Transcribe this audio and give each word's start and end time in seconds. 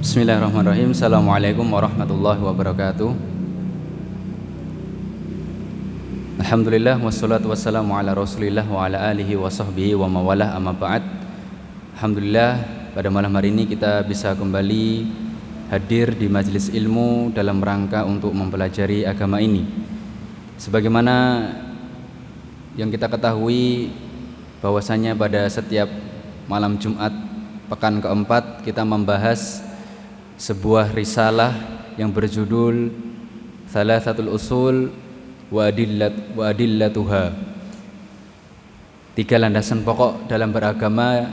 Bismillahirrahmanirrahim. 0.00 0.96
Assalamualaikum 0.96 1.68
warahmatullahi 1.68 2.40
wabarakatuh. 2.40 3.12
Alhamdulillah 6.40 6.96
wassalatu 7.04 7.52
wassalamu 7.52 7.92
ala 7.92 8.16
Rasulillah 8.16 8.64
wa 8.64 8.88
ala 8.88 9.12
alihi 9.12 9.36
wa 9.36 9.52
sahbihi 9.52 9.92
wa 10.00 10.08
mawalah 10.08 10.56
amma 10.56 10.72
ba'd. 10.72 11.04
Alhamdulillah 12.00 12.64
pada 12.96 13.12
malam 13.12 13.28
hari 13.36 13.52
ini 13.52 13.68
kita 13.68 14.00
bisa 14.08 14.32
kembali 14.32 15.04
hadir 15.68 16.16
di 16.16 16.32
majelis 16.32 16.72
ilmu 16.72 17.36
dalam 17.36 17.60
rangka 17.60 18.00
untuk 18.08 18.32
mempelajari 18.32 19.04
agama 19.04 19.36
ini. 19.36 19.68
Sebagaimana 20.56 21.44
yang 22.72 22.88
kita 22.88 23.04
ketahui 23.04 23.92
bahwasanya 24.64 25.12
pada 25.12 25.44
setiap 25.52 25.92
malam 26.48 26.80
Jumat 26.80 27.12
pekan 27.68 28.00
keempat 28.00 28.64
kita 28.64 28.80
membahas 28.80 29.68
sebuah 30.40 30.96
risalah 30.96 31.52
yang 32.00 32.08
berjudul 32.08 32.88
Thalathatul 33.68 34.32
Usul 34.32 34.88
wa 35.52 35.68
adillat 35.68 36.32
wa 36.32 36.48
adillatuha. 36.48 37.24
Tiga 39.12 39.36
landasan 39.36 39.84
pokok 39.84 40.32
dalam 40.32 40.48
beragama 40.48 41.28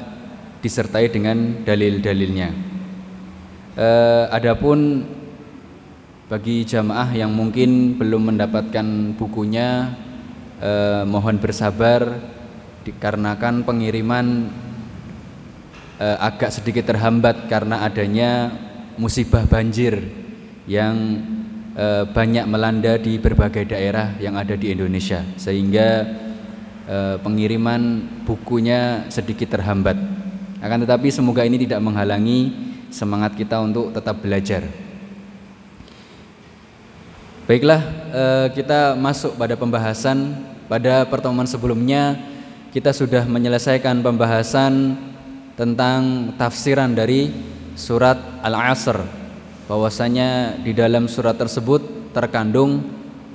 disertai 0.60 1.08
dengan 1.08 1.64
dalil-dalilnya. 1.64 2.52
Eh, 3.80 4.26
adapun 4.28 5.08
bagi 6.28 6.68
jamaah 6.68 7.08
yang 7.16 7.32
mungkin 7.32 7.96
belum 7.96 8.36
mendapatkan 8.36 9.16
bukunya 9.16 9.96
eh, 10.60 11.08
mohon 11.08 11.40
bersabar 11.40 12.04
dikarenakan 12.84 13.64
pengiriman 13.64 14.52
eh, 15.96 16.18
agak 16.20 16.52
sedikit 16.52 16.92
terhambat 16.92 17.48
karena 17.48 17.88
adanya 17.88 18.67
musibah 18.98 19.46
banjir 19.46 20.02
yang 20.66 21.24
e, 21.78 21.86
banyak 22.12 22.46
melanda 22.50 22.98
di 22.98 23.22
berbagai 23.22 23.70
daerah 23.70 24.18
yang 24.18 24.36
ada 24.36 24.58
di 24.58 24.74
Indonesia 24.74 25.24
sehingga 25.38 26.04
e, 26.86 26.98
pengiriman 27.22 28.04
bukunya 28.26 29.06
sedikit 29.08 29.56
terhambat. 29.56 29.96
Akan 30.60 30.82
tetapi 30.84 31.14
semoga 31.14 31.46
ini 31.46 31.62
tidak 31.62 31.80
menghalangi 31.80 32.52
semangat 32.90 33.38
kita 33.38 33.62
untuk 33.62 33.94
tetap 33.94 34.18
belajar. 34.20 34.66
Baiklah, 37.48 37.80
e, 38.12 38.24
kita 38.60 38.98
masuk 39.00 39.40
pada 39.40 39.56
pembahasan. 39.56 40.36
Pada 40.68 41.08
pertemuan 41.08 41.48
sebelumnya 41.48 42.20
kita 42.76 42.92
sudah 42.92 43.24
menyelesaikan 43.24 44.04
pembahasan 44.04 45.00
tentang 45.56 46.36
tafsiran 46.36 46.92
dari 46.92 47.32
surat 47.78 48.18
Al-Asr 48.42 48.98
bahwasanya 49.70 50.58
di 50.66 50.74
dalam 50.74 51.06
surat 51.06 51.38
tersebut 51.38 52.10
terkandung 52.10 52.82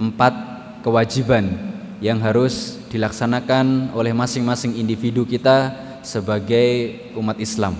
empat 0.02 0.34
kewajiban 0.82 1.54
yang 2.02 2.18
harus 2.18 2.82
dilaksanakan 2.90 3.94
oleh 3.94 4.10
masing-masing 4.10 4.74
individu 4.74 5.22
kita 5.22 5.70
sebagai 6.02 6.98
umat 7.14 7.38
Islam. 7.38 7.78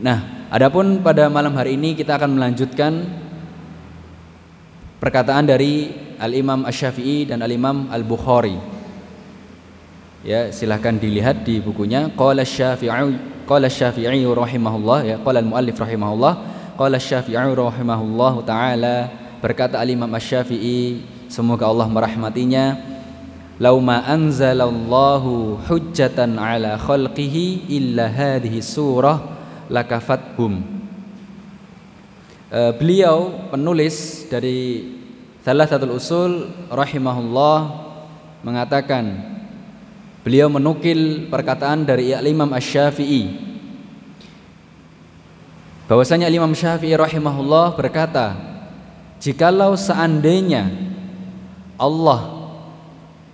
Nah, 0.00 0.48
adapun 0.48 1.04
pada 1.04 1.28
malam 1.28 1.52
hari 1.52 1.76
ini 1.76 1.92
kita 1.92 2.16
akan 2.16 2.40
melanjutkan 2.40 3.04
perkataan 4.96 5.44
dari 5.44 5.92
Al-Imam 6.16 6.64
Asy-Syafi'i 6.64 7.28
dan 7.28 7.44
Al-Imam 7.44 7.92
Al-Bukhari. 7.92 8.56
Ya, 10.24 10.48
silahkan 10.48 10.96
dilihat 10.96 11.44
di 11.44 11.60
bukunya 11.60 12.08
Qala 12.16 12.48
Syafi'i 12.48 13.35
Qala 13.46 13.70
Syafi'i 13.70 14.26
rahimahullah 14.26 14.98
ya 15.06 15.16
qala 15.22 15.38
al-muallif 15.38 15.78
rahimahullah 15.78 16.32
qala 16.74 16.98
Syafi'i 16.98 17.38
rahimahullah 17.38 18.34
taala 18.42 18.96
berkata 19.38 19.78
al-Imam 19.78 20.10
Asy-Syafi'i 20.10 21.06
semoga 21.30 21.70
Allah 21.70 21.86
merahmatinya 21.86 22.74
lau 23.62 23.78
ma 23.78 24.02
anzalallahu 24.02 25.62
hujjatan 25.62 26.42
ala 26.42 26.74
khalqihi 26.74 27.70
illa 27.70 28.10
hadhihi 28.10 28.58
surah 28.58 29.22
lakafathum. 29.70 30.66
Uh, 32.50 32.74
beliau 32.78 33.46
penulis 33.50 34.26
dari 34.26 34.90
salah 35.46 35.70
satu 35.70 35.86
usul 35.94 36.50
rahimahullah 36.70 37.58
mengatakan 38.42 39.35
Beliau 40.26 40.50
menukil 40.50 41.30
perkataan 41.30 41.86
dari 41.86 42.10
Imam 42.10 42.50
Asy-Syafi'i 42.50 43.30
bahwasanya 45.86 46.26
Imam 46.26 46.50
Syafi'i 46.50 46.98
rahimahullah 46.98 47.78
berkata, 47.78 48.34
"Jikalau 49.22 49.78
seandainya 49.78 50.66
Allah 51.78 52.50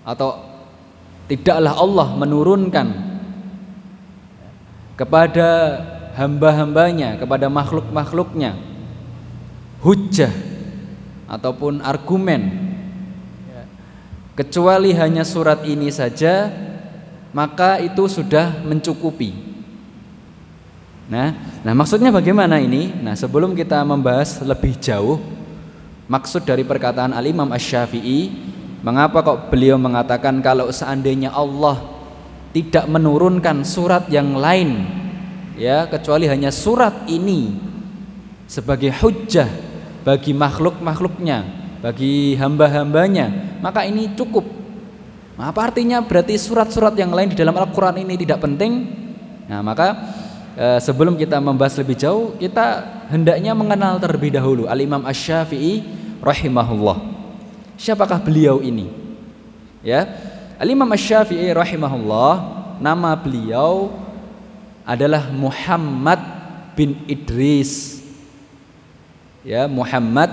atau 0.05 0.37
tidaklah 1.33 1.81
Allah 1.81 2.13
menurunkan 2.13 2.89
kepada 4.93 5.49
hamba-hambanya, 6.13 7.17
kepada 7.17 7.49
makhluk-makhluknya 7.49 8.53
hujjah 9.81 10.29
ataupun 11.25 11.81
argumen 11.81 12.77
kecuali 14.37 14.93
hanya 14.93 15.25
surat 15.25 15.65
ini 15.65 15.89
saja 15.89 16.69
maka 17.33 17.81
itu 17.81 18.05
sudah 18.07 18.61
mencukupi. 18.63 19.33
Nah, 21.09 21.35
nah 21.65 21.75
maksudnya 21.77 22.13
bagaimana 22.13 22.61
ini? 22.61 22.93
Nah, 23.03 23.13
sebelum 23.17 23.53
kita 23.57 23.85
membahas 23.85 24.41
lebih 24.41 24.79
jauh 24.81 25.21
maksud 26.09 26.45
dari 26.45 26.63
perkataan 26.63 27.17
Al-Imam 27.17 27.49
Asy-Syafi'i, 27.53 28.33
mengapa 28.85 29.25
kok 29.25 29.49
beliau 29.53 29.81
mengatakan 29.81 30.41
kalau 30.45 30.69
seandainya 30.69 31.33
Allah 31.33 31.81
tidak 32.53 32.85
menurunkan 32.85 33.65
surat 33.65 34.07
yang 34.13 34.37
lain 34.37 34.85
ya 35.57 35.89
kecuali 35.89 36.29
hanya 36.29 36.53
surat 36.53 37.09
ini 37.09 37.57
sebagai 38.45 38.93
hujjah 39.01 39.49
bagi 40.05 40.37
makhluk-makhluknya, 40.37 41.45
bagi 41.81 42.37
hamba-hambanya, 42.37 43.59
maka 43.65 43.87
ini 43.87 44.13
cukup 44.13 44.62
Nah, 45.33 45.49
apa 45.49 45.73
artinya 45.73 46.05
berarti 46.05 46.37
surat-surat 46.37 46.93
yang 46.93 47.09
lain 47.09 47.33
di 47.33 47.37
dalam 47.39 47.57
Al-Quran 47.57 48.05
ini 48.05 48.21
tidak 48.21 48.45
penting? 48.45 48.85
Nah, 49.49 49.65
maka 49.65 49.97
e, 50.53 50.77
sebelum 50.85 51.17
kita 51.17 51.41
membahas 51.41 51.81
lebih 51.81 51.97
jauh, 51.97 52.37
kita 52.37 52.85
hendaknya 53.09 53.57
mengenal 53.57 53.97
terlebih 53.97 54.29
dahulu 54.29 54.69
Al-Imam 54.69 55.01
Asy-Syafi'i 55.09 55.85
rahimahullah. 56.21 57.01
Siapakah 57.81 58.21
beliau 58.21 58.61
ini? 58.61 58.93
Ya. 59.81 60.05
Al-Imam 60.61 60.87
Asy-Syafi'i 60.93 61.49
rahimahullah, 61.57 62.33
nama 62.79 63.17
beliau 63.17 63.89
adalah 64.85 65.33
Muhammad 65.33 66.21
bin 66.77 67.01
Idris. 67.09 68.05
Ya, 69.43 69.65
Muhammad 69.65 70.29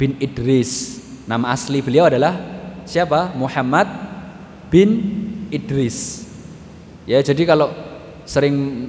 bin 0.00 0.16
Idris. 0.18 0.98
Nama 1.28 1.54
asli 1.54 1.78
beliau 1.78 2.10
adalah 2.10 2.34
siapa? 2.82 3.30
Muhammad 3.38 3.86
bin 4.72 4.90
Idris. 5.52 6.24
Ya, 7.04 7.20
jadi 7.20 7.44
kalau 7.44 7.68
sering 8.24 8.88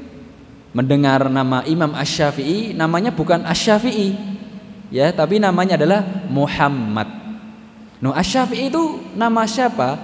mendengar 0.71 1.27
nama 1.27 1.67
Imam 1.67 1.91
Asy-Syafi'i, 1.91 2.71
namanya 2.71 3.11
bukan 3.11 3.44
Asy-Syafi'i. 3.44 4.16
Ya, 4.88 5.11
tapi 5.11 5.44
namanya 5.44 5.75
adalah 5.75 6.07
Muhammad. 6.31 7.11
No, 7.99 8.16
Asy-Syafi'i 8.16 8.71
itu 8.71 9.03
nama 9.11 9.44
siapa? 9.44 9.99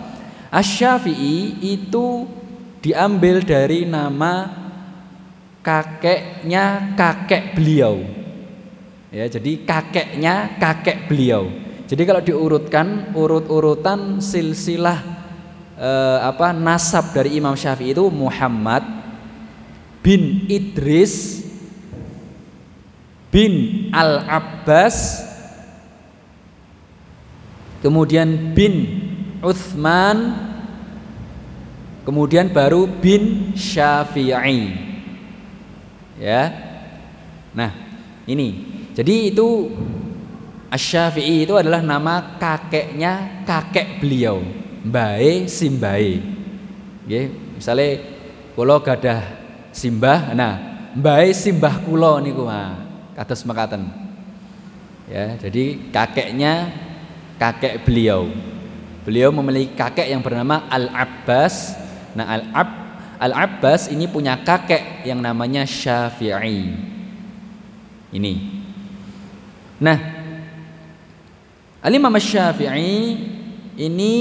Asy-Syafi'i 0.51 1.63
itu 1.63 2.27
diambil 2.83 3.39
dari 3.39 3.87
nama 3.87 4.51
kakeknya 5.63 6.95
kakek 6.99 7.55
beliau. 7.55 8.03
Ya, 9.15 9.25
jadi 9.31 9.63
kakeknya 9.63 10.59
kakek 10.59 11.07
beliau. 11.07 11.49
Jadi 11.89 12.01
kalau 12.05 12.21
diurutkan 12.21 13.13
urut-urutan 13.17 14.21
silsilah 14.21 15.18
eh, 15.79 16.17
apa 16.19 16.51
nasab 16.51 17.15
dari 17.15 17.39
Imam 17.39 17.55
Syafi'i 17.55 17.95
itu 17.95 18.11
Muhammad 18.11 18.83
bin 20.03 20.43
Idris 20.51 21.47
bin 23.31 23.87
Al 23.95 24.27
Abbas 24.27 25.23
kemudian 27.79 28.51
bin 28.51 29.07
Uthman 29.39 30.35
kemudian 32.03 32.51
baru 32.51 32.89
bin 32.89 33.55
Syafi'i. 33.55 34.75
Ya. 36.19 36.51
Nah 37.55 37.71
ini. 38.27 38.67
Jadi 38.97 39.31
itu 39.31 39.71
Asy-Syafi'i 40.67 41.47
itu 41.47 41.55
adalah 41.55 41.79
nama 41.79 42.35
kakeknya 42.35 43.45
kakek 43.47 44.03
beliau 44.03 44.43
mbae 44.83 45.45
simbae. 45.49 46.21
Nggih, 47.05 47.25
misale 47.57 47.87
kula 48.53 48.79
gadah 48.79 49.21
simbah, 49.73 50.31
nah 50.35 50.53
mbae 50.95 51.29
simbah 51.31 51.81
kula 51.83 52.19
niku 52.23 52.45
mah. 52.45 52.87
kados 53.19 53.43
mekaten. 53.43 53.83
Ya, 55.11 55.35
jadi 55.35 55.91
kakeknya 55.91 56.71
kakek 57.35 57.83
beliau. 57.83 58.31
Beliau 59.03 59.27
memiliki 59.35 59.75
kakek 59.75 60.07
yang 60.07 60.23
bernama 60.23 60.69
Al-Abbas. 60.71 61.75
Nah, 62.15 62.29
Al-Ab 62.29 62.69
Al-Abbas 63.19 63.91
ini 63.91 64.07
punya 64.07 64.39
kakek 64.39 65.03
yang 65.03 65.19
namanya 65.19 65.67
Syafi'i. 65.67 66.71
Ini. 68.15 68.33
Nah, 69.83 69.97
Al-Imam 71.83 72.15
Syafi'i 72.15 73.19
ini 73.75 74.15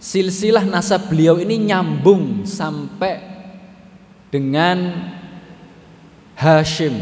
silsilah 0.00 0.64
nasab 0.64 1.12
beliau 1.12 1.36
ini 1.36 1.70
nyambung 1.70 2.48
sampai 2.48 3.20
dengan 4.32 5.12
Hashim. 6.34 6.96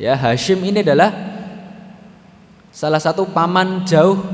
Ya, 0.00 0.16
Hashim 0.16 0.64
ini 0.64 0.80
adalah 0.80 1.12
salah 2.72 3.00
satu 3.00 3.28
paman 3.28 3.84
jauh 3.84 4.24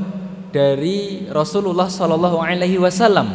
dari 0.55 1.27
Rasulullah 1.27 1.91
Shallallahu 1.91 2.39
Alaihi 2.39 2.79
Wasallam. 2.79 3.27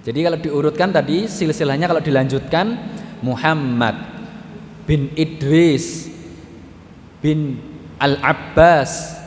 Jadi 0.00 0.24
kalau 0.24 0.38
diurutkan 0.40 0.88
tadi 0.88 1.28
silsilahnya 1.28 1.84
kalau 1.84 2.00
dilanjutkan 2.00 2.72
Muhammad 3.20 4.00
bin 4.88 5.12
Idris 5.12 6.08
bin 7.20 7.60
Al 8.00 8.16
Abbas 8.24 9.20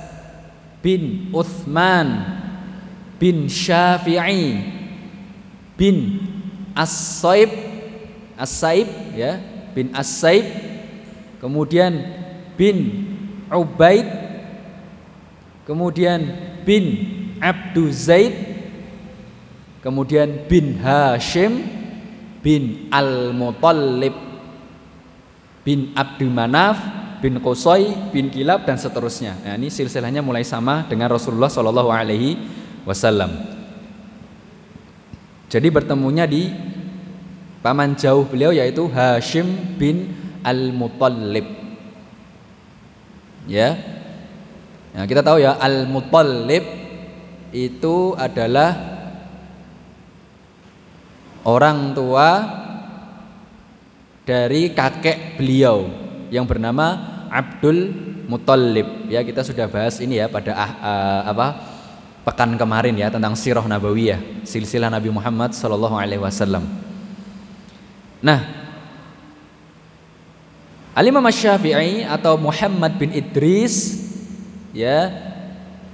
bin 0.81 1.29
Uthman 1.29 2.32
bin 3.23 3.47
Syafi'i. 3.47 4.59
Bin 5.79 6.19
As-Saib. 6.75 7.47
As-Saib 8.35 9.15
ya. 9.15 9.39
Bin 9.71 9.95
As-Saib. 9.95 10.43
Kemudian 11.39 12.03
bin 12.59 13.07
Ubaid. 13.47 14.03
Kemudian 15.63 16.19
bin 16.67 16.83
Abdu 17.39 17.87
Zaid. 17.95 18.35
Kemudian 19.79 20.43
bin 20.51 20.83
Hashim. 20.83 21.63
Bin 22.43 22.91
Al-Mutallib. 22.91 24.35
Bin 25.63 25.95
Abdul 25.95 26.27
Manaf 26.27 26.75
bin 27.23 27.39
Qusay 27.39 28.11
bin 28.11 28.27
Kilab 28.27 28.67
dan 28.67 28.75
seterusnya. 28.75 29.39
Nah, 29.47 29.55
ini 29.55 29.71
silsilahnya 29.71 30.19
mulai 30.19 30.43
sama 30.43 30.83
dengan 30.91 31.07
Rasulullah 31.07 31.47
Shallallahu 31.47 31.87
alaihi 31.87 32.35
wasallam. 32.83 33.31
Jadi 35.47 35.67
bertemunya 35.69 36.25
di 36.25 36.49
paman 37.61 37.95
jauh 37.95 38.25
beliau 38.27 38.51
yaitu 38.51 38.89
Hashim 38.89 39.77
bin 39.77 40.11
Al-Muttalib. 40.43 41.47
Ya. 43.47 43.77
Nah, 44.93 45.05
kita 45.07 45.23
tahu 45.23 45.39
ya 45.39 45.55
Al-Muttalib 45.57 46.63
itu 47.53 48.17
adalah 48.17 48.75
orang 51.45 51.93
tua 51.93 52.29
dari 54.23 54.71
kakek 54.71 55.37
beliau 55.37 55.87
yang 56.31 56.47
bernama 56.47 56.97
Abdul 57.29 57.93
Muttalib. 58.25 59.11
Ya, 59.11 59.21
kita 59.21 59.43
sudah 59.43 59.67
bahas 59.67 59.99
ini 59.99 60.17
ya 60.17 60.31
pada 60.31 60.55
uh, 60.55 61.21
apa? 61.29 61.47
Pekan 62.23 62.55
kemarin 62.55 62.95
ya 62.95 63.11
tentang 63.11 63.35
sirah 63.35 63.63
nabawiyah, 63.67 64.47
silsilah 64.47 64.87
Nabi 64.87 65.11
Muhammad 65.11 65.51
sallallahu 65.51 65.99
alaihi 65.99 66.23
wasallam. 66.23 66.63
Nah, 68.23 68.39
Al-Imam 70.95 71.25
Syafi'i 71.27 72.07
atau 72.07 72.39
Muhammad 72.39 72.95
bin 72.95 73.11
Idris 73.11 73.99
ya 74.71 75.11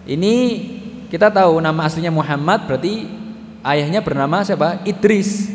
ini 0.05 0.35
kita 1.09 1.33
tahu 1.33 1.57
nama 1.57 1.89
aslinya 1.89 2.13
Muhammad 2.13 2.69
berarti 2.69 3.09
ayahnya 3.65 4.03
bernama 4.03 4.45
siapa? 4.45 4.85
Idris. 4.85 5.49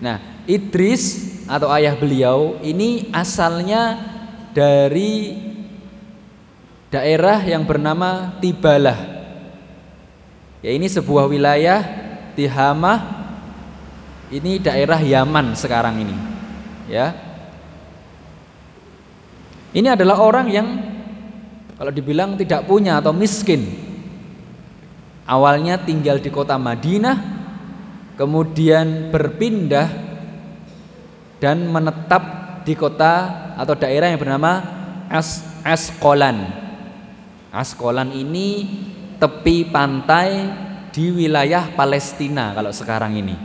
Nah, 0.00 0.22
Idris 0.48 1.34
atau 1.44 1.68
ayah 1.76 1.92
beliau 1.92 2.56
ini 2.64 3.12
asalnya 3.12 4.00
dari 4.56 5.36
daerah 6.88 7.44
yang 7.44 7.66
bernama 7.68 8.40
Tibalah 8.40 9.15
Ya 10.64 10.70
ini 10.72 10.88
sebuah 10.88 11.28
wilayah 11.28 11.80
di 12.32 12.48
Hamah 12.48 13.16
ini 14.32 14.58
daerah 14.58 14.98
Yaman 14.98 15.54
sekarang 15.54 16.02
ini. 16.02 16.16
Ya. 16.90 17.14
Ini 19.70 19.94
adalah 19.94 20.18
orang 20.18 20.46
yang 20.50 20.68
kalau 21.76 21.92
dibilang 21.92 22.34
tidak 22.34 22.64
punya 22.64 22.98
atau 22.98 23.12
miskin. 23.12 23.86
Awalnya 25.26 25.82
tinggal 25.82 26.22
di 26.22 26.30
kota 26.30 26.54
Madinah, 26.56 27.18
kemudian 28.14 29.10
berpindah 29.10 29.90
dan 31.42 31.66
menetap 31.66 32.22
di 32.62 32.74
kota 32.78 33.30
atau 33.58 33.74
daerah 33.74 34.10
yang 34.10 34.22
bernama 34.22 34.62
As 35.10 35.42
Asqolan. 35.66 36.46
Asqolan 37.50 38.14
ini 38.14 38.70
tepi 39.16 39.68
pantai 39.68 40.50
di 40.92 41.12
wilayah 41.12 41.72
Palestina 41.76 42.56
kalau 42.56 42.72
sekarang 42.72 43.16
ini. 43.16 43.36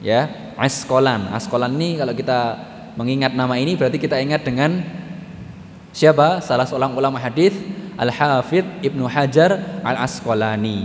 Ya, 0.00 0.52
Askolan. 0.56 1.32
Askolan 1.32 1.76
ini 1.76 2.00
kalau 2.00 2.16
kita 2.16 2.40
mengingat 2.96 3.36
nama 3.36 3.56
ini 3.56 3.76
berarti 3.76 4.00
kita 4.00 4.16
ingat 4.20 4.44
dengan 4.44 4.80
siapa? 5.92 6.40
Salah 6.40 6.64
seorang 6.64 6.96
ulama 6.96 7.20
hadis 7.20 7.52
Al-Hafidh 8.00 8.80
Ibnu 8.80 9.04
Hajar 9.04 9.80
Al-Asqalani, 9.84 10.78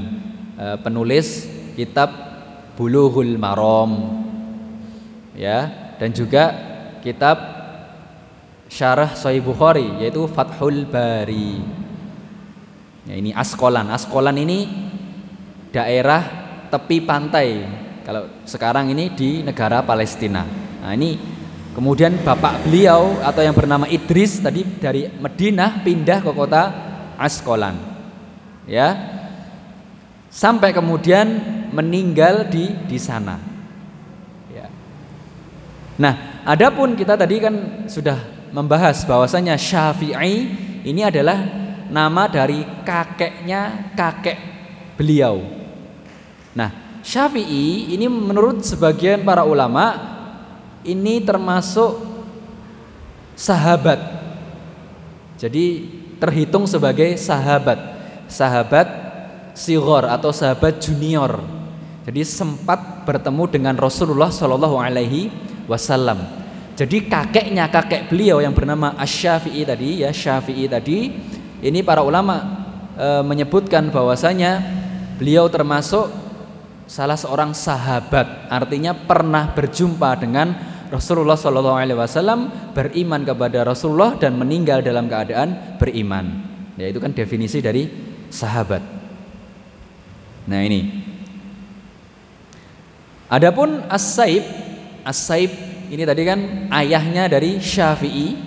eh, 0.60 0.78
penulis 0.84 1.48
kitab 1.80 2.12
Bulughul 2.76 3.40
Maram. 3.40 4.24
Ya, 5.36 5.68
dan 6.00 6.16
juga 6.16 6.56
kitab 7.04 7.36
Syarah 8.72 9.16
Sahih 9.16 9.44
Bukhari 9.44 10.04
yaitu 10.04 10.28
Fathul 10.32 10.88
Bari. 10.88 11.85
Ya, 13.06 13.22
ini 13.22 13.30
Askolan. 13.38 13.94
Askolan 13.94 14.34
ini 14.42 14.66
daerah 15.70 16.26
tepi 16.74 17.06
pantai. 17.06 17.62
Kalau 18.02 18.30
sekarang 18.46 18.90
ini 18.90 19.14
di 19.14 19.46
negara 19.46 19.86
Palestina. 19.86 20.46
Nah, 20.82 20.94
ini 20.94 21.18
kemudian 21.78 22.18
bapak 22.22 22.66
beliau 22.66 23.22
atau 23.22 23.42
yang 23.46 23.54
bernama 23.54 23.86
Idris 23.90 24.42
tadi 24.42 24.66
dari 24.66 25.10
Madinah 25.10 25.86
pindah 25.86 26.20
ke 26.22 26.32
kota 26.34 26.64
Askolan. 27.22 27.78
Ya. 28.66 29.14
Sampai 30.34 30.74
kemudian 30.76 31.40
meninggal 31.72 32.50
di 32.50 32.74
di 32.90 32.98
sana. 32.98 33.38
Ya. 34.50 34.68
Nah, 35.96 36.42
adapun 36.44 36.98
kita 36.98 37.16
tadi 37.16 37.38
kan 37.40 37.86
sudah 37.86 38.20
membahas 38.50 39.06
bahwasanya 39.06 39.56
Syafi'i 39.56 40.36
ini 40.84 41.02
adalah 41.02 41.65
nama 41.90 42.26
dari 42.30 42.66
kakeknya 42.84 43.94
kakek 43.94 44.38
beliau. 44.98 45.44
Nah, 46.56 47.02
Syafi'i 47.06 47.94
ini 47.94 48.08
menurut 48.10 48.64
sebagian 48.66 49.22
para 49.22 49.46
ulama 49.46 50.00
ini 50.82 51.22
termasuk 51.22 52.02
sahabat. 53.38 54.00
Jadi 55.36 55.92
terhitung 56.18 56.64
sebagai 56.66 57.20
sahabat, 57.20 57.78
sahabat 58.32 58.88
sigor 59.54 60.08
atau 60.08 60.32
sahabat 60.32 60.80
junior. 60.80 61.44
Jadi 62.06 62.22
sempat 62.24 63.04
bertemu 63.04 63.44
dengan 63.50 63.76
Rasulullah 63.76 64.30
Shallallahu 64.30 64.78
Alaihi 64.78 65.34
Wasallam. 65.66 66.22
Jadi 66.76 67.08
kakeknya 67.08 67.72
kakek 67.72 68.12
beliau 68.12 68.44
yang 68.44 68.52
bernama 68.52 68.94
Asy-Syafi'i 69.00 69.64
tadi 69.64 70.04
ya 70.04 70.12
Syafi'i 70.12 70.68
tadi 70.68 71.08
ini 71.66 71.82
para 71.82 72.06
ulama 72.06 72.46
e, 72.94 73.26
menyebutkan 73.26 73.90
bahwasanya 73.90 74.62
beliau 75.18 75.50
termasuk 75.50 76.14
salah 76.86 77.18
seorang 77.18 77.58
sahabat, 77.58 78.46
artinya 78.54 78.94
pernah 78.94 79.50
berjumpa 79.58 80.22
dengan 80.22 80.54
Rasulullah 80.94 81.34
Shallallahu 81.34 81.78
Alaihi 81.82 81.98
Wasallam, 81.98 82.72
beriman 82.78 83.26
kepada 83.26 83.66
Rasulullah 83.66 84.14
dan 84.22 84.38
meninggal 84.38 84.86
dalam 84.86 85.10
keadaan 85.10 85.82
beriman. 85.82 86.46
Ya 86.78 86.86
itu 86.86 87.02
kan 87.02 87.10
definisi 87.10 87.58
dari 87.66 87.90
sahabat. 88.30 88.86
Nah 90.46 90.62
ini. 90.62 91.02
Adapun 93.26 93.90
As-Saib, 93.90 94.46
As-Saib 95.02 95.50
ini 95.90 96.06
tadi 96.06 96.22
kan 96.22 96.70
ayahnya 96.70 97.26
dari 97.26 97.58
Syafi'i, 97.58 98.45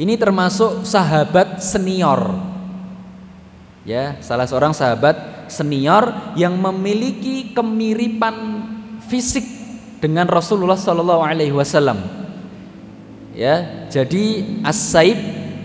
ini 0.00 0.14
termasuk 0.18 0.82
sahabat 0.82 1.62
senior. 1.62 2.34
Ya, 3.84 4.16
salah 4.24 4.48
seorang 4.48 4.72
sahabat 4.72 5.46
senior 5.52 6.34
yang 6.34 6.56
memiliki 6.56 7.52
kemiripan 7.52 8.64
fisik 9.06 9.44
dengan 10.00 10.24
Rasulullah 10.24 10.78
Shallallahu 10.80 11.20
alaihi 11.20 11.52
wasallam. 11.52 12.00
Ya, 13.34 13.86
jadi 13.90 14.46
As-Saib 14.62 15.18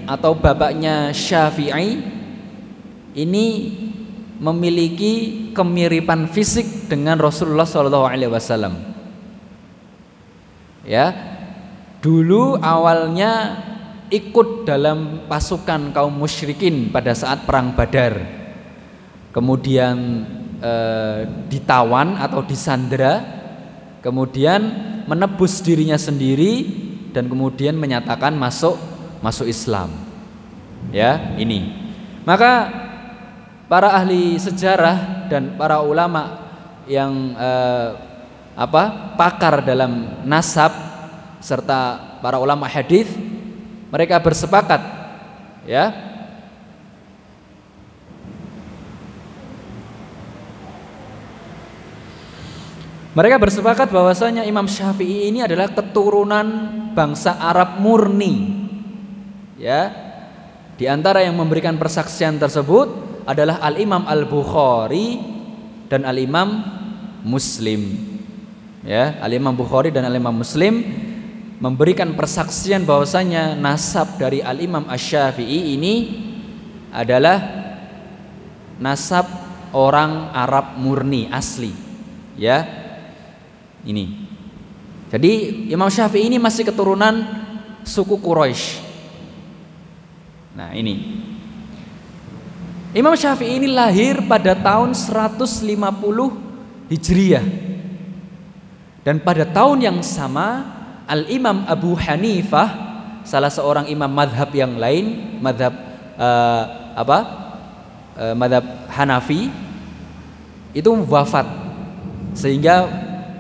atau 0.09 0.33
bapaknya 0.33 1.13
Syafi'i 1.13 2.01
ini 3.13 3.47
memiliki 4.39 5.13
kemiripan 5.51 6.31
fisik 6.31 6.87
dengan 6.87 7.19
Rasulullah 7.19 7.67
Shallallahu 7.67 8.07
Alaihi 8.07 8.31
Wasallam. 8.31 8.73
Ya, 10.87 11.11
dulu 11.99 12.55
awalnya 12.63 13.59
ikut 14.09 14.65
dalam 14.65 15.29
pasukan 15.29 15.93
kaum 15.93 16.13
musyrikin 16.13 16.89
pada 16.89 17.13
saat 17.13 17.45
perang 17.45 17.73
Badar. 17.77 18.17
Kemudian 19.29 20.25
eh, 20.57 21.19
ditawan 21.47 22.17
atau 22.17 22.41
disandera, 22.41 23.21
kemudian 24.01 24.61
menebus 25.05 25.61
dirinya 25.61 25.95
sendiri 25.95 26.65
dan 27.13 27.29
kemudian 27.29 27.77
menyatakan 27.77 28.33
masuk 28.33 28.77
masuk 29.21 29.45
Islam. 29.45 29.93
Ya, 30.89 31.37
ini. 31.37 31.69
Maka 32.25 32.73
para 33.69 33.93
ahli 33.93 34.37
sejarah 34.41 35.29
dan 35.29 35.53
para 35.53 35.85
ulama 35.85 36.49
yang 36.89 37.37
eh, 37.37 37.89
apa? 38.57 39.13
pakar 39.15 39.61
dalam 39.61 40.25
nasab 40.25 40.73
serta 41.39 41.99
para 42.19 42.41
ulama 42.41 42.67
hadis 42.67 43.07
mereka 43.89 44.21
bersepakat 44.21 44.81
ya 45.65 46.09
Mereka 53.09 53.35
bersepakat 53.35 53.91
bahwasanya 53.91 54.45
Imam 54.47 54.63
Syafi'i 54.63 55.27
ini 55.27 55.43
adalah 55.43 55.73
keturunan 55.73 56.45
bangsa 56.95 57.35
Arab 57.35 57.81
murni. 57.83 58.63
Ya. 59.59 59.91
Di 60.79 60.87
antara 60.87 61.19
yang 61.19 61.35
memberikan 61.35 61.75
persaksian 61.75 62.39
tersebut 62.39 62.87
adalah 63.27 63.59
Al-Imam 63.59 64.07
Al-Bukhari 64.07 65.19
dan 65.91 66.07
Al-Imam 66.07 66.63
Muslim. 67.27 67.97
Ya, 68.87 69.19
Al-Imam 69.19 69.51
Bukhari 69.51 69.91
dan 69.91 70.07
Al-Imam 70.07 70.39
Muslim 70.39 70.79
memberikan 71.59 72.15
persaksian 72.15 72.87
bahwasanya 72.87 73.53
nasab 73.53 74.15
dari 74.15 74.39
Al-Imam 74.39 74.87
Asy-Syafi'i 74.87 75.75
ini 75.75 75.93
adalah 76.89 77.37
nasab 78.79 79.27
orang 79.75 80.31
Arab 80.31 80.79
murni 80.79 81.27
asli. 81.27 81.75
Ya. 82.39 82.63
Ini. 83.83 84.27
Jadi 85.11 85.31
Imam 85.67 85.91
Syafi'i 85.91 86.31
ini 86.31 86.39
masih 86.39 86.63
keturunan 86.63 87.27
suku 87.83 88.15
Quraisy. 88.15 88.79
Nah, 90.55 90.71
ini. 90.71 91.19
Imam 92.95 93.13
Syafi'i 93.13 93.59
ini 93.59 93.67
lahir 93.67 94.23
pada 94.25 94.55
tahun 94.55 94.95
150 94.95 95.67
Hijriah. 96.87 97.45
Dan 99.03 99.19
pada 99.23 99.43
tahun 99.43 99.79
yang 99.83 99.99
sama 100.03 100.78
Al-Imam 101.09 101.65
Abu 101.65 101.97
Hanifah 101.97 102.69
salah 103.25 103.49
seorang 103.49 103.89
imam 103.89 104.09
madhab 104.09 104.53
yang 104.53 104.77
lain 104.77 105.37
madhab 105.41 105.73
uh, 106.15 106.93
apa? 106.93 107.19
Uh, 108.13 108.35
madhab 108.37 108.63
Hanafi 108.93 109.49
itu 110.77 110.89
wafat. 111.09 111.49
Sehingga 112.37 112.85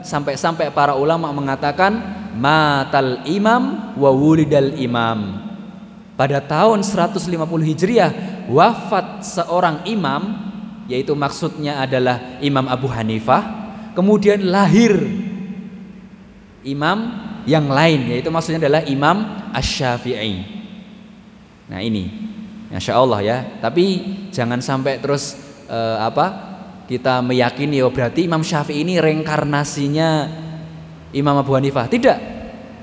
sampai-sampai 0.01 0.73
para 0.73 0.97
ulama 0.97 1.29
mengatakan 1.29 1.93
matal 2.33 3.21
imam 3.29 3.93
wa 3.93 4.09
wulidal 4.09 4.73
imam. 4.81 5.45
Pada 6.17 6.41
tahun 6.43 6.83
150 6.83 7.29
Hijriah 7.69 8.11
wafat 8.49 9.23
seorang 9.23 9.85
imam 9.85 10.49
yaitu 10.89 11.13
maksudnya 11.13 11.85
adalah 11.85 12.41
Imam 12.41 12.65
Abu 12.65 12.89
Hanifah 12.89 13.45
kemudian 13.93 14.41
lahir 14.41 14.97
imam 16.65 17.28
yang 17.45 17.69
lain 17.69 18.11
yaitu 18.11 18.27
maksudnya 18.33 18.67
adalah 18.67 18.83
Imam 18.87 19.47
Asy-Syafi'i. 19.53 20.33
Nah, 21.69 21.79
ini. 21.79 22.29
Masya 22.69 22.93
Allah 22.97 23.19
ya. 23.25 23.37
Tapi 23.61 23.85
jangan 24.29 24.61
sampai 24.61 25.01
terus 25.01 25.37
uh, 25.69 26.01
apa? 26.05 26.49
Kita 26.89 27.21
meyakini 27.21 27.85
oh 27.85 27.93
berarti 27.93 28.25
Imam 28.25 28.41
Syafi'i 28.41 28.81
ini 28.81 28.97
reinkarnasinya 28.97 30.09
Imam 31.13 31.37
Abu 31.37 31.53
Hanifah. 31.57 31.89
Tidak. 31.89 32.17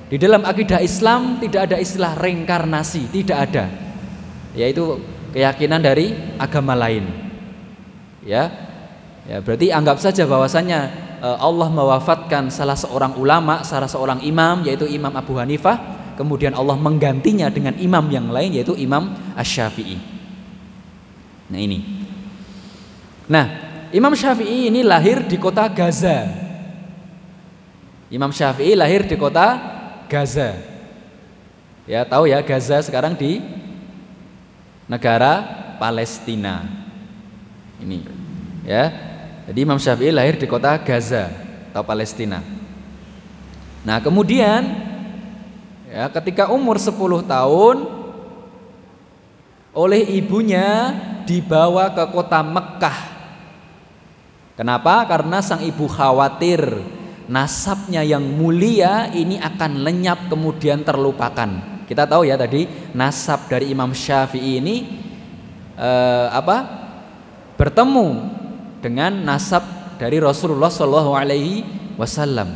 Di 0.07 0.17
dalam 0.23 0.47
akidah 0.47 0.79
Islam 0.79 1.43
tidak 1.43 1.71
ada 1.71 1.77
istilah 1.83 2.15
reinkarnasi, 2.15 3.11
tidak 3.11 3.39
ada. 3.51 3.65
Yaitu 4.55 5.03
keyakinan 5.35 5.83
dari 5.83 6.15
agama 6.39 6.79
lain. 6.79 7.07
Ya. 8.23 8.51
Ya, 9.27 9.43
berarti 9.43 9.75
anggap 9.75 9.99
saja 9.99 10.23
bahwasanya 10.23 11.06
Allah 11.21 11.69
mewafatkan 11.73 12.53
salah 12.53 12.77
seorang 12.77 13.17
ulama, 13.17 13.65
salah 13.65 13.89
seorang 13.89 14.21
imam 14.25 14.63
yaitu 14.65 14.85
Imam 14.89 15.13
Abu 15.17 15.37
Hanifah, 15.41 15.79
kemudian 16.17 16.57
Allah 16.57 16.77
menggantinya 16.77 17.49
dengan 17.53 17.77
imam 17.77 18.05
yang 18.09 18.29
lain 18.33 18.57
yaitu 18.57 18.77
Imam 18.77 19.13
Asy-Syafi'i. 19.37 19.99
Nah, 21.47 21.61
ini. 21.63 21.79
Nah, 23.31 23.47
Imam 23.95 24.13
Syafi'i 24.13 24.69
ini 24.69 24.83
lahir 24.83 25.23
di 25.25 25.39
kota 25.39 25.71
Gaza. 25.71 26.27
Imam 28.11 28.31
Syafi'i 28.31 28.75
lahir 28.75 29.07
di 29.07 29.15
kota 29.15 29.59
Gaza. 30.11 30.59
Ya, 31.87 32.03
tahu 32.03 32.27
ya 32.27 32.43
Gaza 32.43 32.83
sekarang 32.83 33.15
di 33.15 33.39
negara 34.91 35.43
Palestina. 35.79 36.67
Ini. 37.79 38.03
Ya, 38.67 38.91
jadi 39.47 39.59
Imam 39.63 39.79
Syafi'i 39.79 40.11
lahir 40.11 40.35
di 40.35 40.51
kota 40.51 40.75
Gaza 40.83 41.31
atau 41.71 41.87
Palestina. 41.87 42.43
Nah, 43.87 44.03
kemudian 44.03 44.67
ya 45.87 46.11
ketika 46.11 46.51
umur 46.51 46.83
10 46.83 46.99
tahun 47.23 47.77
oleh 49.71 50.03
ibunya 50.19 50.91
dibawa 51.23 51.95
ke 51.95 52.05
kota 52.11 52.43
Mekkah. 52.43 52.99
Kenapa? 54.59 55.07
Karena 55.07 55.39
sang 55.39 55.63
ibu 55.63 55.87
khawatir 55.87 56.83
nasabnya 57.31 58.03
yang 58.03 58.25
mulia 58.25 59.13
ini 59.15 59.39
akan 59.39 59.87
lenyap 59.87 60.27
kemudian 60.27 60.83
terlupakan. 60.83 61.79
Kita 61.87 62.03
tahu 62.03 62.27
ya 62.27 62.35
tadi 62.35 62.67
nasab 62.99 63.47
dari 63.47 63.71
Imam 63.71 63.95
Syafi'i 63.95 64.59
ini 64.59 64.77
eh, 65.79 66.29
apa? 66.35 66.83
bertemu 67.57 68.36
dengan 68.87 69.11
nasab 69.27 69.67
dari 69.99 70.23
Rasulullah 70.23 70.71
Shallallahu 70.71 71.11
Alaihi 71.19 71.67
Wasallam. 71.99 72.55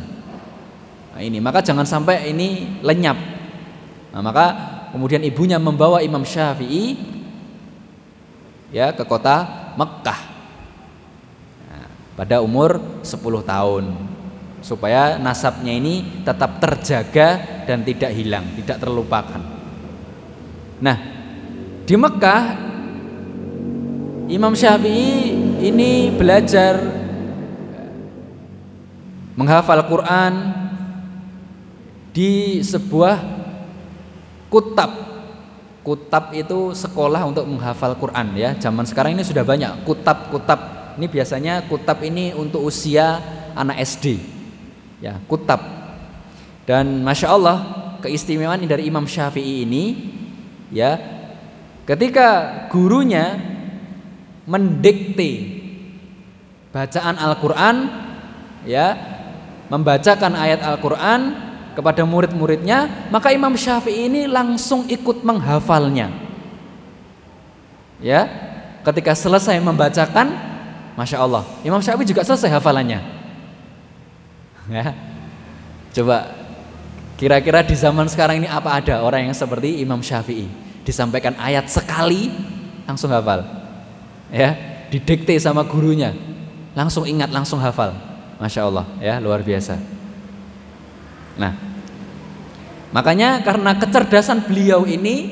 Nah, 1.11 1.19
ini 1.19 1.43
maka 1.43 1.59
jangan 1.59 1.83
sampai 1.83 2.31
ini 2.31 2.79
lenyap. 2.79 3.19
Nah, 4.15 4.23
maka 4.23 4.45
kemudian 4.95 5.19
ibunya 5.27 5.59
membawa 5.59 5.99
Imam 5.99 6.23
Syafi'i 6.23 6.95
ya 8.71 8.95
ke 8.95 9.03
kota 9.03 9.43
Mekkah 9.75 10.19
nah, 11.67 11.87
pada 12.15 12.39
umur 12.39 13.03
10 13.03 13.19
tahun 13.43 13.91
supaya 14.63 15.19
nasabnya 15.19 15.75
ini 15.75 16.23
tetap 16.23 16.63
terjaga 16.63 17.43
dan 17.67 17.83
tidak 17.83 18.15
hilang, 18.15 18.47
tidak 18.55 18.79
terlupakan. 18.79 19.41
Nah, 20.79 20.97
di 21.83 21.95
Mekkah 21.99 22.70
Imam 24.31 24.55
Syafi'i 24.55 25.35
ini 25.59 26.07
belajar 26.15 26.79
menghafal 29.35 29.83
Quran 29.91 30.55
di 32.15 32.63
sebuah 32.63 33.19
kutab. 34.47 34.91
Kutab 35.83 36.31
itu 36.31 36.71
sekolah 36.71 37.27
untuk 37.27 37.43
menghafal 37.43 37.91
Quran 37.99 38.31
ya. 38.39 38.55
Zaman 38.55 38.87
sekarang 38.87 39.19
ini 39.19 39.27
sudah 39.27 39.43
banyak 39.43 39.83
kutab-kutab. 39.83 40.95
Ini 40.95 41.11
biasanya 41.11 41.67
kutab 41.67 41.99
ini 41.99 42.31
untuk 42.31 42.63
usia 42.63 43.19
anak 43.51 43.83
SD. 43.83 44.15
Ya, 45.03 45.19
kutab. 45.27 45.59
Dan 46.63 47.03
masya 47.03 47.35
Allah 47.35 47.57
keistimewaan 47.99 48.63
dari 48.63 48.87
Imam 48.87 49.03
Syafi'i 49.03 49.67
ini 49.67 50.15
ya 50.71 50.95
ketika 51.83 52.63
gurunya 52.71 53.50
mendikte 54.45 55.61
bacaan 56.71 57.15
Al-Qur'an 57.19 57.75
ya, 58.63 58.95
membacakan 59.67 60.33
ayat 60.37 60.63
Al-Qur'an 60.63 61.21
kepada 61.77 62.03
murid-muridnya, 62.03 63.09
maka 63.11 63.31
Imam 63.31 63.55
Syafi'i 63.55 64.07
ini 64.07 64.27
langsung 64.27 64.87
ikut 64.87 65.23
menghafalnya. 65.23 66.11
Ya, 68.01 68.25
ketika 68.81 69.13
selesai 69.13 69.61
membacakan, 69.61 70.33
masya 70.97 71.21
Allah, 71.21 71.45
Imam 71.61 71.79
Syafi'i 71.79 72.07
juga 72.07 72.25
selesai 72.25 72.49
hafalannya. 72.49 72.99
Ya, 74.71 74.95
coba 75.93 76.41
Kira-kira 77.21 77.61
di 77.61 77.77
zaman 77.77 78.09
sekarang 78.09 78.41
ini 78.41 78.49
apa 78.49 78.81
ada 78.81 79.05
orang 79.05 79.29
yang 79.29 79.37
seperti 79.37 79.77
Imam 79.77 80.01
Syafi'i? 80.01 80.49
Disampaikan 80.81 81.37
ayat 81.37 81.69
sekali 81.69 82.33
langsung 82.89 83.13
hafal. 83.13 83.45
Ya, 84.31 84.55
didikte 84.87 85.35
sama 85.37 85.67
gurunya. 85.67 86.15
Langsung 86.71 87.03
ingat, 87.03 87.29
langsung 87.29 87.59
hafal. 87.59 87.91
Masya 88.39 88.61
Allah, 88.65 88.85
ya 88.97 89.19
luar 89.21 89.43
biasa. 89.45 89.77
Nah, 91.37 91.53
makanya 92.89 93.43
karena 93.45 93.77
kecerdasan 93.77 94.47
beliau 94.47 94.87
ini, 94.87 95.29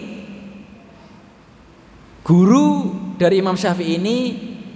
guru 2.21 2.93
dari 3.17 3.41
Imam 3.41 3.57
Syafi'i 3.57 3.97
ini 3.97 4.17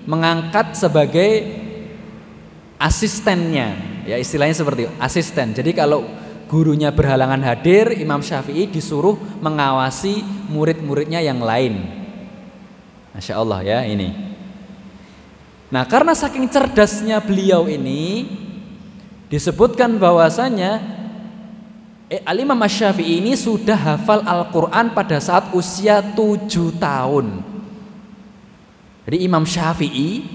mengangkat 0.10 0.74
sebagai 0.74 1.62
asistennya, 2.82 3.77
ya 4.10 4.18
istilahnya 4.18 4.58
seperti 4.58 4.89
asisten. 5.00 5.53
Jadi 5.53 5.72
kalau 5.77 6.03
gurunya 6.50 6.89
berhalangan 6.92 7.39
hadir, 7.46 7.94
Imam 7.96 8.20
Syafi'i 8.20 8.68
disuruh 8.68 9.15
mengawasi 9.39 10.25
murid-muridnya 10.50 11.24
yang 11.24 11.39
lain. 11.39 12.02
Masya 13.13 13.34
Allah 13.38 13.60
ya 13.62 13.79
ini. 13.86 14.10
Nah 15.70 15.86
karena 15.86 16.17
saking 16.17 16.50
cerdasnya 16.50 17.22
beliau 17.22 17.70
ini 17.70 18.25
disebutkan 19.29 19.98
bahwasanya 19.98 20.82
eh, 22.10 22.22
Al-Imam 22.25 22.62
Syafi'i 22.65 23.22
ini 23.22 23.34
sudah 23.38 23.77
hafal 23.77 24.25
Al-Quran 24.25 24.93
pada 24.93 25.17
saat 25.22 25.53
usia 25.53 26.01
tujuh 26.01 26.77
tahun. 26.82 27.41
Jadi 29.05 29.17
Imam 29.22 29.46
Syafi'i 29.46 30.25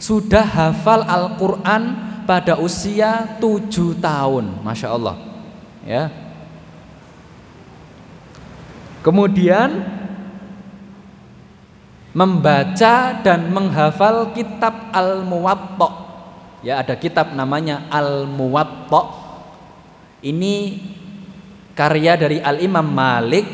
sudah 0.00 0.44
hafal 0.44 1.04
Al-Quran 1.04 1.82
pada 2.24 2.56
usia 2.56 3.38
tujuh 3.40 4.00
tahun. 4.00 4.60
Masya 4.64 4.88
Allah 4.88 5.32
ya 5.82 6.10
kemudian 9.02 9.82
membaca 12.12 13.16
dan 13.24 13.48
menghafal 13.48 14.36
kitab 14.36 14.92
Al-Muwatta. 14.92 15.90
Ya 16.62 16.78
ada 16.78 16.94
kitab 16.94 17.32
namanya 17.32 17.88
Al-Muwatta. 17.88 19.02
Ini 20.22 20.78
karya 21.74 22.14
dari 22.14 22.38
Al-Imam 22.38 22.86
Malik. 22.86 23.48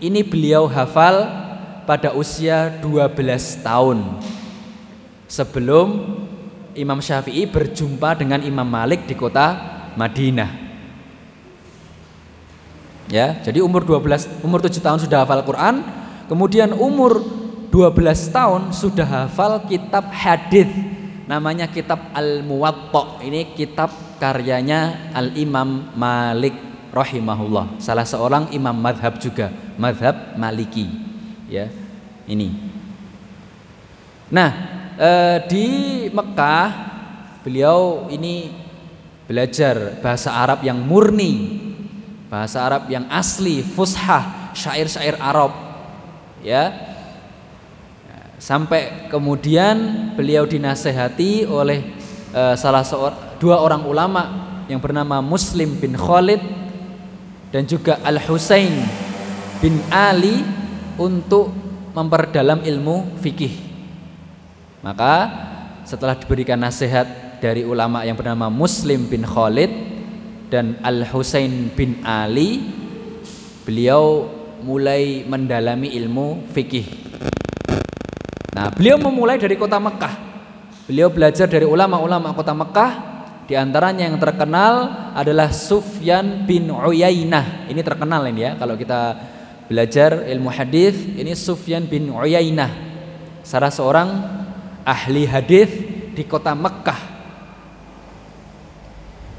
Ini 0.00 0.20
beliau 0.24 0.64
hafal 0.64 1.28
pada 1.84 2.14
usia 2.16 2.72
12 2.80 3.66
tahun. 3.66 3.98
Sebelum 5.26 5.88
Imam 6.78 7.02
Syafi'i 7.02 7.44
berjumpa 7.50 8.16
dengan 8.16 8.40
Imam 8.40 8.64
Malik 8.64 9.04
di 9.04 9.18
kota 9.18 9.58
Madinah. 9.98 10.70
Ya, 13.10 13.42
jadi 13.42 13.58
umur 13.58 13.82
12 13.82 14.46
umur 14.46 14.62
7 14.62 14.78
tahun 14.78 15.02
sudah 15.02 15.26
hafal 15.26 15.42
Quran, 15.42 15.82
kemudian 16.30 16.70
umur 16.70 17.39
12 17.70 18.34
tahun 18.34 18.62
sudah 18.74 19.06
hafal 19.06 19.62
kitab 19.70 20.10
hadis 20.10 20.66
namanya 21.30 21.70
kitab 21.70 22.10
Al-Muwatta. 22.10 23.22
Ini 23.22 23.54
kitab 23.54 23.94
karyanya 24.18 25.14
Al-Imam 25.14 25.94
Malik 25.94 26.54
rahimahullah. 26.90 27.78
Salah 27.78 28.02
seorang 28.02 28.50
imam 28.50 28.74
madhab 28.74 29.14
juga, 29.22 29.54
madhab 29.78 30.34
Maliki. 30.34 30.90
Ya, 31.46 31.70
ini. 32.26 32.50
Nah, 34.34 34.50
eh, 34.98 35.38
di 35.46 35.66
Mekah 36.10 36.68
beliau 37.46 38.10
ini 38.10 38.50
belajar 39.30 40.02
bahasa 40.02 40.34
Arab 40.34 40.66
yang 40.66 40.82
murni 40.82 41.62
bahasa 42.30 42.62
Arab 42.62 42.86
yang 42.86 43.10
asli, 43.10 43.58
fushah, 43.60 44.54
syair-syair 44.54 45.18
Arab. 45.18 45.50
Ya. 46.46 46.89
Sampai 48.40 49.12
kemudian 49.12 49.76
beliau 50.16 50.48
dinasehati 50.48 51.44
oleh 51.44 51.84
uh, 52.32 52.56
salah 52.56 52.80
seorang 52.80 53.36
dua 53.36 53.60
orang 53.60 53.84
ulama 53.84 54.22
yang 54.64 54.80
bernama 54.80 55.20
Muslim 55.20 55.76
bin 55.76 55.92
Khalid 55.92 56.40
dan 57.52 57.68
juga 57.68 58.00
Al 58.00 58.16
Husain 58.16 58.72
bin 59.60 59.76
Ali 59.92 60.40
untuk 60.96 61.52
memperdalam 61.92 62.64
ilmu 62.64 63.20
fikih. 63.20 63.60
Maka 64.80 65.28
setelah 65.84 66.16
diberikan 66.16 66.56
nasihat 66.56 67.04
dari 67.44 67.68
ulama 67.68 68.08
yang 68.08 68.16
bernama 68.16 68.48
Muslim 68.48 69.04
bin 69.04 69.20
Khalid 69.20 69.68
dan 70.48 70.80
Al 70.80 71.04
Husain 71.12 71.68
bin 71.76 72.00
Ali 72.08 72.64
beliau 73.68 74.32
mulai 74.64 75.28
mendalami 75.28 75.92
ilmu 75.92 76.48
fikih. 76.56 77.09
Nah, 78.60 78.68
beliau 78.68 79.00
memulai 79.00 79.40
dari 79.40 79.56
kota 79.56 79.80
Mekah. 79.80 80.20
Beliau 80.84 81.08
belajar 81.08 81.48
dari 81.48 81.64
ulama-ulama 81.64 82.36
kota 82.36 82.52
Mekah. 82.52 82.92
Di 83.48 83.56
antaranya 83.56 84.04
yang 84.04 84.20
terkenal 84.20 84.72
adalah 85.16 85.48
Sufyan 85.48 86.44
bin 86.44 86.68
Uyainah. 86.68 87.72
Ini 87.72 87.80
terkenal 87.80 88.20
ini 88.28 88.44
ya 88.44 88.60
kalau 88.60 88.76
kita 88.76 89.16
belajar 89.64 90.28
ilmu 90.28 90.52
hadis, 90.52 90.92
ini 90.92 91.32
Sufyan 91.32 91.88
bin 91.88 92.12
Uyainah. 92.12 92.68
Salah 93.40 93.72
seorang 93.72 94.28
ahli 94.84 95.24
hadis 95.24 95.72
di 96.12 96.28
kota 96.28 96.52
Mekah 96.52 97.00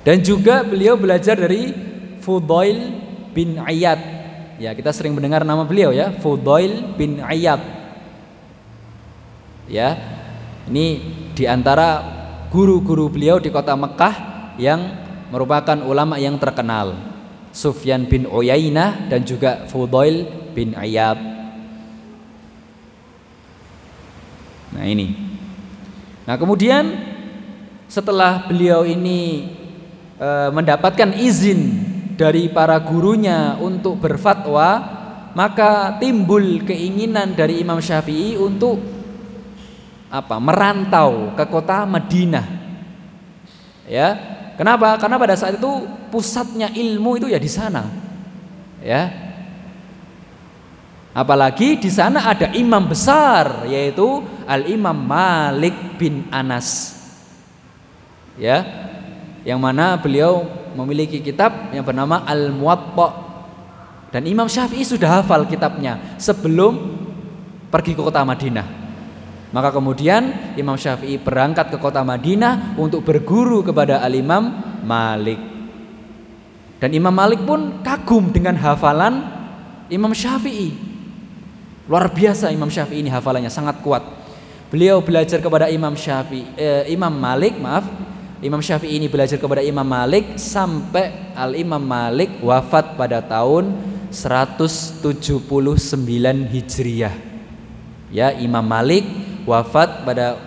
dan 0.01 0.17
juga 0.25 0.65
beliau 0.65 0.97
belajar 0.97 1.37
dari 1.37 1.69
Fudail 2.25 2.89
bin 3.37 3.61
Ayyad. 3.61 4.01
Ya, 4.57 4.73
kita 4.73 4.89
sering 4.89 5.13
mendengar 5.13 5.45
nama 5.45 5.61
beliau 5.61 5.93
ya, 5.93 6.09
Fudail 6.09 6.97
bin 6.97 7.21
Ayyad. 7.21 7.80
Ya. 9.71 9.95
Ini 10.67 10.99
di 11.31 11.47
antara 11.47 12.03
guru-guru 12.51 13.07
beliau 13.07 13.39
di 13.39 13.47
kota 13.47 13.71
Mekah 13.71 14.15
yang 14.59 14.83
merupakan 15.31 15.79
ulama 15.87 16.19
yang 16.19 16.35
terkenal. 16.35 16.99
Sufyan 17.55 18.03
bin 18.07 18.27
Uyainah 18.27 19.07
dan 19.07 19.23
juga 19.23 19.67
Fudail 19.71 20.27
bin 20.51 20.75
Ayyad. 20.75 21.19
Nah, 24.71 24.87
ini. 24.87 25.15
Nah, 26.23 26.35
kemudian 26.39 26.95
setelah 27.91 28.47
beliau 28.47 28.87
ini 28.87 29.51
e, 30.15 30.29
mendapatkan 30.55 31.11
izin 31.11 31.59
dari 32.15 32.47
para 32.47 32.79
gurunya 32.79 33.59
untuk 33.59 33.99
berfatwa, 33.99 34.79
maka 35.35 35.99
timbul 35.99 36.63
keinginan 36.63 37.35
dari 37.35 37.59
Imam 37.59 37.83
Syafi'i 37.83 38.39
untuk 38.39 38.79
apa? 40.11 40.35
merantau 40.37 41.31
ke 41.39 41.43
kota 41.47 41.87
Madinah. 41.87 42.45
Ya. 43.87 44.09
Kenapa? 44.59 44.99
Karena 44.99 45.17
pada 45.17 45.33
saat 45.33 45.57
itu 45.57 45.87
pusatnya 46.11 46.69
ilmu 46.69 47.17
itu 47.17 47.31
ya 47.31 47.39
di 47.39 47.47
sana. 47.47 47.87
Ya. 48.83 49.09
Apalagi 51.11 51.79
di 51.79 51.91
sana 51.91 52.23
ada 52.23 52.51
imam 52.55 52.87
besar 52.87 53.67
yaitu 53.67 54.23
Al 54.47 54.67
Imam 54.67 54.95
Malik 54.95 55.99
bin 55.99 56.27
Anas. 56.31 56.99
Ya, 58.39 58.63
yang 59.43 59.59
mana 59.59 59.99
beliau 59.99 60.47
memiliki 60.71 61.19
kitab 61.19 61.51
yang 61.75 61.83
bernama 61.83 62.23
Al-Muwatta 62.23 63.11
dan 64.11 64.23
Imam 64.23 64.47
Syafi'i 64.47 64.87
sudah 64.87 65.19
hafal 65.19 65.43
kitabnya 65.51 65.99
sebelum 66.15 66.95
pergi 67.67 67.91
ke 67.91 68.01
kota 68.01 68.23
Madinah. 68.23 68.80
Maka 69.51 69.75
kemudian 69.75 70.55
Imam 70.55 70.79
Syafi'i 70.79 71.19
berangkat 71.19 71.75
ke 71.75 71.77
kota 71.77 71.99
Madinah 72.07 72.79
untuk 72.79 73.03
berguru 73.03 73.59
kepada 73.59 73.99
Al-Imam 73.99 74.47
Malik. 74.87 75.39
Dan 76.79 76.95
Imam 76.95 77.11
Malik 77.11 77.43
pun 77.43 77.83
kagum 77.83 78.31
dengan 78.31 78.55
hafalan 78.55 79.27
Imam 79.91 80.15
Syafi'i. 80.15 80.71
Luar 81.91 82.07
biasa 82.07 82.47
Imam 82.47 82.71
Syafi'i 82.71 83.03
ini 83.03 83.11
hafalannya 83.11 83.51
sangat 83.51 83.83
kuat. 83.83 83.99
Beliau 84.71 85.03
belajar 85.03 85.43
kepada 85.43 85.67
Imam 85.67 85.99
Syafi'i, 85.99 86.47
eh, 86.55 86.87
Imam 86.87 87.11
Malik, 87.11 87.59
maaf, 87.59 87.83
Imam 88.39 88.63
Syafi'i 88.63 88.97
ini 88.97 89.11
belajar 89.11 89.35
kepada 89.35 89.59
Imam 89.59 89.83
Malik 89.83 90.39
sampai 90.39 91.35
Al 91.35 91.59
Imam 91.59 91.83
Malik 91.83 92.39
wafat 92.39 92.95
pada 92.95 93.19
tahun 93.19 93.75
179 94.09 96.47
Hijriah. 96.49 97.13
Ya, 98.09 98.31
Imam 98.39 98.63
Malik 98.63 99.03
wafat 99.45 100.05
pada 100.05 100.37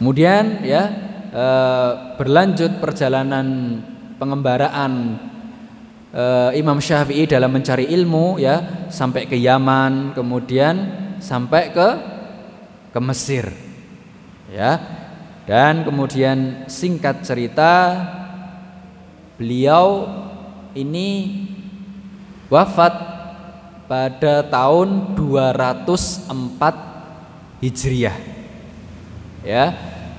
kemudian 0.00 0.64
ya 0.64 0.82
eh, 1.28 1.92
berlanjut 2.16 2.80
perjalanan 2.80 3.46
pengembaraan 4.18 5.20
uh, 6.12 6.50
Imam 6.52 6.82
Syafi'i 6.82 7.30
dalam 7.30 7.54
mencari 7.54 7.86
ilmu 7.86 8.42
ya 8.42 8.88
sampai 8.90 9.30
ke 9.30 9.38
Yaman 9.38 10.12
kemudian 10.12 10.74
sampai 11.22 11.70
ke 11.70 11.88
ke 12.90 12.98
Mesir. 12.98 13.46
Ya. 14.50 14.80
Dan 15.48 15.80
kemudian 15.80 16.68
singkat 16.68 17.24
cerita 17.24 17.96
beliau 19.40 20.04
ini 20.76 21.40
wafat 22.52 22.92
pada 23.88 24.44
tahun 24.44 25.16
204 25.16 27.64
Hijriah. 27.64 28.12
Ya, 29.40 29.72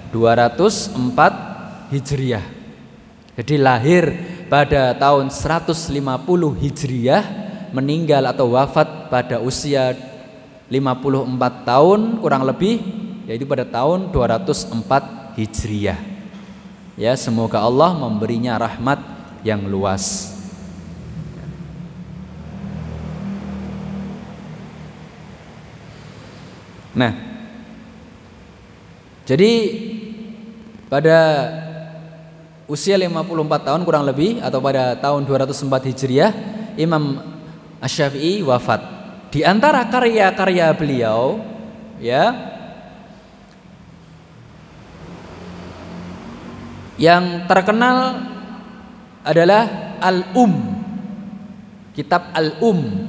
204 0.09 0.97
Hijriah. 1.93 2.45
Jadi 3.37 3.55
lahir 3.61 4.09
pada 4.49 4.97
tahun 4.97 5.29
150 5.29 5.93
Hijriah, 6.57 7.23
meninggal 7.69 8.33
atau 8.33 8.57
wafat 8.57 9.13
pada 9.13 9.37
usia 9.37 9.93
54 10.73 11.69
tahun 11.69 12.17
kurang 12.17 12.49
lebih 12.49 12.98
yaitu 13.29 13.45
pada 13.45 13.61
tahun 13.61 14.09
204 14.09 15.37
Hijriah. 15.37 16.01
Ya, 16.97 17.13
semoga 17.13 17.61
Allah 17.61 17.93
memberinya 17.93 18.57
rahmat 18.57 18.97
yang 19.45 19.69
luas. 19.69 20.33
Nah, 26.97 27.13
jadi 29.29 29.53
pada 30.89 31.17
usia 32.65 32.97
54 32.97 33.29
tahun 33.61 33.81
kurang 33.85 34.09
lebih 34.09 34.41
atau 34.41 34.57
pada 34.57 34.97
tahun 34.97 35.29
204 35.29 35.85
Hijriah 35.93 36.33
Imam 36.81 37.21
Asy-Syafi'i 37.77 38.41
wafat. 38.41 38.81
Di 39.29 39.45
antara 39.45 39.85
karya-karya 39.85 40.73
beliau 40.73 41.45
ya 42.01 42.57
yang 46.99 47.47
terkenal 47.47 48.19
adalah 49.23 49.95
Al-Um. 50.03 50.83
Kitab 51.95 52.35
Al-Um. 52.35 53.07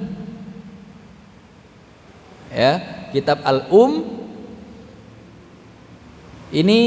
Ya, 2.55 2.79
kitab 3.11 3.43
Al-Um. 3.43 4.23
Ini 6.51 6.81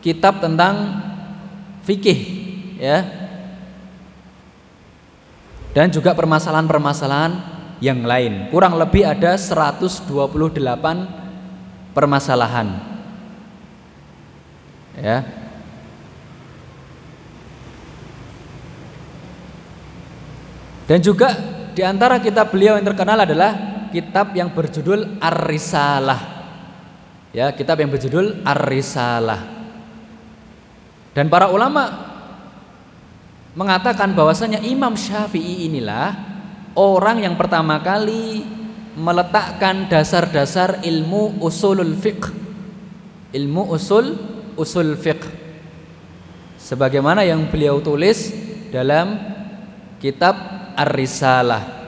kitab 0.00 0.40
tentang 0.40 1.04
fikih 1.84 2.20
ya. 2.80 3.04
Dan 5.72 5.88
juga 5.88 6.12
permasalahan-permasalahan 6.12 7.32
yang 7.80 8.04
lain. 8.04 8.48
Kurang 8.52 8.76
lebih 8.76 9.08
ada 9.08 9.36
128 9.36 10.08
permasalahan. 11.92 12.68
Ya 14.96 15.41
dan 20.86 20.98
juga 20.98 21.32
di 21.72 21.80
antara 21.80 22.18
kitab 22.18 22.50
beliau 22.52 22.76
yang 22.76 22.86
terkenal 22.86 23.22
adalah 23.22 23.72
kitab 23.94 24.32
yang 24.32 24.50
berjudul 24.52 25.20
Ar-Risalah. 25.20 26.20
Ya, 27.32 27.48
kitab 27.52 27.80
yang 27.80 27.88
berjudul 27.88 28.44
Ar-Risalah. 28.44 29.40
Dan 31.12 31.28
para 31.28 31.52
ulama 31.52 32.12
mengatakan 33.52 34.16
bahwasanya 34.16 34.64
Imam 34.64 34.96
Syafi'i 34.96 35.68
inilah 35.68 36.16
orang 36.72 37.20
yang 37.20 37.36
pertama 37.36 37.80
kali 37.84 38.44
meletakkan 38.96 39.88
dasar-dasar 39.88 40.80
ilmu 40.84 41.40
usulul 41.40 41.96
fiqh. 41.96 42.32
Ilmu 43.32 43.72
usul 43.72 44.16
usul 44.56 44.96
fiqh. 44.96 45.24
Sebagaimana 46.60 47.24
yang 47.24 47.48
beliau 47.48 47.80
tulis 47.80 48.32
dalam 48.72 49.20
kitab 50.00 50.61
Ar-Risalah 50.76 51.82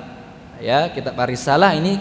ya 0.64 0.88
kitab 0.92 1.12
Arisalah 1.18 1.74
ini 1.76 2.00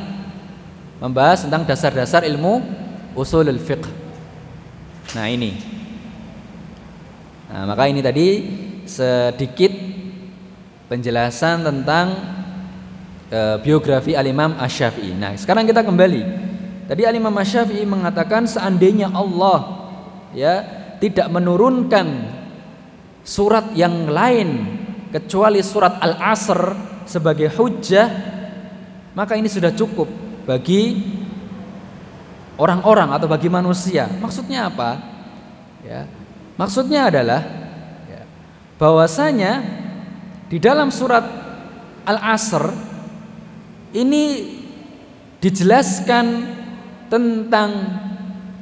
membahas 1.04 1.44
tentang 1.44 1.68
dasar-dasar 1.68 2.24
ilmu 2.24 2.64
usulul 3.12 3.60
fiqh. 3.60 3.86
Nah, 5.20 5.28
ini. 5.28 5.60
Nah, 7.52 7.68
maka 7.70 7.92
ini 7.92 8.00
tadi 8.00 8.28
sedikit 8.88 9.74
penjelasan 10.88 11.68
tentang 11.68 12.08
e, 13.28 13.40
biografi 13.62 14.16
Al-Imam 14.16 14.58
Asy-Syafi'i. 14.58 15.12
Nah, 15.14 15.36
sekarang 15.36 15.68
kita 15.68 15.84
kembali. 15.84 16.24
Tadi 16.88 17.04
Al-Imam 17.04 17.36
Asy-Syafi'i 17.36 17.84
mengatakan 17.84 18.48
seandainya 18.48 19.12
Allah 19.12 19.92
ya 20.34 20.64
tidak 20.98 21.28
menurunkan 21.30 22.32
surat 23.28 23.76
yang 23.76 24.08
lain 24.08 24.82
kecuali 25.14 25.62
surat 25.62 26.02
Al-Asr 26.02 26.74
sebagai 27.06 27.54
hujjah 27.54 28.10
maka 29.14 29.38
ini 29.38 29.46
sudah 29.46 29.70
cukup 29.70 30.10
bagi 30.50 30.98
orang-orang 32.58 33.14
atau 33.14 33.30
bagi 33.30 33.46
manusia. 33.46 34.10
Maksudnya 34.10 34.74
apa? 34.74 34.98
Ya, 35.86 36.10
maksudnya 36.58 37.14
adalah 37.14 37.46
ya, 38.10 38.26
bahwasanya 38.82 39.62
di 40.50 40.58
dalam 40.58 40.90
surat 40.90 41.22
Al-Asr 42.10 42.74
ini 43.94 44.58
dijelaskan 45.38 46.26
tentang 47.12 47.72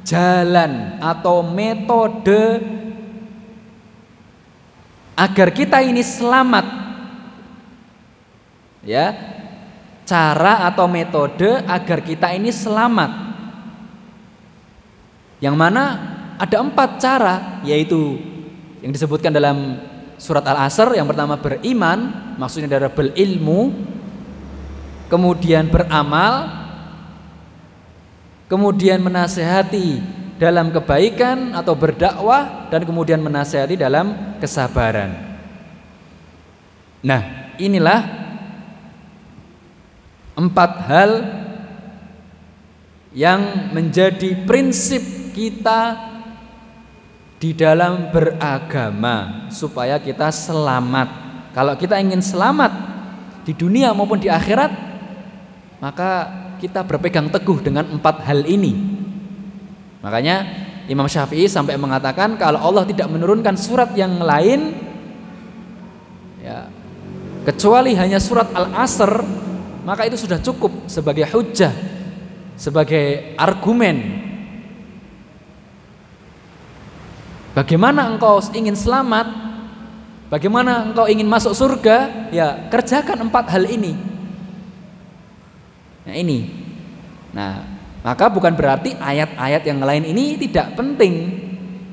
jalan 0.04 1.00
atau 1.00 1.40
metode 1.46 2.60
agar 5.22 5.54
kita 5.54 5.78
ini 5.86 6.02
selamat 6.02 6.66
ya 8.82 9.14
cara 10.02 10.66
atau 10.66 10.90
metode 10.90 11.62
agar 11.62 12.02
kita 12.02 12.34
ini 12.34 12.50
selamat. 12.50 13.30
Yang 15.38 15.56
mana 15.58 15.82
ada 16.38 16.56
empat 16.62 16.90
cara, 17.02 17.34
yaitu 17.66 18.18
yang 18.82 18.90
disebutkan 18.94 19.34
dalam 19.34 19.78
surat 20.18 20.42
Al-Asr. 20.46 20.94
Yang 20.94 21.14
pertama 21.14 21.34
beriman, 21.38 21.98
maksudnya 22.38 22.78
adalah 22.78 22.94
berilmu, 22.94 23.74
kemudian 25.10 25.66
beramal, 25.66 26.46
kemudian 28.46 29.02
menasehati 29.02 30.21
dalam 30.42 30.74
kebaikan 30.74 31.54
atau 31.54 31.78
berdakwah, 31.78 32.66
dan 32.74 32.82
kemudian 32.82 33.22
menasehati 33.22 33.78
dalam 33.78 34.34
kesabaran. 34.42 35.14
Nah, 37.06 37.54
inilah 37.62 38.22
Empat 40.32 40.88
hal 40.88 41.10
yang 43.12 43.68
menjadi 43.76 44.32
prinsip 44.48 45.04
kita 45.36 45.92
di 47.36 47.52
dalam 47.52 48.08
beragama 48.08 49.48
supaya 49.52 50.00
kita 50.00 50.32
selamat. 50.32 51.08
Kalau 51.52 51.76
kita 51.76 52.00
ingin 52.00 52.24
selamat 52.24 52.72
di 53.44 53.52
dunia 53.52 53.92
maupun 53.92 54.16
di 54.16 54.32
akhirat, 54.32 54.72
maka 55.84 56.10
kita 56.56 56.80
berpegang 56.80 57.28
teguh 57.28 57.60
dengan 57.60 57.92
empat 57.92 58.24
hal 58.24 58.48
ini. 58.48 58.91
Makanya 60.02 60.36
Imam 60.90 61.06
Syafi'i 61.06 61.46
sampai 61.46 61.78
mengatakan 61.78 62.34
kalau 62.34 62.58
Allah 62.58 62.82
tidak 62.82 63.06
menurunkan 63.06 63.54
surat 63.54 63.94
yang 63.94 64.18
lain 64.18 64.74
ya 66.42 66.66
kecuali 67.46 67.94
hanya 67.94 68.18
surat 68.18 68.50
Al-Asr 68.50 69.42
maka 69.82 70.06
itu 70.06 70.14
sudah 70.14 70.38
cukup 70.38 70.86
sebagai 70.86 71.26
hujah, 71.26 71.74
sebagai 72.54 73.34
argumen. 73.34 74.22
Bagaimana 77.52 78.06
engkau 78.08 78.38
ingin 78.54 78.78
selamat? 78.78 79.26
Bagaimana 80.30 80.88
engkau 80.88 81.10
ingin 81.10 81.28
masuk 81.28 81.52
surga? 81.52 82.30
Ya, 82.32 82.70
kerjakan 82.70 83.28
empat 83.28 83.50
hal 83.52 83.68
ini. 83.68 83.92
Nah, 86.06 86.14
ini. 86.14 86.38
Nah, 87.34 87.66
maka 88.02 88.26
bukan 88.26 88.52
berarti 88.58 88.98
ayat-ayat 88.98 89.62
yang 89.62 89.78
lain 89.78 90.02
ini 90.10 90.34
tidak 90.34 90.74
penting. 90.74 91.14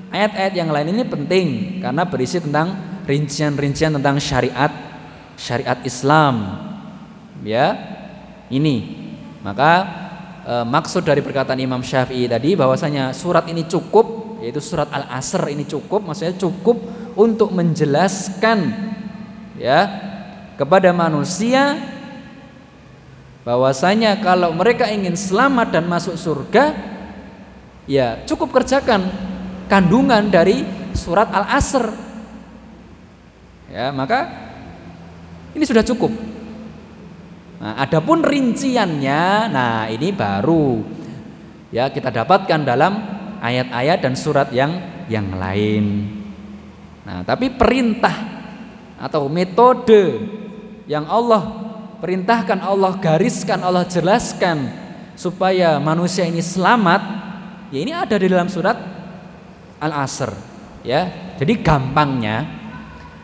Ayat-ayat 0.09 0.53
yang 0.57 0.73
lain 0.73 0.89
ini 0.89 1.03
penting 1.05 1.47
karena 1.85 2.01
berisi 2.01 2.41
tentang 2.41 2.73
rincian-rincian 3.05 3.93
tentang 3.93 4.17
syariat 4.17 4.73
syariat 5.37 5.77
Islam 5.85 6.65
ya 7.45 7.77
ini 8.49 9.05
maka 9.45 9.71
e, 10.43 10.53
maksud 10.65 11.05
dari 11.05 11.21
perkataan 11.21 11.61
Imam 11.61 11.85
Syafi'i 11.85 12.25
tadi 12.25 12.57
bahwasanya 12.57 13.13
surat 13.15 13.47
ini 13.47 13.69
cukup 13.69 14.37
yaitu 14.43 14.59
surat 14.59 14.89
Al-Asr 14.89 15.49
ini 15.53 15.63
cukup 15.63 16.09
maksudnya 16.09 16.35
cukup 16.35 16.77
untuk 17.15 17.53
menjelaskan 17.55 18.73
ya 19.57 19.79
kepada 20.59 20.91
manusia 20.91 21.77
bahwasanya 23.49 24.21
kalau 24.21 24.53
mereka 24.53 24.85
ingin 24.93 25.17
selamat 25.17 25.73
dan 25.73 25.89
masuk 25.89 26.13
surga 26.13 26.69
ya 27.89 28.21
cukup 28.29 28.61
kerjakan 28.61 29.09
kandungan 29.65 30.29
dari 30.29 30.61
surat 30.93 31.33
Al-Asr. 31.33 31.89
Ya, 33.73 33.89
maka 33.89 34.29
ini 35.57 35.65
sudah 35.65 35.81
cukup. 35.81 36.13
Nah, 37.57 37.73
adapun 37.81 38.21
rinciannya, 38.21 39.49
nah 39.49 39.89
ini 39.89 40.13
baru 40.13 40.85
ya 41.73 41.89
kita 41.89 42.13
dapatkan 42.13 42.61
dalam 42.61 43.01
ayat-ayat 43.41 43.97
dan 43.97 44.13
surat 44.13 44.53
yang 44.53 44.77
yang 45.09 45.33
lain. 45.33 46.05
Nah, 47.01 47.25
tapi 47.25 47.49
perintah 47.49 48.13
atau 49.01 49.25
metode 49.25 50.21
yang 50.85 51.09
Allah 51.09 51.68
perintahkan 51.99 52.63
Allah 52.63 52.95
gariskan 52.97 53.59
Allah 53.61 53.85
jelaskan 53.85 54.71
supaya 55.13 55.77
manusia 55.77 56.25
ini 56.25 56.39
selamat. 56.39 57.01
Ya 57.69 57.79
ini 57.85 57.93
ada 57.93 58.15
di 58.17 58.25
dalam 58.25 58.49
surat 58.49 58.79
Al-Asr 59.77 60.31
ya. 60.81 61.35
Jadi 61.37 61.59
gampangnya 61.61 62.47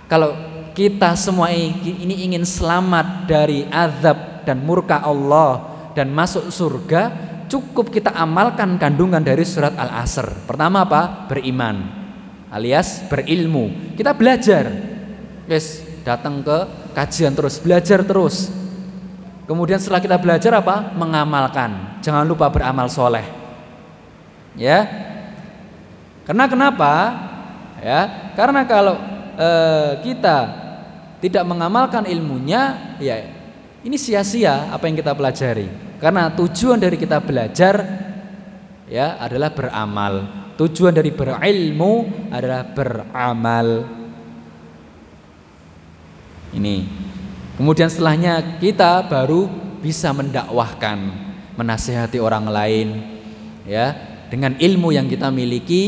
kalau 0.06 0.36
kita 0.76 1.16
semua 1.16 1.50
ini 1.52 2.28
ingin 2.30 2.44
selamat 2.44 3.26
dari 3.26 3.66
azab 3.72 4.46
dan 4.46 4.62
murka 4.62 5.02
Allah 5.02 5.74
dan 5.96 6.12
masuk 6.12 6.52
surga 6.52 7.10
cukup 7.48 7.90
kita 7.90 8.12
amalkan 8.14 8.76
kandungan 8.78 9.24
dari 9.24 9.48
surat 9.48 9.74
Al-Asr. 9.74 10.46
Pertama 10.46 10.86
apa? 10.86 11.26
Beriman 11.32 12.06
alias 12.54 13.04
berilmu. 13.12 13.96
Kita 14.00 14.16
belajar. 14.16 14.70
Guys 15.46 15.84
datang 16.06 16.46
ke 16.46 16.58
kajian 16.94 17.34
terus 17.34 17.58
belajar 17.58 18.06
terus 18.06 18.54
Kemudian 19.46 19.78
setelah 19.78 20.02
kita 20.02 20.18
belajar 20.18 20.58
apa? 20.58 20.90
Mengamalkan. 20.98 22.02
Jangan 22.02 22.26
lupa 22.26 22.50
beramal 22.50 22.90
soleh. 22.90 23.26
Ya. 24.58 24.90
Karena 26.26 26.50
kenapa? 26.50 26.92
Ya, 27.86 28.34
karena 28.34 28.66
kalau 28.66 28.98
e, 29.38 29.50
kita 30.02 30.38
tidak 31.22 31.46
mengamalkan 31.46 32.10
ilmunya, 32.10 32.98
ya 32.98 33.22
ini 33.86 33.94
sia-sia 34.02 34.74
apa 34.74 34.90
yang 34.90 34.98
kita 34.98 35.14
pelajari. 35.14 35.70
Karena 36.02 36.34
tujuan 36.34 36.82
dari 36.82 36.98
kita 36.98 37.22
belajar 37.22 37.86
ya 38.90 39.22
adalah 39.22 39.54
beramal. 39.54 40.14
Tujuan 40.58 40.98
dari 40.98 41.14
berilmu 41.14 42.26
adalah 42.34 42.66
beramal. 42.66 43.68
Ini 46.56 47.05
Kemudian 47.56 47.88
setelahnya 47.88 48.60
kita 48.60 49.08
baru 49.08 49.48
bisa 49.80 50.12
mendakwahkan, 50.12 50.98
menasehati 51.56 52.20
orang 52.20 52.52
lain 52.52 52.88
ya, 53.64 53.96
dengan 54.28 54.60
ilmu 54.60 54.92
yang 54.92 55.08
kita 55.08 55.32
miliki 55.32 55.84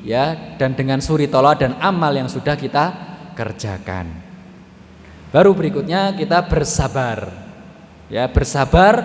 ya 0.00 0.56
dan 0.56 0.72
dengan 0.72 1.04
suri 1.04 1.28
tola 1.28 1.52
dan 1.52 1.76
amal 1.76 2.08
yang 2.16 2.24
sudah 2.24 2.56
kita 2.56 2.84
kerjakan. 3.36 4.08
Baru 5.28 5.52
berikutnya 5.52 6.16
kita 6.16 6.46
bersabar. 6.48 7.28
Ya, 8.08 8.24
bersabar 8.30 9.02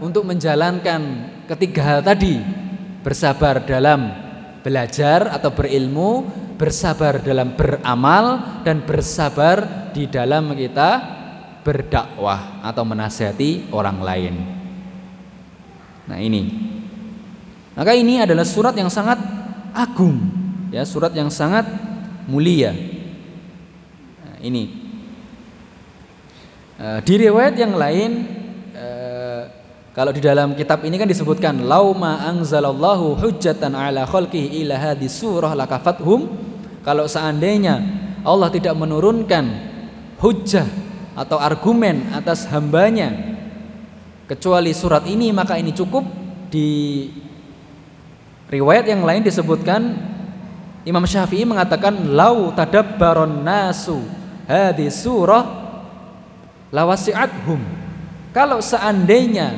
untuk 0.00 0.24
menjalankan 0.24 1.28
ketiga 1.52 1.82
hal 1.82 2.00
tadi. 2.00 2.40
Bersabar 3.02 3.60
dalam 3.66 4.14
belajar 4.62 5.26
atau 5.34 5.50
berilmu, 5.50 6.30
bersabar 6.54 7.18
dalam 7.18 7.58
beramal 7.58 8.40
dan 8.62 8.86
bersabar 8.86 9.90
di 9.90 10.06
dalam 10.06 10.54
kita 10.54 11.21
berdakwah 11.62 12.62
atau 12.66 12.82
menasihati 12.82 13.70
orang 13.70 13.98
lain. 14.02 14.34
Nah, 16.10 16.18
ini. 16.18 16.42
Maka 17.72 17.96
ini 17.96 18.20
adalah 18.20 18.44
surat 18.44 18.76
yang 18.76 18.92
sangat 18.92 19.16
agung, 19.72 20.20
ya, 20.68 20.84
surat 20.84 21.14
yang 21.16 21.32
sangat 21.32 21.64
mulia. 22.28 22.74
Nah, 24.20 24.36
ini. 24.44 24.68
E, 26.76 26.86
di 27.06 27.14
riwayat 27.16 27.54
yang 27.56 27.78
lain 27.78 28.10
e, 28.74 28.86
kalau 29.94 30.10
di 30.12 30.20
dalam 30.20 30.52
kitab 30.58 30.82
ini 30.84 30.98
kan 30.98 31.08
disebutkan 31.08 31.64
lauma 31.64 32.26
anzalallahu 32.28 33.16
hujjatan 33.22 33.72
ala 33.72 34.04
khalqihi 34.04 34.66
ila 34.66 34.76
hadhi 34.76 35.06
surah 35.06 35.54
lakafathum 35.54 36.28
kalau 36.82 37.06
seandainya 37.06 37.78
Allah 38.26 38.50
tidak 38.50 38.74
menurunkan 38.74 39.44
hujjah 40.18 40.81
atau 41.14 41.36
argumen 41.40 42.12
atas 42.12 42.48
hambanya. 42.48 43.12
Kecuali 44.28 44.72
surat 44.72 45.04
ini 45.08 45.30
maka 45.34 45.60
ini 45.60 45.72
cukup. 45.74 46.04
Di 46.52 47.08
riwayat 48.52 48.84
yang 48.84 49.04
lain 49.08 49.24
disebutkan 49.24 49.96
Imam 50.84 51.04
Syafi'i 51.08 51.48
mengatakan 51.48 52.12
lau 52.12 52.52
tadabbaron 52.52 53.40
nasu 53.40 54.04
hadhi 54.44 54.92
surah 54.92 55.44
lawasi'athum. 56.68 57.60
Kalau 58.32 58.60
seandainya 58.60 59.52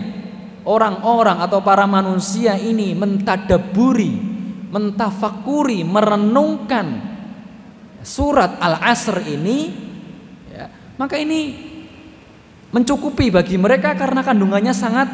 orang-orang 0.66 1.42
atau 1.42 1.62
para 1.62 1.86
manusia 1.86 2.58
ini 2.58 2.94
mentadaburi 2.94 4.34
mentafakuri 4.74 5.86
merenungkan 5.86 6.98
surat 8.02 8.58
Al-Asr 8.58 9.22
ini 9.22 9.70
maka 10.94 11.18
ini 11.18 11.54
mencukupi 12.74 13.30
bagi 13.30 13.54
mereka 13.54 13.94
karena 13.94 14.26
kandungannya 14.26 14.74
sangat 14.74 15.08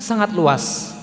sangat 0.00 0.32
luas. 0.32 0.96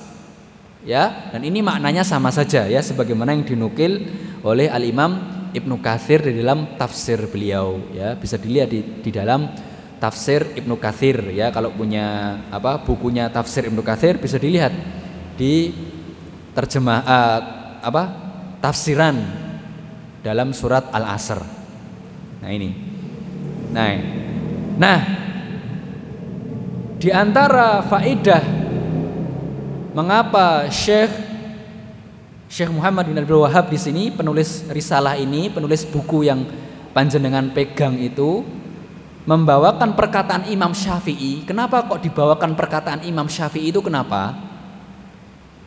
Ya, 0.79 1.29
dan 1.35 1.43
ini 1.43 1.59
maknanya 1.59 2.07
sama 2.07 2.31
saja 2.31 2.63
ya 2.65 2.79
sebagaimana 2.79 3.35
yang 3.35 3.43
dinukil 3.43 4.07
oleh 4.41 4.71
Al-Imam 4.71 5.19
Ibnu 5.51 5.75
Katsir 5.83 6.23
di 6.23 6.39
dalam 6.39 6.79
tafsir 6.79 7.19
beliau 7.27 7.83
ya, 7.91 8.15
bisa 8.15 8.39
dilihat 8.39 8.71
di, 8.71 8.79
di 9.03 9.11
dalam 9.11 9.51
tafsir 9.99 10.55
Ibnu 10.55 10.79
Katsir 10.79 11.19
ya 11.35 11.51
kalau 11.51 11.75
punya 11.75 12.39
apa 12.47 12.79
bukunya 12.79 13.27
tafsir 13.27 13.67
Ibnu 13.67 13.83
Katsir 13.83 14.15
bisa 14.23 14.39
dilihat 14.39 14.71
di 15.35 15.75
terjemah 16.55 16.99
uh, 17.03 17.39
apa 17.83 18.03
tafsiran 18.63 19.19
dalam 20.23 20.55
surat 20.55 20.87
Al-Asr. 20.91 21.39
Nah, 22.39 22.51
ini. 22.51 22.88
Nah, 23.69 23.93
nah 24.81 24.99
di 26.97 27.09
antara 27.13 27.85
faedah 27.85 28.43
mengapa 29.93 30.67
Syekh 30.73 31.11
Syekh 32.49 32.73
Muhammad 32.73 33.05
bin 33.05 33.21
Abdul 33.21 33.45
Wahab 33.45 33.69
di 33.69 33.77
sini 33.77 34.09
penulis 34.09 34.65
risalah 34.73 35.13
ini, 35.21 35.53
penulis 35.53 35.85
buku 35.85 36.25
yang 36.25 36.49
panjenengan 36.97 37.53
pegang 37.53 37.93
itu 38.01 38.41
membawakan 39.29 39.93
perkataan 39.93 40.49
Imam 40.49 40.73
Syafi'i. 40.73 41.45
Kenapa 41.45 41.85
kok 41.85 42.01
dibawakan 42.01 42.57
perkataan 42.57 43.05
Imam 43.05 43.29
Syafi'i 43.29 43.69
itu 43.69 43.85
kenapa? 43.85 44.33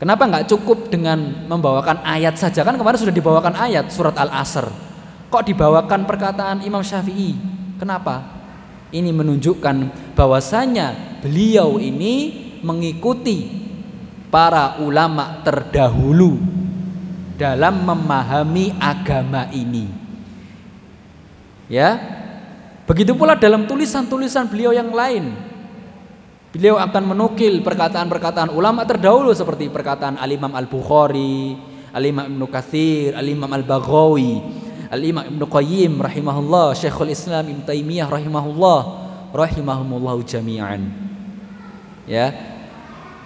Kenapa 0.02 0.26
nggak 0.26 0.50
cukup 0.50 0.90
dengan 0.90 1.46
membawakan 1.46 2.02
ayat 2.02 2.34
saja? 2.34 2.66
Kan 2.66 2.74
kemarin 2.74 2.98
sudah 2.98 3.14
dibawakan 3.14 3.54
ayat 3.54 3.86
surat 3.94 4.18
Al-Asr. 4.18 4.66
Kok 5.30 5.46
dibawakan 5.46 6.02
perkataan 6.02 6.66
Imam 6.66 6.82
Syafi'i? 6.82 7.51
Kenapa? 7.82 8.22
Ini 8.94 9.10
menunjukkan 9.10 9.90
bahwasanya 10.14 11.18
beliau 11.18 11.82
ini 11.82 12.30
mengikuti 12.62 13.50
para 14.30 14.78
ulama 14.78 15.42
terdahulu 15.42 16.38
dalam 17.34 17.82
memahami 17.82 18.78
agama 18.78 19.50
ini. 19.50 19.90
Ya. 21.66 21.98
Begitu 22.86 23.18
pula 23.18 23.34
dalam 23.34 23.66
tulisan-tulisan 23.66 24.46
beliau 24.46 24.70
yang 24.70 24.94
lain. 24.94 25.34
Beliau 26.54 26.78
akan 26.78 27.18
menukil 27.18 27.66
perkataan-perkataan 27.66 28.54
ulama 28.54 28.86
terdahulu 28.86 29.34
seperti 29.34 29.66
perkataan 29.66 30.22
Al-Imam 30.22 30.54
Al-Bukhari, 30.54 31.58
Al-Imam 31.90 32.30
Ibnu 32.30 32.46
Katsir, 32.46 33.18
Al-Imam 33.18 33.50
Al-Baghawi, 33.50 34.61
Al-Imam 34.92 35.24
Ibnu 35.24 35.48
Qayyim 35.48 36.04
rahimahullah, 36.04 36.76
Syekhul 36.76 37.16
Islam 37.16 37.48
Ibnu 37.48 37.64
Taimiyah 37.64 38.12
rahimahullah, 38.12 38.80
rahimahumullah 39.32 40.20
jami'an. 40.20 40.84
Ya. 42.04 42.28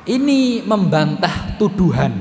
Ini 0.06 0.62
membantah 0.62 1.58
tuduhan 1.58 2.14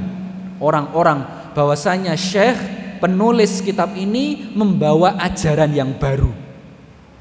orang-orang 0.57 1.53
bahwasanya 1.53 2.17
Syekh 2.17 2.57
penulis 2.97 3.61
kitab 3.61 3.93
ini 3.93 4.49
membawa 4.57 5.13
ajaran 5.21 5.69
yang 5.69 5.93
baru. 5.93 6.33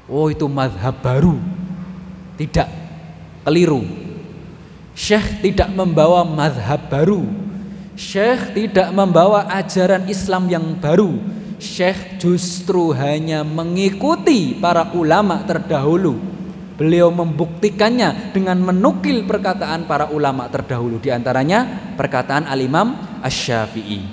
Oh, 0.09 0.25
itu 0.33 0.49
madhab 0.49 0.97
baru. 1.05 1.37
Tidak 2.41 2.65
keliru. 3.45 3.85
Syekh 4.97 5.45
tidak 5.45 5.69
membawa 5.69 6.25
madhab 6.25 6.89
baru. 6.89 7.21
Syekh 7.93 8.57
tidak 8.57 8.89
membawa 8.89 9.45
ajaran 9.53 10.09
Islam 10.09 10.49
yang 10.49 10.65
baru 10.81 11.44
Syekh 11.57 12.19
justru 12.19 12.91
hanya 12.91 13.43
mengikuti 13.47 14.55
para 14.59 14.91
ulama 14.91 15.43
terdahulu 15.47 16.35
Beliau 16.75 17.07
membuktikannya 17.07 18.35
dengan 18.35 18.59
menukil 18.59 19.23
perkataan 19.23 19.87
para 19.87 20.11
ulama 20.11 20.51
terdahulu 20.51 20.99
di 20.99 21.07
antaranya 21.07 21.63
perkataan 21.95 22.51
Al-Imam 22.51 22.99
Asy-Syafi'i. 23.23 24.03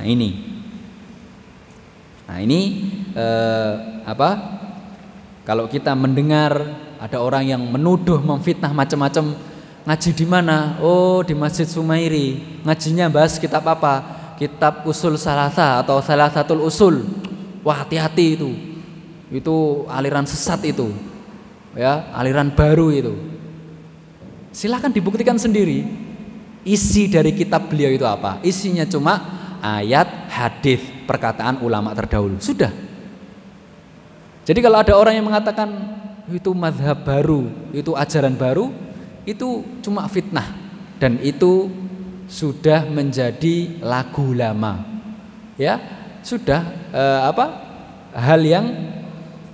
Nah, 0.00 0.04
ini. 0.08 0.30
Nah, 2.24 2.38
ini 2.40 2.60
eh, 3.12 3.72
apa? 4.08 4.30
Kalau 5.44 5.68
kita 5.68 5.92
mendengar 5.92 6.56
ada 6.96 7.20
orang 7.20 7.44
yang 7.44 7.60
menuduh, 7.60 8.24
memfitnah 8.24 8.72
macam-macam, 8.72 9.36
ngaji 9.84 10.10
di 10.16 10.24
mana? 10.24 10.80
Oh, 10.80 11.20
di 11.20 11.36
Masjid 11.36 11.68
Sumairi. 11.68 12.64
Ngajinya 12.64 13.12
bahas 13.12 13.36
kitab 13.36 13.68
apa? 13.68 14.19
Kitab 14.40 14.88
Usul 14.88 15.20
Salasa 15.20 15.84
atau 15.84 16.00
Salasatul 16.00 16.64
Usul. 16.64 17.04
Wah, 17.60 17.84
hati-hati 17.84 18.40
itu. 18.40 18.50
Itu 19.28 19.84
aliran 19.92 20.24
sesat 20.24 20.64
itu. 20.64 20.88
Ya 21.76 22.08
aliran 22.16 22.48
baru 22.48 22.88
itu. 22.88 23.14
Silahkan 24.50 24.88
dibuktikan 24.88 25.36
sendiri. 25.36 25.84
Isi 26.64 27.08
dari 27.08 27.36
kitab 27.36 27.68
beliau 27.68 27.92
itu 27.92 28.04
apa? 28.08 28.40
Isinya 28.40 28.88
cuma 28.88 29.20
ayat 29.60 30.28
hadis 30.32 30.80
perkataan 31.04 31.60
ulama 31.60 31.92
terdahulu. 31.92 32.40
Sudah. 32.40 32.72
Jadi 34.44 34.60
kalau 34.64 34.80
ada 34.80 34.96
orang 34.96 35.20
yang 35.20 35.28
mengatakan 35.28 35.68
itu 36.32 36.50
madhab 36.56 37.00
baru 37.04 37.48
itu 37.74 37.92
ajaran 37.92 38.34
baru 38.34 38.72
itu 39.28 39.62
cuma 39.84 40.04
fitnah. 40.10 40.48
Dan 41.00 41.16
itu 41.24 41.72
sudah 42.30 42.86
menjadi 42.86 43.82
lagu 43.82 44.30
lama 44.30 44.86
ya 45.58 45.82
sudah 46.22 46.62
eh, 46.94 47.20
apa 47.26 47.46
hal 48.14 48.40
yang 48.42 48.66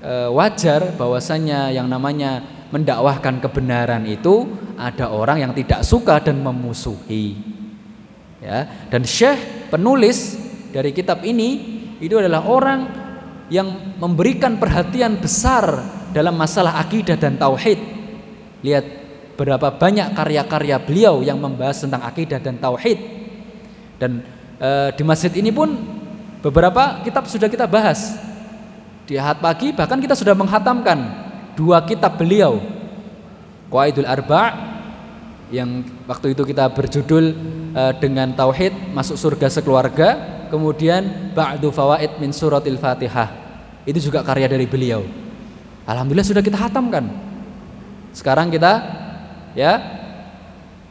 e, 0.00 0.12
wajar 0.32 0.96
bahwasanya 0.96 1.74
yang 1.74 1.90
namanya 1.90 2.42
mendakwahkan 2.70 3.38
kebenaran 3.42 4.06
itu 4.06 4.46
ada 4.76 5.10
orang 5.10 5.42
yang 5.42 5.52
tidak 5.56 5.82
suka 5.86 6.20
dan 6.20 6.42
memusuhi. 6.42 7.38
Ya, 8.42 8.86
dan 8.92 9.02
Syekh 9.02 9.70
penulis 9.72 10.36
dari 10.70 10.92
kitab 10.92 11.24
ini 11.24 11.80
itu 11.98 12.20
adalah 12.20 12.44
orang 12.44 12.80
yang 13.48 13.96
memberikan 13.96 14.60
perhatian 14.60 15.16
besar 15.16 15.82
dalam 16.12 16.36
masalah 16.36 16.76
akidah 16.82 17.16
dan 17.16 17.40
tauhid. 17.40 17.80
Lihat 18.60 18.84
berapa 19.36 19.68
banyak 19.76 20.16
karya-karya 20.16 20.76
beliau 20.80 21.20
yang 21.20 21.36
membahas 21.36 21.84
tentang 21.84 22.02
akidah 22.02 22.40
dan 22.40 22.56
tauhid. 22.56 22.98
Dan 24.00 24.24
e, 24.56 24.70
di 24.96 25.02
masjid 25.04 25.32
ini 25.36 25.52
pun 25.52 25.76
beberapa 26.40 27.04
kitab 27.04 27.28
sudah 27.28 27.48
kita 27.48 27.68
bahas 27.68 28.16
di 29.06 29.14
Ahad 29.14 29.38
pagi 29.38 29.70
bahkan 29.70 30.02
kita 30.02 30.18
sudah 30.18 30.34
menghatamkan 30.34 30.98
dua 31.54 31.84
kitab 31.86 32.18
beliau. 32.18 32.58
Qaidul 33.66 34.06
Arba' 34.06 34.76
yang 35.50 35.82
waktu 36.10 36.34
itu 36.34 36.42
kita 36.42 36.70
berjudul 36.70 37.24
uh, 37.74 37.92
dengan 37.98 38.34
tauhid 38.34 38.94
masuk 38.94 39.14
surga 39.14 39.46
sekeluarga, 39.50 40.08
kemudian 40.50 41.34
Ba'du 41.34 41.70
Fawaid 41.70 42.18
min 42.18 42.34
Suratil 42.34 42.78
Fatihah. 42.78 43.30
Itu 43.86 44.02
juga 44.02 44.26
karya 44.26 44.50
dari 44.50 44.66
beliau. 44.66 45.06
Alhamdulillah 45.86 46.26
sudah 46.26 46.42
kita 46.42 46.58
hatamkan. 46.58 47.06
Sekarang 48.10 48.50
kita 48.50 48.82
ya 49.56 49.80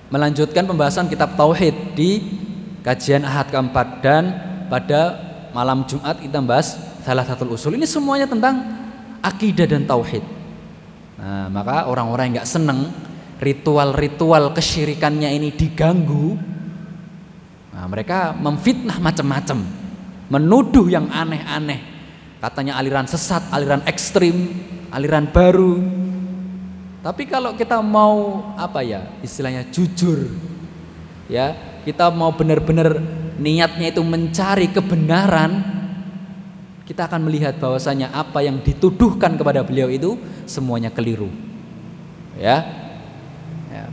melanjutkan 0.10 0.66
pembahasan 0.66 1.06
kitab 1.06 1.38
tauhid 1.38 1.94
di 1.94 2.42
kajian 2.82 3.22
Ahad 3.22 3.54
keempat 3.54 4.02
dan 4.02 4.24
pada 4.68 5.22
malam 5.54 5.86
Jumat 5.86 6.20
kita 6.20 6.42
bahas 6.42 6.76
salah 7.06 7.24
satu 7.24 7.46
usul 7.54 7.78
ini 7.78 7.86
semuanya 7.86 8.26
tentang 8.26 8.66
akidah 9.22 9.70
dan 9.70 9.86
tauhid. 9.86 10.26
Nah, 11.16 11.48
maka 11.50 11.88
orang-orang 11.88 12.30
yang 12.30 12.34
nggak 12.42 12.50
seneng 12.50 12.92
ritual-ritual 13.42 14.54
kesyirikannya 14.54 15.32
ini 15.34 15.50
diganggu, 15.56 16.38
nah, 17.74 17.86
mereka 17.90 18.36
memfitnah 18.36 19.02
macam-macam, 19.02 19.64
menuduh 20.30 20.86
yang 20.92 21.10
aneh-aneh, 21.10 21.82
katanya 22.40 22.78
aliran 22.78 23.10
sesat, 23.10 23.48
aliran 23.50 23.82
ekstrim, 23.90 24.54
aliran 24.94 25.26
baru. 25.32 26.05
Tapi 27.06 27.30
kalau 27.30 27.54
kita 27.54 27.78
mau 27.86 28.42
apa 28.58 28.82
ya 28.82 29.06
istilahnya 29.22 29.70
jujur, 29.70 30.26
ya 31.30 31.54
kita 31.86 32.10
mau 32.10 32.34
benar-benar 32.34 32.98
niatnya 33.38 33.94
itu 33.94 34.02
mencari 34.02 34.74
kebenaran, 34.74 35.62
kita 36.90 37.06
akan 37.06 37.30
melihat 37.30 37.62
bahwasanya 37.62 38.10
apa 38.10 38.42
yang 38.42 38.58
dituduhkan 38.58 39.38
kepada 39.38 39.62
beliau 39.62 39.86
itu 39.86 40.18
semuanya 40.50 40.90
keliru. 40.90 41.30
Ya. 42.42 42.66
ya. 43.70 43.86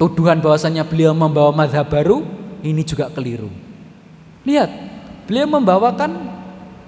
Tuduhan 0.00 0.40
bahwasanya 0.40 0.88
beliau 0.88 1.12
membawa 1.12 1.52
mazhab 1.52 1.92
baru 1.92 2.24
ini 2.64 2.80
juga 2.88 3.12
keliru. 3.12 3.52
Lihat, 4.48 4.72
beliau 5.28 5.60
membawakan 5.60 6.40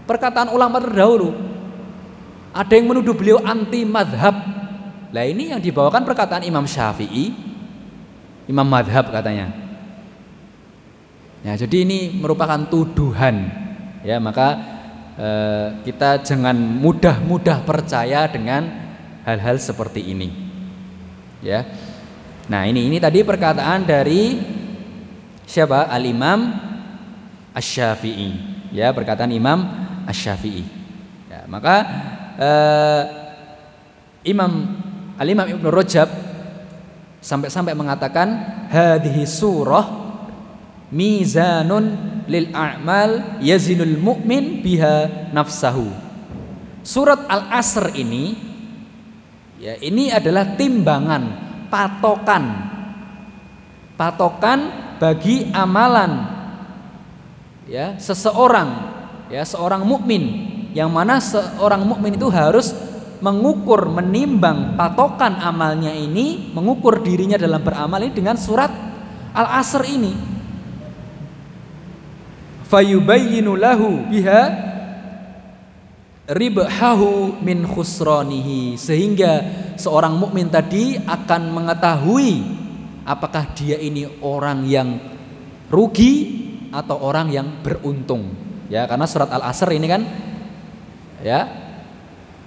perkataan 0.08 0.48
ulama 0.48 0.80
terdahulu. 0.80 1.36
Ada 2.56 2.72
yang 2.72 2.88
menuduh 2.88 3.12
beliau 3.12 3.36
anti 3.44 3.84
madhab. 3.84 4.61
Lah 5.12 5.24
ini 5.28 5.52
yang 5.52 5.60
dibawakan 5.60 6.08
perkataan 6.08 6.42
Imam 6.42 6.64
Syafi'i, 6.64 7.36
Imam 8.48 8.64
madhab 8.64 9.12
katanya. 9.12 9.52
Ya, 11.44 11.54
jadi 11.58 11.84
ini 11.84 12.16
merupakan 12.16 12.58
tuduhan. 12.70 13.50
Ya, 14.02 14.18
maka 14.18 14.72
Eh, 15.12 15.68
kita 15.84 16.24
jangan 16.24 16.56
mudah-mudah 16.56 17.68
percaya 17.68 18.24
dengan 18.32 18.64
hal-hal 19.28 19.60
seperti 19.60 20.08
ini. 20.08 20.32
Ya. 21.44 21.68
Nah, 22.48 22.64
ini 22.64 22.88
ini 22.88 22.96
tadi 22.96 23.20
perkataan 23.20 23.84
dari 23.84 24.40
siapa? 25.44 25.92
Al-Imam 25.92 26.56
Asy-Syafi'i. 27.52 28.30
Ya, 28.72 28.88
perkataan 28.96 29.36
Imam 29.36 29.68
Asy-Syafi'i. 30.08 30.64
Ya, 31.28 31.44
maka 31.44 31.76
eh, 32.40 33.02
Imam 34.32 34.71
Al-Imam 35.22 35.46
Ibnu 35.46 35.70
Rajab 35.70 36.10
sampai-sampai 37.22 37.78
mengatakan 37.78 38.26
hadhihi 38.74 39.22
surah 39.22 39.86
mizanun 40.90 41.94
lil 42.26 42.50
a'mal 42.50 43.38
yazinul 43.38 44.02
mu'min 44.02 44.66
biha 44.66 45.30
nafsahu. 45.30 45.86
Surat 46.82 47.22
Al-Asr 47.30 47.94
ini 47.94 48.34
ya 49.62 49.78
ini 49.78 50.10
adalah 50.10 50.58
timbangan, 50.58 51.22
patokan. 51.70 52.74
Patokan 53.94 54.58
bagi 54.98 55.54
amalan 55.54 56.26
ya 57.70 57.94
seseorang 57.94 58.90
ya 59.30 59.46
seorang 59.46 59.86
mukmin 59.86 60.50
yang 60.74 60.90
mana 60.90 61.22
seorang 61.22 61.86
mukmin 61.86 62.18
itu 62.18 62.26
harus 62.26 62.74
mengukur 63.22 63.86
menimbang 63.86 64.74
patokan 64.74 65.38
amalnya 65.38 65.94
ini 65.94 66.50
mengukur 66.50 67.00
dirinya 67.00 67.38
dalam 67.38 67.62
beramal 67.62 68.02
ini 68.02 68.10
dengan 68.10 68.34
surat 68.34 68.68
Al-Asr 69.32 69.82
ini. 69.86 70.12
Fayubayyinu 72.66 73.54
lahu 73.54 74.10
biha 74.10 74.42
ribhahu 76.28 77.38
min 77.40 77.62
khusranihi. 77.62 78.74
Sehingga 78.74 79.32
seorang 79.78 80.18
mukmin 80.18 80.50
tadi 80.50 80.98
akan 80.98 81.42
mengetahui 81.54 82.32
apakah 83.06 83.54
dia 83.54 83.78
ini 83.78 84.04
orang 84.20 84.66
yang 84.66 84.98
rugi 85.70 86.42
atau 86.74 86.98
orang 87.00 87.30
yang 87.30 87.48
beruntung. 87.62 88.34
Ya 88.66 88.88
karena 88.88 89.06
surat 89.06 89.30
al-asr 89.30 89.68
ini 89.76 89.86
kan 89.86 90.02
ya 91.20 91.44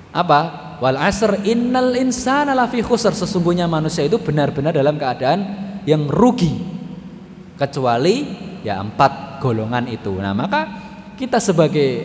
apa 0.10 0.65
wal 0.80 0.98
asr 1.00 1.44
innal 1.48 1.96
insana 1.96 2.52
lafi 2.52 2.84
khusr 2.84 3.16
sesungguhnya 3.16 3.68
manusia 3.70 4.04
itu 4.04 4.20
benar-benar 4.20 4.76
dalam 4.76 5.00
keadaan 5.00 5.40
yang 5.88 6.10
rugi 6.10 6.76
kecuali 7.56 8.16
ya 8.66 8.82
empat 8.82 9.40
golongan 9.40 9.86
itu. 9.88 10.12
Nah, 10.18 10.34
maka 10.34 10.62
kita 11.16 11.40
sebagai 11.40 12.04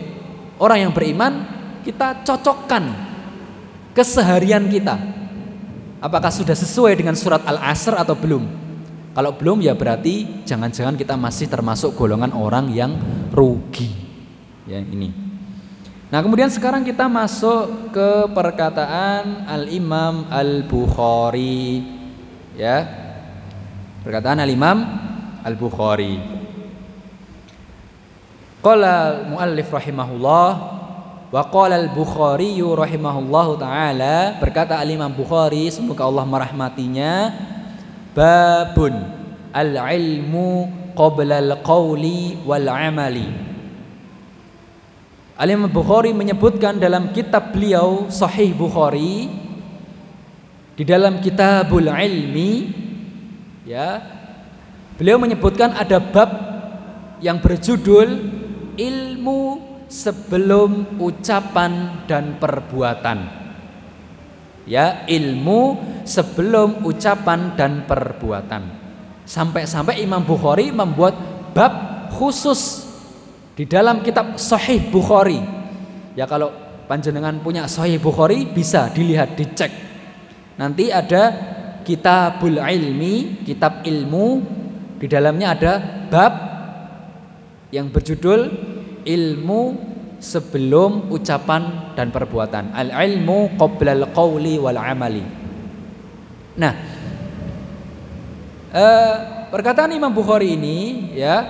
orang 0.61 0.87
yang 0.87 0.93
beriman, 0.93 1.33
kita 1.81 2.21
cocokkan 2.21 2.83
keseharian 3.97 4.69
kita. 4.69 4.95
Apakah 6.01 6.33
sudah 6.33 6.57
sesuai 6.57 6.97
dengan 6.97 7.13
surat 7.13 7.45
Al-Asr 7.45 7.93
atau 7.97 8.17
belum? 8.17 8.43
Kalau 9.11 9.35
belum 9.35 9.59
ya 9.59 9.75
berarti 9.75 10.45
jangan-jangan 10.47 10.95
kita 10.95 11.19
masih 11.19 11.51
termasuk 11.51 11.93
golongan 11.99 12.31
orang 12.31 12.71
yang 12.71 12.95
rugi. 13.35 13.91
Ya, 14.65 14.79
ini. 14.79 15.30
Nah, 16.11 16.19
kemudian 16.19 16.51
sekarang 16.51 16.83
kita 16.83 17.07
masuk 17.07 17.95
ke 17.95 18.09
perkataan 18.35 19.47
Al-Imam 19.47 20.27
Al-Bukhari. 20.27 21.87
Ya. 22.59 22.83
Perkataan 24.03 24.43
Al-Imam 24.43 24.83
Al-Bukhari. 25.39 26.19
Qala 28.59 29.23
muallif 29.31 29.71
rahimahullah 29.71 30.47
Wa 31.31 31.47
qala 31.47 31.79
al-Bukhari 31.79 32.59
rahimahullahu 32.59 33.55
taala 33.55 34.35
berkata 34.43 34.75
al-Imam 34.75 35.15
Bukhari 35.15 35.71
semoga 35.71 36.03
Allah 36.03 36.27
merahmatinya 36.27 37.31
babun 38.11 38.99
al-ilmu 39.55 40.67
qabla 40.91 41.39
al-qawli 41.39 42.43
wal 42.43 42.67
Al-Imam 45.41 45.73
Bukhari 45.73 46.13
menyebutkan 46.13 46.77
dalam 46.77 47.09
kitab 47.17 47.49
beliau 47.49 48.05
Sahih 48.13 48.53
Bukhari 48.53 49.25
di 50.77 50.85
dalam 50.85 51.17
Kitabul 51.17 51.89
Ilmi 51.89 52.69
ya 53.65 54.05
beliau 55.01 55.17
menyebutkan 55.17 55.73
ada 55.73 55.97
bab 55.97 56.29
yang 57.25 57.41
berjudul 57.41 58.21
ilmu 58.77 59.41
sebelum 59.89 61.01
ucapan 61.01 62.05
dan 62.05 62.37
perbuatan. 62.37 63.41
Ya, 64.69 65.09
ilmu 65.09 65.81
sebelum 66.05 66.85
ucapan 66.85 67.57
dan 67.57 67.89
perbuatan. 67.89 68.61
Sampai-sampai 69.25 70.05
Imam 70.05 70.21
Bukhari 70.21 70.69
membuat 70.69 71.17
bab 71.57 71.73
khusus 72.13 72.90
di 73.55 73.67
dalam 73.67 74.01
kitab 74.01 74.39
Sahih 74.39 74.91
Bukhari. 74.91 75.39
Ya 76.15 76.27
kalau 76.27 76.51
panjenengan 76.87 77.39
punya 77.39 77.67
Sahih 77.67 77.99
Bukhari 77.99 78.47
bisa 78.47 78.91
dilihat, 78.91 79.35
dicek. 79.35 79.71
Nanti 80.59 80.91
ada 80.91 81.31
Kitabul 81.81 82.61
Ilmi, 82.61 83.41
kitab 83.41 83.81
ilmu 83.81 84.25
di 85.01 85.09
dalamnya 85.09 85.57
ada 85.57 85.73
bab 86.13 86.33
yang 87.73 87.89
berjudul 87.89 88.41
ilmu 89.01 89.61
sebelum 90.21 91.09
ucapan 91.09 91.93
dan 91.97 92.13
perbuatan. 92.13 92.77
Al 92.77 92.93
ilmu 92.93 93.57
qabla 93.57 93.97
al 93.97 94.05
qawli 94.13 94.61
wal 94.61 94.77
amali. 94.77 95.25
Nah, 96.61 96.73
eh, 98.69 99.13
perkataan 99.49 99.97
Imam 99.97 100.13
Bukhari 100.13 100.53
ini 100.53 101.09
ya, 101.17 101.41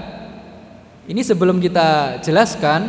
ini 1.12 1.22
sebelum 1.28 1.60
kita 1.60 2.20
jelaskan 2.24 2.88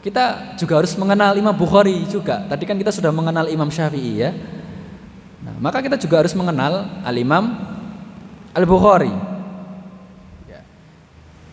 kita 0.00 0.56
juga 0.56 0.80
harus 0.80 0.96
mengenal 0.96 1.36
Imam 1.36 1.52
Bukhari 1.52 2.08
juga. 2.08 2.40
Tadi 2.48 2.64
kan 2.64 2.78
kita 2.80 2.94
sudah 2.94 3.12
mengenal 3.12 3.52
Imam 3.52 3.68
Syafi'i 3.68 4.24
ya. 4.24 4.30
Nah, 5.44 5.60
maka 5.60 5.84
kita 5.84 6.00
juga 6.00 6.24
harus 6.24 6.32
mengenal 6.32 6.88
Al 7.04 7.16
Imam 7.20 7.52
Al 8.56 8.64
Bukhari. 8.64 9.36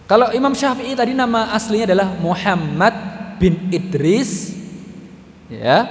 Kalau 0.03 0.29
Imam 0.35 0.53
Syafi'i 0.53 0.93
tadi 0.93 1.15
nama 1.15 1.55
aslinya 1.55 1.89
adalah 1.89 2.13
Muhammad 2.19 2.93
bin 3.41 3.71
Idris 3.73 4.53
ya. 5.49 5.87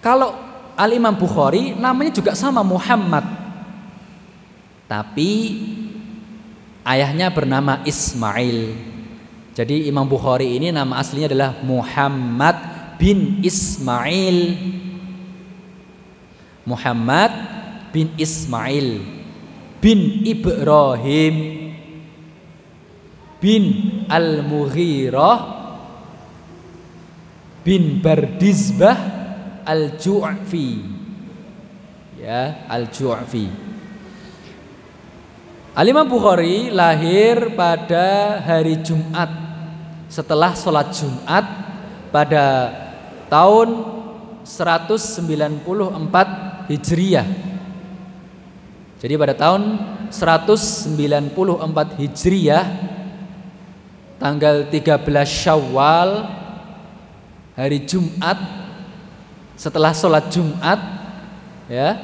Kalau 0.00 0.32
Al 0.72 0.90
Imam 0.96 1.12
Bukhari 1.12 1.76
namanya 1.76 2.14
juga 2.14 2.32
sama 2.32 2.64
Muhammad. 2.64 3.28
Tapi 4.88 5.30
ayahnya 6.86 7.30
bernama 7.30 7.82
Ismail. 7.86 8.74
Jadi 9.52 9.86
Imam 9.88 10.08
Bukhari 10.08 10.56
ini 10.56 10.72
nama 10.72 10.98
aslinya 10.98 11.28
adalah 11.28 11.60
Muhammad 11.60 12.56
bin 12.96 13.44
Ismail. 13.44 14.56
Muhammad 16.62 17.32
bin 17.90 18.08
Ismail 18.16 19.02
bin 19.82 20.22
Ibrahim 20.22 21.34
bin 23.42 23.62
Al-Mughirah 24.06 25.38
bin 27.66 27.98
Bardizbah 27.98 28.94
Al-Ju'fi 29.66 30.70
ya 32.22 32.70
Al-Ju'fi 32.70 33.71
Al-Imam 35.72 36.04
Bukhari 36.04 36.68
lahir 36.68 37.56
pada 37.56 38.36
hari 38.44 38.76
Jumat. 38.84 39.32
Setelah 40.12 40.52
sholat 40.52 40.92
Jumat 40.92 41.48
pada 42.12 42.68
tahun 43.32 43.80
194 44.44 46.68
Hijriyah 46.68 47.52
jadi 49.02 49.18
pada 49.18 49.34
tahun 49.34 49.82
194 50.14 50.94
Hijriyah 51.98 52.64
tanggal 54.22 54.70
13 54.70 55.02
Syawal 55.26 56.22
hari 57.58 57.82
Jumat 57.82 58.38
setelah 59.58 59.90
sholat 59.90 60.30
Jumat 60.30 60.78
ya 61.66 61.98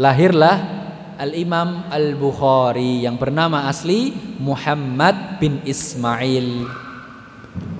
lahirlah 0.00 0.79
Al 1.20 1.36
Imam 1.36 1.84
Al 1.92 2.16
Bukhari 2.16 3.04
yang 3.04 3.20
bernama 3.20 3.68
asli 3.68 4.08
Muhammad 4.40 5.36
bin 5.36 5.60
Ismail. 5.68 6.64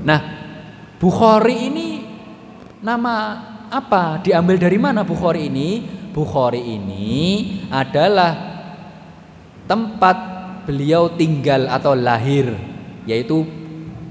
Nah 0.05 0.21
Bukhari 1.01 1.73
ini 1.73 1.89
nama 2.85 3.41
apa? 3.73 4.21
Diambil 4.21 4.61
dari 4.61 4.77
mana 4.77 5.09
Bukhari 5.09 5.49
ini? 5.49 5.81
Bukhari 6.13 6.61
ini 6.61 7.09
adalah 7.73 8.37
tempat 9.65 10.17
beliau 10.69 11.17
tinggal 11.17 11.65
atau 11.73 11.97
lahir 11.97 12.53
yaitu 13.09 13.49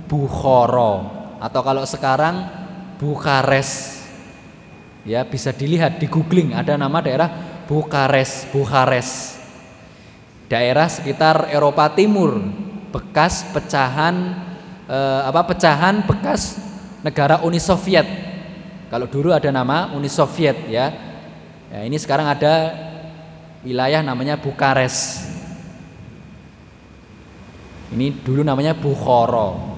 Bukhara 0.10 1.06
atau 1.38 1.62
kalau 1.62 1.86
sekarang 1.86 2.50
Bukares. 2.98 4.02
Ya, 5.08 5.24
bisa 5.24 5.56
dilihat 5.56 6.02
di 6.02 6.12
googling 6.12 6.52
ada 6.52 6.76
nama 6.76 7.00
daerah 7.00 7.49
Bukares, 7.70 8.50
Bukares. 8.50 9.38
Daerah 10.50 10.90
sekitar 10.90 11.54
Eropa 11.54 11.86
Timur, 11.94 12.42
bekas 12.90 13.46
pecahan 13.54 14.34
eh, 14.90 15.22
apa 15.30 15.46
pecahan 15.46 16.02
bekas 16.02 16.58
negara 17.06 17.46
Uni 17.46 17.62
Soviet. 17.62 18.10
Kalau 18.90 19.06
dulu 19.06 19.30
ada 19.30 19.54
nama 19.54 19.94
Uni 19.94 20.10
Soviet 20.10 20.66
ya. 20.66 20.90
Ya, 21.70 21.86
ini 21.86 22.02
sekarang 22.02 22.26
ada 22.26 22.74
wilayah 23.62 24.02
namanya 24.02 24.42
Bukares. 24.42 25.30
Ini 27.94 28.26
dulu 28.26 28.42
namanya 28.42 28.74
Bukhara. 28.74 29.78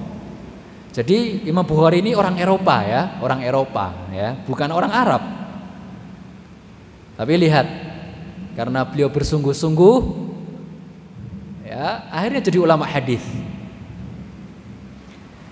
Jadi 0.96 1.44
Imam 1.48 1.68
Bukhari 1.68 2.00
ini 2.00 2.16
orang 2.16 2.39
Eropa 2.39 2.88
ya, 2.88 3.20
orang 3.20 3.44
Eropa 3.44 4.12
ya, 4.16 4.36
bukan 4.48 4.72
orang 4.72 4.92
Arab. 4.92 5.24
Tapi 7.16 7.34
lihat, 7.39 7.68
karena 8.54 8.84
beliau 8.84 9.08
bersungguh-sungguh, 9.08 9.97
ya 11.64 12.08
akhirnya 12.12 12.41
jadi 12.43 12.60
ulama 12.60 12.84
hadis. 12.84 13.24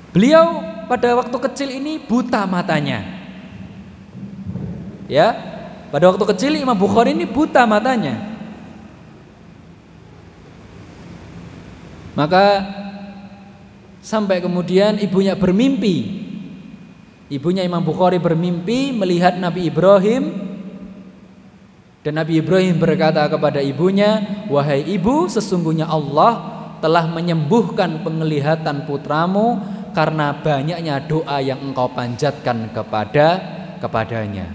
Beliau 0.09 0.65
pada 0.89 1.13
waktu 1.13 1.37
kecil 1.49 1.69
ini 1.69 2.01
buta 2.01 2.43
matanya. 2.49 3.05
Ya, 5.05 5.33
pada 5.93 6.09
waktu 6.09 6.21
kecil 6.33 6.57
Imam 6.57 6.77
Bukhari 6.77 7.13
ini 7.13 7.25
buta 7.25 7.65
matanya. 7.65 8.17
Maka 12.17 12.65
sampai 14.01 14.41
kemudian 14.41 14.97
ibunya 14.97 15.37
bermimpi. 15.37 16.27
Ibunya 17.29 17.61
Imam 17.61 17.85
Bukhari 17.85 18.17
bermimpi 18.17 18.89
melihat 18.89 19.37
Nabi 19.37 19.69
Ibrahim 19.69 20.48
dan 21.99 22.15
Nabi 22.15 22.39
Ibrahim 22.39 22.79
berkata 22.79 23.27
kepada 23.27 23.59
ibunya, 23.59 24.23
"Wahai 24.47 24.87
ibu, 24.87 25.27
sesungguhnya 25.27 25.83
Allah 25.83 26.63
telah 26.79 27.11
menyembuhkan 27.11 28.07
penglihatan 28.07 28.87
putramu 28.87 29.59
karena 29.91 30.31
banyaknya 30.31 31.03
doa 31.03 31.43
yang 31.43 31.59
engkau 31.59 31.91
panjatkan 31.91 32.71
kepada 32.71 33.27
kepadanya." 33.83 34.47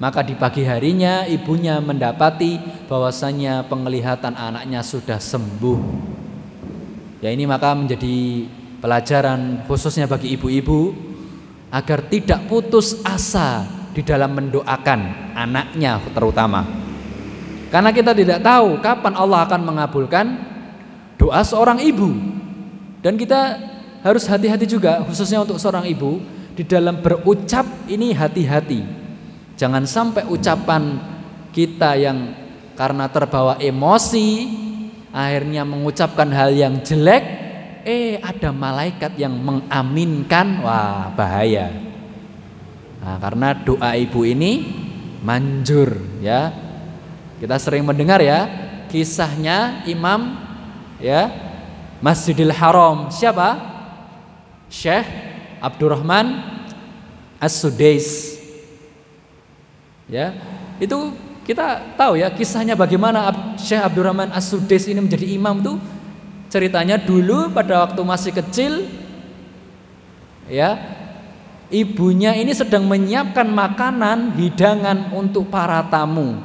Maka 0.00 0.24
di 0.24 0.32
pagi 0.34 0.64
harinya 0.64 1.28
ibunya 1.28 1.78
mendapati 1.78 2.58
bahwasanya 2.88 3.68
penglihatan 3.68 4.34
anaknya 4.34 4.80
sudah 4.80 5.20
sembuh. 5.20 5.78
Ya 7.22 7.30
ini 7.30 7.46
maka 7.46 7.76
menjadi 7.76 8.48
pelajaran 8.82 9.62
khususnya 9.68 10.10
bagi 10.10 10.34
ibu-ibu 10.34 10.90
agar 11.70 12.02
tidak 12.10 12.50
putus 12.50 12.98
asa 13.06 13.81
di 13.92 14.00
dalam 14.00 14.32
mendoakan 14.32 15.32
anaknya 15.36 16.00
terutama. 16.16 16.64
Karena 17.72 17.88
kita 17.92 18.12
tidak 18.12 18.44
tahu 18.44 18.80
kapan 18.84 19.14
Allah 19.16 19.48
akan 19.48 19.60
mengabulkan 19.64 20.26
doa 21.16 21.40
seorang 21.40 21.80
ibu. 21.80 22.12
Dan 23.00 23.16
kita 23.16 23.56
harus 24.04 24.28
hati-hati 24.28 24.68
juga 24.68 25.00
khususnya 25.06 25.40
untuk 25.40 25.56
seorang 25.56 25.88
ibu 25.88 26.20
di 26.52 26.64
dalam 26.68 27.00
berucap 27.00 27.64
ini 27.88 28.12
hati-hati. 28.12 28.84
Jangan 29.56 29.88
sampai 29.88 30.28
ucapan 30.28 31.00
kita 31.52 31.96
yang 31.96 32.34
karena 32.76 33.08
terbawa 33.08 33.60
emosi 33.60 34.28
akhirnya 35.12 35.62
mengucapkan 35.68 36.28
hal 36.32 36.56
yang 36.56 36.80
jelek 36.80 37.24
eh 37.84 38.18
ada 38.22 38.54
malaikat 38.54 39.18
yang 39.18 39.34
mengaminkan, 39.36 40.62
wah 40.62 41.10
bahaya. 41.12 41.91
Nah, 43.02 43.18
karena 43.18 43.50
doa 43.50 43.98
ibu 43.98 44.22
ini 44.22 44.62
manjur 45.26 45.98
ya. 46.22 46.54
Kita 47.42 47.58
sering 47.58 47.82
mendengar 47.82 48.22
ya 48.22 48.46
kisahnya 48.86 49.82
Imam 49.90 50.38
ya 51.02 51.26
Masjidil 51.98 52.54
Haram. 52.54 53.10
Siapa? 53.10 53.58
Syekh 54.70 55.04
Abdurrahman 55.58 56.38
As-Sudais. 57.42 58.38
Ya, 60.06 60.38
itu 60.78 61.14
kita 61.42 61.98
tahu 61.98 62.22
ya 62.22 62.30
kisahnya 62.30 62.78
bagaimana 62.78 63.34
Syekh 63.58 63.82
Abdurrahman 63.82 64.30
As-Sudais 64.30 64.86
ini 64.86 65.02
menjadi 65.02 65.26
imam 65.34 65.58
tuh 65.58 65.76
ceritanya 66.46 67.02
dulu 67.02 67.50
pada 67.50 67.82
waktu 67.82 67.98
masih 68.06 68.30
kecil 68.30 68.86
ya 70.46 71.01
ibunya 71.72 72.36
ini 72.36 72.52
sedang 72.52 72.84
menyiapkan 72.84 73.48
makanan 73.48 74.36
hidangan 74.36 75.10
untuk 75.16 75.48
para 75.48 75.80
tamu. 75.88 76.38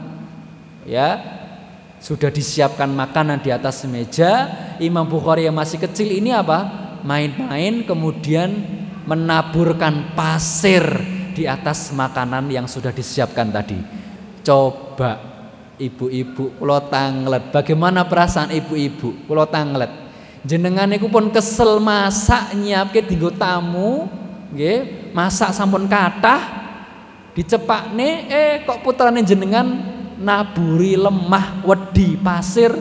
Ya. 0.88 1.36
Sudah 2.00 2.32
disiapkan 2.32 2.88
makanan 2.88 3.44
di 3.44 3.52
atas 3.52 3.84
meja. 3.84 4.48
Imam 4.80 5.04
Bukhari 5.04 5.50
yang 5.50 5.58
masih 5.58 5.82
kecil 5.82 6.08
ini 6.08 6.32
apa? 6.32 6.70
Main-main 7.04 7.84
kemudian 7.84 8.54
menaburkan 9.04 10.14
pasir 10.14 10.84
di 11.34 11.50
atas 11.50 11.92
makanan 11.92 12.48
yang 12.50 12.70
sudah 12.70 12.94
disiapkan 12.94 13.50
tadi. 13.50 13.82
Coba 14.46 15.18
ibu-ibu 15.82 16.58
kula 16.58 16.86
tanglet. 16.86 17.50
Bagaimana 17.50 18.06
perasaan 18.06 18.54
ibu-ibu? 18.54 19.26
Kula 19.26 19.50
tanglet? 19.50 19.90
Jenengan 20.46 20.94
iku 20.94 21.10
pun 21.10 21.34
kesel 21.34 21.82
masak 21.82 22.54
nyiapke 22.56 23.04
dienggo 23.04 23.34
tamu, 23.34 24.08
nggih, 24.54 25.12
masak 25.12 25.52
sampun 25.56 25.88
kathah 25.88 26.68
dicepakne 27.34 28.28
eh 28.32 28.54
kok 28.66 28.82
putrane 28.82 29.22
jenengan 29.22 29.66
naburi 30.18 30.98
lemah 30.98 31.62
wedi 31.62 32.18
pasir 32.18 32.74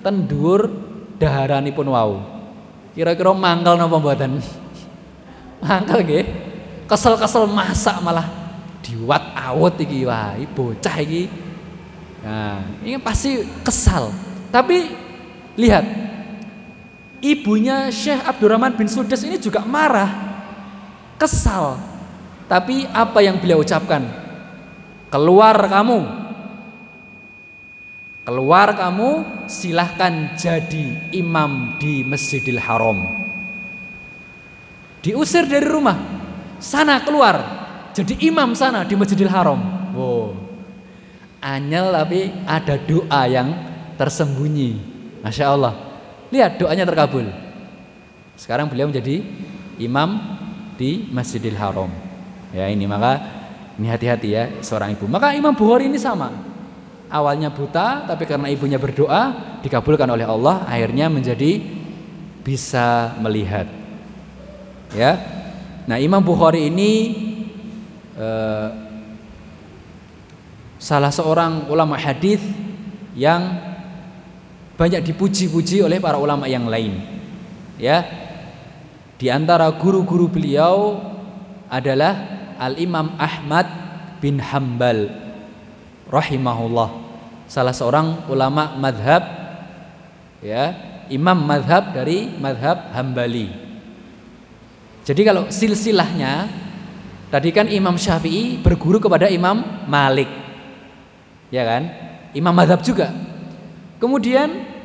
ten 0.00 0.24
dhuwur 0.24 0.70
daharanipun 1.18 1.86
wau. 1.90 2.12
Kira-kira 2.96 3.36
mangkel 3.36 3.76
napa 3.76 3.96
mboten? 4.00 4.40
mangkel 5.64 6.00
nggih. 6.04 6.24
Kesel-kesel 6.86 7.50
masak 7.50 7.98
malah 7.98 8.46
diwat 8.86 9.34
awet 9.34 9.82
iki 9.82 10.06
wah 10.06 10.38
bocah 10.54 10.96
iki 11.02 11.26
nah 12.22 12.62
ini 12.86 12.98
pasti 13.02 13.42
kesal 13.66 14.14
tapi 14.54 14.94
lihat 15.58 15.82
ibunya 17.18 17.90
Syekh 17.90 18.22
Abdurrahman 18.22 18.78
bin 18.78 18.86
Sudes 18.86 19.26
ini 19.26 19.38
juga 19.42 19.66
marah 19.66 20.35
kesal 21.16 21.80
tapi 22.46 22.86
apa 22.92 23.18
yang 23.24 23.40
beliau 23.42 23.60
ucapkan 23.60 24.06
keluar 25.10 25.56
kamu 25.66 26.04
keluar 28.26 28.74
kamu 28.74 29.10
silahkan 29.50 30.36
jadi 30.38 31.10
imam 31.14 31.80
di 31.80 32.06
Masjidil 32.06 32.60
Haram 32.60 33.02
diusir 35.02 35.46
dari 35.48 35.66
rumah 35.66 35.96
sana 36.60 37.02
keluar 37.02 37.66
jadi 37.96 38.12
imam 38.28 38.52
sana 38.52 38.84
di 38.84 38.92
Masjidil 38.92 39.32
Haram. 39.32 39.56
Wow. 39.96 40.36
Anyel 41.40 41.88
tapi 41.88 42.28
ada 42.44 42.76
doa 42.76 43.24
yang 43.24 43.56
tersembunyi. 43.96 44.76
Masya 45.24 45.48
Allah. 45.48 45.72
Lihat 46.28 46.60
doanya 46.60 46.84
terkabul. 46.84 47.24
Sekarang 48.36 48.68
beliau 48.68 48.92
menjadi 48.92 49.24
imam 49.80 50.20
di 50.76 51.08
Masjidil 51.10 51.56
Haram. 51.56 51.90
Ya 52.52 52.68
ini 52.70 52.86
maka 52.86 53.20
ini 53.76 53.88
hati-hati 53.88 54.28
ya 54.32 54.44
seorang 54.64 54.96
ibu. 54.96 55.04
Maka 55.08 55.36
Imam 55.36 55.52
Bukhari 55.52 55.88
ini 55.88 56.00
sama. 56.00 56.32
Awalnya 57.06 57.54
buta 57.54 58.08
tapi 58.08 58.26
karena 58.26 58.50
ibunya 58.50 58.80
berdoa 58.82 59.58
dikabulkan 59.62 60.10
oleh 60.10 60.26
Allah 60.26 60.66
akhirnya 60.66 61.06
menjadi 61.06 61.62
bisa 62.46 63.14
melihat. 63.18 63.66
Ya. 64.94 65.18
Nah, 65.86 65.98
Imam 65.98 66.22
Bukhari 66.22 66.70
ini 66.70 66.92
eh, 68.14 68.68
salah 70.78 71.10
seorang 71.10 71.70
ulama 71.70 71.98
hadis 71.98 72.42
yang 73.14 73.58
banyak 74.76 75.02
dipuji-puji 75.02 75.82
oleh 75.82 75.98
para 75.98 76.18
ulama 76.18 76.46
yang 76.46 76.66
lain. 76.70 77.02
Ya. 77.78 78.25
Di 79.16 79.32
antara 79.32 79.68
guru-guru 79.72 80.28
beliau 80.28 81.00
adalah 81.72 82.14
Al-Imam 82.60 83.16
Ahmad 83.16 83.66
bin 84.20 84.40
Hambal 84.40 85.08
rahimahullah. 86.08 87.04
Salah 87.48 87.72
seorang 87.72 88.28
ulama 88.28 88.76
madhab 88.76 89.22
ya, 90.42 90.74
imam 91.08 91.38
madhab 91.38 91.94
dari 91.94 92.28
madhab 92.36 92.92
Hambali. 92.92 93.48
Jadi 95.06 95.22
kalau 95.22 95.46
silsilahnya 95.48 96.66
Tadi 97.26 97.50
kan 97.50 97.66
Imam 97.66 97.98
Syafi'i 97.98 98.62
berguru 98.62 99.02
kepada 99.02 99.26
Imam 99.26 99.58
Malik. 99.90 100.30
Ya 101.50 101.66
kan? 101.66 101.90
Imam 102.30 102.54
madhab 102.54 102.78
juga. 102.86 103.10
Kemudian 103.98 104.75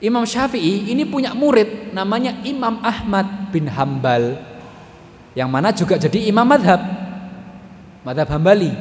Imam 0.00 0.24
Syafi'i 0.24 0.88
ini 0.88 1.04
punya 1.04 1.36
murid 1.36 1.92
namanya 1.92 2.40
Imam 2.40 2.80
Ahmad 2.80 3.52
bin 3.52 3.68
Hambal. 3.68 4.40
Yang 5.36 5.50
mana 5.52 5.68
juga 5.76 6.00
jadi 6.00 6.24
imam 6.32 6.48
madhab. 6.48 6.80
Madhab 8.00 8.32
Hambali. 8.32 8.72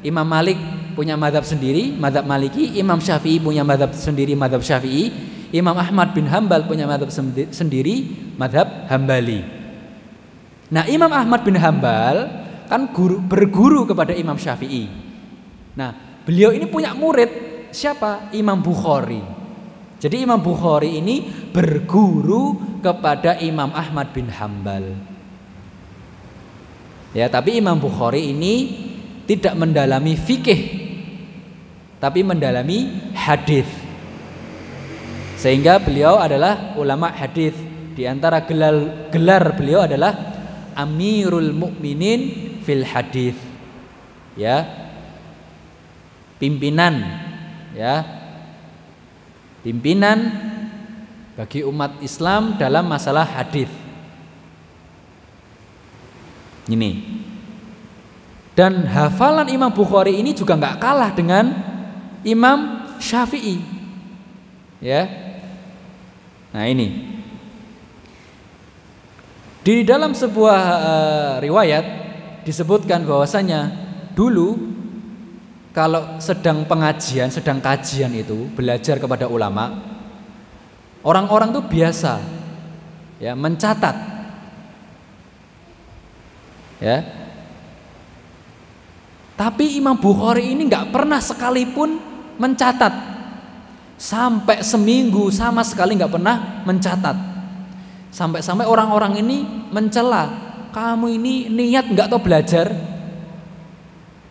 Imam 0.00 0.24
Malik 0.24 0.56
punya 0.96 1.20
madhab 1.20 1.44
sendiri, 1.44 1.92
madhab 2.00 2.24
Maliki. 2.24 2.80
Imam 2.80 2.96
Syafi'i 2.96 3.36
punya 3.36 3.60
madhab 3.60 3.92
sendiri, 3.92 4.32
madhab 4.32 4.64
Syafi'i. 4.64 5.12
Imam 5.52 5.76
Ahmad 5.76 6.16
bin 6.16 6.26
Hambal 6.26 6.64
punya 6.64 6.88
madhab 6.88 7.12
sendiri, 7.52 8.08
madhab 8.40 8.88
Hambali. 8.88 9.44
Nah 10.72 10.88
Imam 10.88 11.12
Ahmad 11.12 11.44
bin 11.44 11.60
Hambal 11.60 12.26
kan 12.72 12.88
guru, 12.88 13.20
berguru 13.20 13.84
kepada 13.84 14.16
Imam 14.16 14.40
Syafi'i. 14.40 14.88
Nah 15.76 15.92
beliau 16.24 16.56
ini 16.56 16.64
punya 16.64 16.96
murid 16.96 17.28
siapa? 17.68 18.32
Imam 18.32 18.64
Bukhari. 18.64 19.43
Jadi 20.02 20.26
Imam 20.26 20.40
Bukhari 20.42 21.00
ini 21.00 21.24
berguru 21.54 22.58
kepada 22.84 23.40
Imam 23.40 23.72
Ahmad 23.72 24.12
bin 24.12 24.28
Hambal. 24.28 24.92
Ya, 27.14 27.30
tapi 27.30 27.62
Imam 27.62 27.78
Bukhari 27.78 28.34
ini 28.34 28.54
tidak 29.24 29.54
mendalami 29.54 30.18
fikih, 30.18 30.60
tapi 32.02 32.26
mendalami 32.26 33.12
hadis. 33.14 33.64
Sehingga 35.38 35.78
beliau 35.78 36.18
adalah 36.18 36.74
ulama 36.74 37.12
hadis. 37.12 37.54
Di 37.94 38.10
antara 38.10 38.42
gelar, 38.42 39.06
gelar 39.14 39.54
beliau 39.54 39.86
adalah 39.86 40.12
Amirul 40.74 41.54
Mukminin 41.54 42.20
fil 42.66 42.82
hadis. 42.82 43.38
Ya. 44.34 44.66
Pimpinan 46.42 46.98
ya. 47.78 48.23
Pimpinan 49.64 50.28
bagi 51.40 51.64
umat 51.64 51.96
Islam 52.04 52.60
dalam 52.60 52.84
masalah 52.84 53.24
hadis. 53.24 53.72
Ini. 56.68 57.00
Dan 58.54 58.86
hafalan 58.86 59.50
Imam 59.50 59.72
Bukhari 59.72 60.20
ini 60.20 60.36
juga 60.36 60.54
nggak 60.54 60.78
kalah 60.78 61.10
dengan 61.16 61.50
Imam 62.22 62.86
Syafi'i. 63.00 63.58
Ya. 64.84 65.08
Nah, 66.54 66.68
ini. 66.70 67.16
Di 69.64 69.80
dalam 69.80 70.12
sebuah 70.12 70.60
uh, 70.60 71.32
riwayat 71.40 71.84
disebutkan 72.44 73.08
bahwasanya 73.08 73.72
dulu 74.12 74.63
kalau 75.74 76.22
sedang 76.22 76.62
pengajian, 76.62 77.34
sedang 77.34 77.58
kajian 77.58 78.14
itu 78.14 78.46
belajar 78.54 79.02
kepada 79.02 79.26
ulama, 79.26 79.74
orang-orang 81.02 81.50
tuh 81.50 81.66
biasa 81.66 82.22
ya 83.18 83.34
mencatat. 83.34 84.14
Ya. 86.78 87.02
Tapi 89.34 89.74
Imam 89.74 89.98
Bukhari 89.98 90.54
ini 90.54 90.70
nggak 90.70 90.94
pernah 90.94 91.18
sekalipun 91.18 91.98
mencatat. 92.38 92.94
Sampai 93.98 94.62
seminggu 94.62 95.26
sama 95.34 95.66
sekali 95.66 95.98
nggak 95.98 96.14
pernah 96.14 96.62
mencatat. 96.62 97.16
Sampai-sampai 98.14 98.62
orang-orang 98.62 99.18
ini 99.18 99.42
mencela, 99.74 100.30
kamu 100.70 101.18
ini 101.18 101.50
niat 101.50 101.90
nggak 101.90 102.14
tahu 102.14 102.22
belajar, 102.22 102.93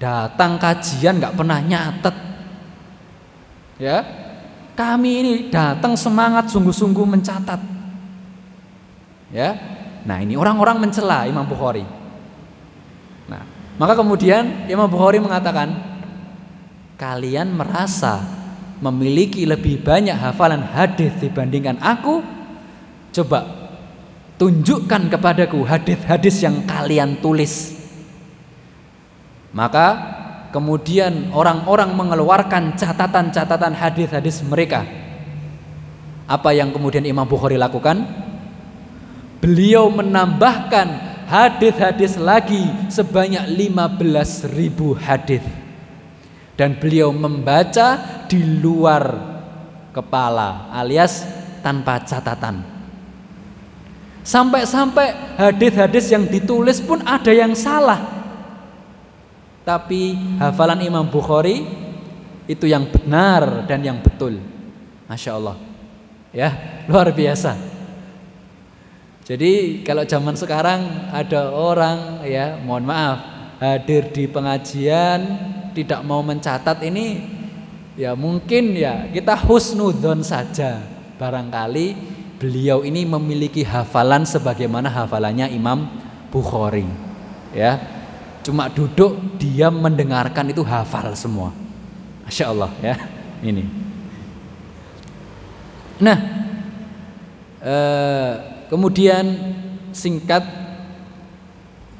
datang 0.03 0.59
kajian 0.59 1.23
nggak 1.23 1.39
pernah 1.39 1.63
nyatet, 1.63 2.15
ya. 3.79 4.03
Kami 4.73 5.11
ini 5.21 5.33
datang 5.53 5.93
semangat 5.95 6.49
sungguh-sungguh 6.51 7.05
mencatat. 7.05 7.61
Ya. 9.29 9.53
Nah, 10.03 10.17
ini 10.19 10.33
orang-orang 10.33 10.81
mencela 10.81 11.29
Imam 11.29 11.45
Bukhari. 11.45 11.85
Nah, 13.29 13.45
maka 13.77 13.93
kemudian 13.93 14.65
Imam 14.65 14.89
Bukhari 14.89 15.21
mengatakan, 15.21 15.77
kalian 16.97 17.53
merasa 17.53 18.25
memiliki 18.81 19.45
lebih 19.45 19.85
banyak 19.85 20.17
hafalan 20.17 20.65
hadis 20.65 21.13
dibandingkan 21.21 21.77
aku? 21.77 22.25
Coba 23.13 23.45
tunjukkan 24.41 25.13
kepadaku 25.13 25.61
hadis-hadis 25.69 26.41
yang 26.41 26.65
kalian 26.65 27.21
tulis. 27.21 27.72
Maka 29.53 29.87
kemudian 30.49 31.29
orang-orang 31.29 31.93
mengeluarkan 31.93 32.73
catatan-catatan 32.73 33.73
hadis-hadis 33.77 34.41
mereka. 34.41 34.81
Apa 36.25 36.57
yang 36.57 36.73
kemudian 36.73 37.05
Imam 37.05 37.29
Bukhari 37.29 37.57
lakukan? 37.57 38.01
Beliau 39.37 39.93
menambahkan 39.93 40.87
hadis-hadis 41.29 42.17
lagi 42.17 42.65
sebanyak 42.89 43.45
15.000 43.53 44.49
hadis. 44.97 45.45
Dan 46.53 46.77
beliau 46.77 47.09
membaca 47.09 47.97
di 48.29 48.41
luar 48.61 49.33
kepala 49.89 50.69
alias 50.73 51.25
tanpa 51.65 52.01
catatan. 52.05 52.61
Sampai-sampai 54.21 55.37
hadis-hadis 55.37 56.13
yang 56.13 56.29
ditulis 56.29 56.79
pun 56.79 57.01
ada 57.03 57.33
yang 57.33 57.57
salah 57.57 58.12
tapi 59.63 60.15
hafalan 60.39 60.83
Imam 60.83 61.07
Bukhari 61.07 61.63
itu 62.47 62.67
yang 62.67 62.87
benar 62.87 63.63
dan 63.63 63.79
yang 63.83 63.99
betul. 64.03 64.39
Masya 65.07 65.31
Allah. 65.39 65.57
Ya, 66.35 66.49
luar 66.87 67.11
biasa. 67.15 67.55
Jadi 69.23 69.85
kalau 69.87 70.03
zaman 70.03 70.35
sekarang 70.35 71.07
ada 71.15 71.55
orang 71.55 72.27
ya, 72.27 72.59
mohon 72.59 72.83
maaf, 72.83 73.23
hadir 73.63 74.11
di 74.11 74.27
pengajian 74.27 75.23
tidak 75.71 76.03
mau 76.03 76.19
mencatat 76.19 76.83
ini 76.83 77.23
ya 77.95 78.13
mungkin 78.19 78.75
ya 78.75 79.07
kita 79.07 79.39
husnudon 79.47 80.27
saja. 80.27 80.83
Barangkali 81.15 81.95
beliau 82.35 82.83
ini 82.83 83.07
memiliki 83.07 83.63
hafalan 83.63 84.27
sebagaimana 84.27 84.91
hafalannya 84.91 85.47
Imam 85.55 85.87
Bukhari. 86.27 86.83
Ya, 87.55 87.79
cuma 88.43 88.67
duduk 88.67 89.39
diam 89.39 89.71
mendengarkan 89.79 90.51
itu 90.51 90.61
hafal 90.61 91.15
semua. 91.15 91.55
Masya 92.27 92.45
Allah 92.51 92.71
ya. 92.83 92.95
Ini. 93.39 93.63
Nah 96.03 96.17
eh, 97.63 98.33
kemudian 98.67 99.55
singkat 99.95 100.43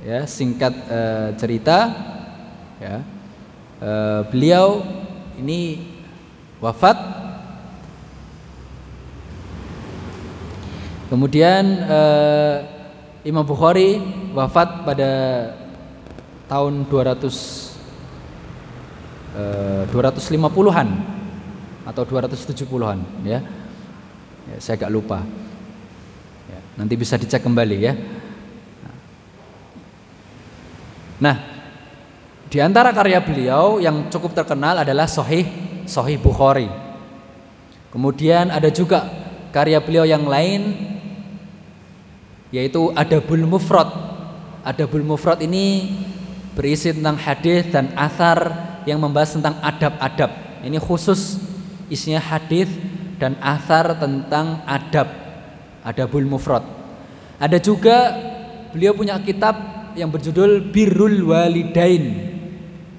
ya 0.03 0.27
singkat 0.27 0.75
eh, 0.91 1.29
cerita 1.39 1.77
ya. 2.83 2.99
Eh, 3.79 4.21
beliau 4.27 4.83
ini 5.39 5.87
wafat. 6.59 7.23
Kemudian 11.11 11.85
Imam 13.21 13.45
Bukhari 13.45 14.01
wafat 14.33 14.81
pada 14.81 15.11
tahun 16.53 16.85
200 16.85 17.25
eh, 19.33 19.83
250-an 19.89 20.89
atau 21.89 22.05
270-an 22.05 23.25
ya. 23.25 23.41
ya 24.53 24.55
saya 24.61 24.77
agak 24.77 24.93
lupa. 24.93 25.25
Ya, 26.45 26.59
nanti 26.77 26.93
bisa 26.93 27.17
dicek 27.17 27.41
kembali 27.41 27.77
ya. 27.81 27.97
Nah 31.25 31.35
di 32.53 32.61
antara 32.61 32.93
karya 32.93 33.17
beliau 33.17 33.81
yang 33.81 34.13
cukup 34.13 34.37
terkenal 34.37 34.85
adalah 34.85 35.09
Sahih 35.09 35.49
Sahih 35.89 36.21
Bukhari. 36.21 36.69
Kemudian 37.89 38.53
ada 38.53 38.69
juga 38.69 39.09
karya 39.49 39.81
beliau 39.81 40.05
yang 40.05 40.29
lain 40.29 40.77
yaitu 42.53 42.93
Adabul 42.93 43.41
Mufrad. 43.49 43.89
Adabul 44.61 45.01
Mufrad 45.01 45.41
ini 45.41 45.89
berisi 46.53 46.93
tentang 46.93 47.17
hadis 47.17 47.69
dan 47.73 47.89
asar 47.97 48.39
yang 48.85 49.01
membahas 49.01 49.37
tentang 49.37 49.57
adab-adab. 49.61 50.31
Ini 50.63 50.77
khusus 50.79 51.41
isinya 51.89 52.21
hadis 52.21 52.69
dan 53.17 53.35
asar 53.41 53.97
tentang 53.97 54.61
adab, 54.65 55.09
adabul 55.83 56.25
mufrad. 56.25 56.63
Ada 57.41 57.59
juga 57.59 58.13
beliau 58.71 58.95
punya 58.95 59.19
kitab 59.19 59.55
yang 59.93 60.09
berjudul 60.09 60.73
Birrul 60.73 61.27
Walidain, 61.29 62.33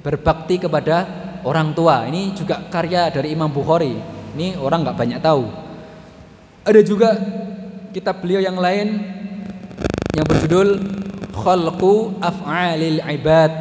berbakti 0.04 0.60
kepada 0.62 1.06
orang 1.42 1.74
tua. 1.74 2.06
Ini 2.06 2.34
juga 2.36 2.62
karya 2.68 3.10
dari 3.10 3.34
Imam 3.34 3.50
Bukhari. 3.50 3.94
Ini 4.34 4.58
orang 4.58 4.82
nggak 4.82 4.98
banyak 4.98 5.20
tahu. 5.22 5.44
Ada 6.64 6.80
juga 6.82 7.14
kitab 7.94 8.24
beliau 8.24 8.42
yang 8.42 8.58
lain 8.58 9.04
yang 10.14 10.26
berjudul 10.26 10.68
khalqu 11.44 12.16
af'alil 12.24 13.04
ibad. 13.04 13.52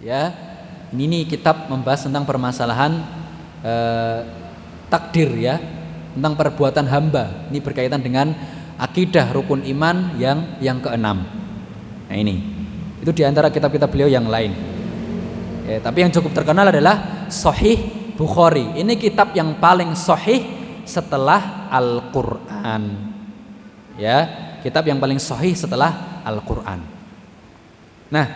Ya. 0.00 0.32
Ini 0.94 1.10
nih 1.10 1.22
kitab 1.26 1.68
membahas 1.68 2.06
tentang 2.06 2.24
permasalahan 2.24 3.04
eh, 3.60 4.20
takdir 4.88 5.28
ya. 5.36 5.60
Tentang 6.16 6.32
perbuatan 6.32 6.86
hamba. 6.88 7.50
Ini 7.52 7.60
berkaitan 7.60 8.00
dengan 8.00 8.32
akidah 8.80 9.28
rukun 9.36 9.68
iman 9.76 10.16
yang 10.16 10.56
yang 10.64 10.80
keenam. 10.80 11.28
Nah 12.08 12.16
ini. 12.16 12.40
Itu 13.04 13.12
di 13.12 13.20
antara 13.20 13.52
kitab-kitab 13.52 13.92
beliau 13.92 14.08
yang 14.08 14.24
lain. 14.24 14.56
Ya, 15.68 15.80
tapi 15.80 16.04
yang 16.04 16.12
cukup 16.12 16.32
terkenal 16.32 16.72
adalah 16.72 17.28
Sahih 17.28 18.04
Bukhari. 18.16 18.80
Ini 18.80 18.96
kitab 18.96 19.34
yang 19.36 19.58
paling 19.60 19.92
sahih 19.92 20.46
setelah 20.86 21.68
Al-Quran. 21.68 23.12
Ya 23.98 24.44
kitab 24.64 24.88
yang 24.88 24.96
paling 24.96 25.20
sahih 25.20 25.52
setelah 25.52 26.13
Al-Qur'an. 26.24 26.80
Nah, 28.08 28.26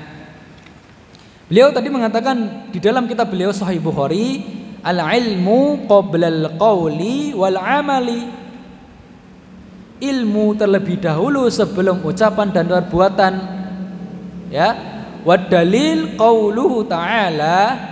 beliau 1.49 1.73
tadi 1.73 1.89
mengatakan 1.89 2.69
di 2.69 2.79
dalam 2.79 3.09
kitab 3.09 3.33
beliau 3.33 3.51
Sahih 3.51 3.81
Bukhari, 3.81 4.45
al-ilmu 4.85 5.89
qabla 5.89 6.29
al-qawli 6.29 7.33
wal 7.33 7.59
amali. 7.59 8.23
Ilmu 9.99 10.55
terlebih 10.55 11.03
dahulu 11.03 11.51
sebelum 11.51 12.07
ucapan 12.07 12.55
dan 12.55 12.71
perbuatan. 12.71 13.33
Ya. 14.55 14.69
Wad 15.27 15.51
dalil 15.51 16.15
qauluhu 16.15 16.87
ta'ala 16.87 17.89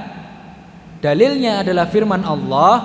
Dalilnya 1.07 1.61
adalah 1.61 1.87
firman 1.87 2.25
Allah 2.25 2.77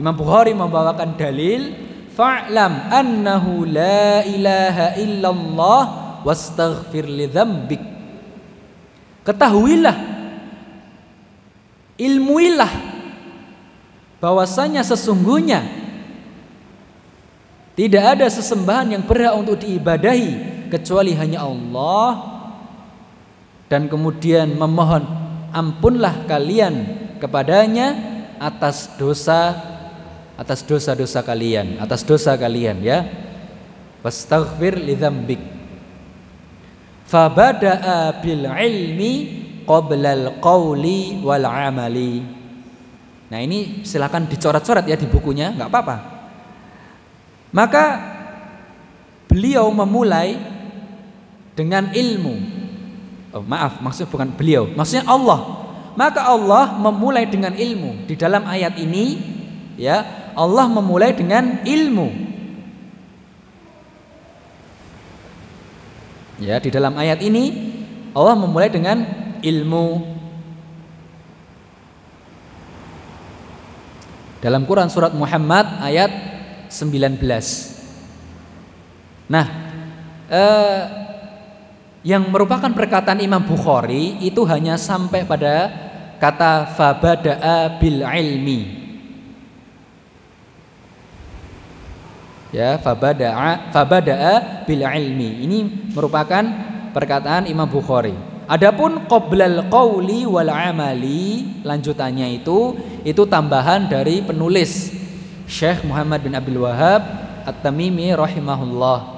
Imam 0.00 0.14
Bukhari 0.14 0.54
membawakan 0.54 1.18
dalil 1.18 1.74
fa'lam 2.14 2.90
annahu 2.90 3.66
la 3.66 4.22
ilaha 4.26 4.94
illallah 4.98 5.82
wastaghfir 6.24 7.06
li 7.06 7.28
ketahuilah 9.24 9.96
ilmuilah 12.00 12.72
bahwasanya 14.18 14.82
sesungguhnya 14.82 15.62
tidak 17.74 18.18
ada 18.18 18.26
sesembahan 18.30 18.98
yang 18.98 19.02
berhak 19.04 19.34
untuk 19.36 19.60
diibadahi 19.60 20.66
kecuali 20.72 21.12
hanya 21.14 21.44
Allah 21.44 22.10
dan 23.68 23.86
kemudian 23.86 24.56
memohon 24.56 25.04
ampunlah 25.54 26.26
kalian 26.26 26.74
kepadanya 27.22 27.94
atas 28.38 28.90
dosa 28.98 29.74
atas 30.34 30.66
dosa-dosa 30.66 31.22
kalian, 31.22 31.78
atas 31.78 32.02
dosa 32.02 32.34
kalian 32.34 32.82
ya. 32.82 33.06
Wastaghfir 34.02 34.76
li 34.76 34.98
dzambik. 34.98 35.42
Fabada'a 37.14 38.18
bil 38.18 38.42
ilmi 38.42 39.12
qabla 39.62 40.10
al 40.18 40.26
qawli 40.42 41.22
wal 41.22 41.46
amali. 41.46 42.26
Nah, 43.30 43.38
ini 43.38 43.86
silakan 43.86 44.26
dicoret-coret 44.26 44.82
ya 44.82 44.98
di 44.98 45.06
bukunya, 45.06 45.54
nggak 45.54 45.70
apa-apa. 45.70 45.96
Maka 47.54 47.84
beliau 49.30 49.70
memulai 49.70 50.34
dengan 51.54 51.94
ilmu. 51.94 52.34
Oh, 53.30 53.46
maaf, 53.46 53.78
maksud 53.78 54.10
bukan 54.10 54.34
beliau, 54.34 54.66
maksudnya 54.74 55.06
Allah. 55.06 55.62
Maka 55.94 56.26
Allah 56.26 56.74
memulai 56.74 57.30
dengan 57.30 57.54
ilmu. 57.54 58.10
Di 58.10 58.18
dalam 58.18 58.42
ayat 58.42 58.74
ini 58.82 59.22
ya 59.78 60.02
Allah 60.34 60.66
memulai 60.66 61.14
dengan 61.14 61.62
ilmu. 61.62 62.33
Ya, 66.42 66.58
di 66.58 66.66
dalam 66.66 66.98
ayat 66.98 67.22
ini 67.22 67.44
Allah 68.10 68.34
memulai 68.34 68.66
dengan 68.66 69.06
ilmu. 69.38 70.14
Dalam 74.42 74.66
Quran 74.68 74.90
surat 74.90 75.14
Muhammad 75.14 75.80
ayat 75.80 76.10
19. 76.68 77.22
Nah, 79.30 79.46
eh, 80.28 80.82
yang 82.04 82.28
merupakan 82.28 82.68
perkataan 82.68 83.24
Imam 83.24 83.40
Bukhari 83.40 84.20
itu 84.20 84.44
hanya 84.44 84.76
sampai 84.76 85.24
pada 85.24 85.72
kata 86.20 86.76
fabada'a 86.76 87.80
bil 87.80 88.04
ilmi. 88.04 88.83
Ya, 92.54 92.78
fabada'a 92.78 93.74
fabada'a 93.74 94.62
bil 94.62 94.86
ilmi. 94.86 95.42
Ini 95.42 95.58
merupakan 95.90 96.46
perkataan 96.94 97.50
Imam 97.50 97.66
Bukhari. 97.66 98.14
Adapun 98.46 99.10
qoblal 99.10 99.66
qawli 99.66 100.22
wal 100.22 100.52
amali 100.52 101.58
lanjutannya 101.66 102.38
itu 102.38 102.78
itu 103.02 103.26
tambahan 103.26 103.90
dari 103.90 104.22
penulis 104.22 104.94
Syekh 105.50 105.82
Muhammad 105.82 106.22
bin 106.22 106.36
Abdul 106.36 106.62
Wahab 106.62 107.02
At-Tamimi 107.42 108.14
rahimahullah. 108.14 109.16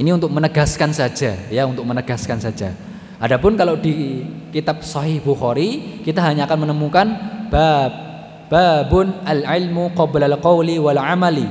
Ini 0.00 0.16
untuk 0.16 0.32
menegaskan 0.32 0.96
saja 0.96 1.36
ya, 1.52 1.62
untuk 1.68 1.84
menegaskan 1.84 2.40
saja. 2.40 2.72
Adapun 3.20 3.54
kalau 3.54 3.76
di 3.76 4.24
kitab 4.50 4.80
Sahih 4.80 5.20
Bukhari 5.20 6.00
kita 6.02 6.24
hanya 6.24 6.48
akan 6.48 6.66
menemukan 6.66 7.06
bab 7.52 8.11
babun 8.52 9.24
al-ilmu 9.24 9.96
qabla 9.96 10.28
al-qawli 10.28 10.76
wal 10.76 11.00
amali. 11.00 11.48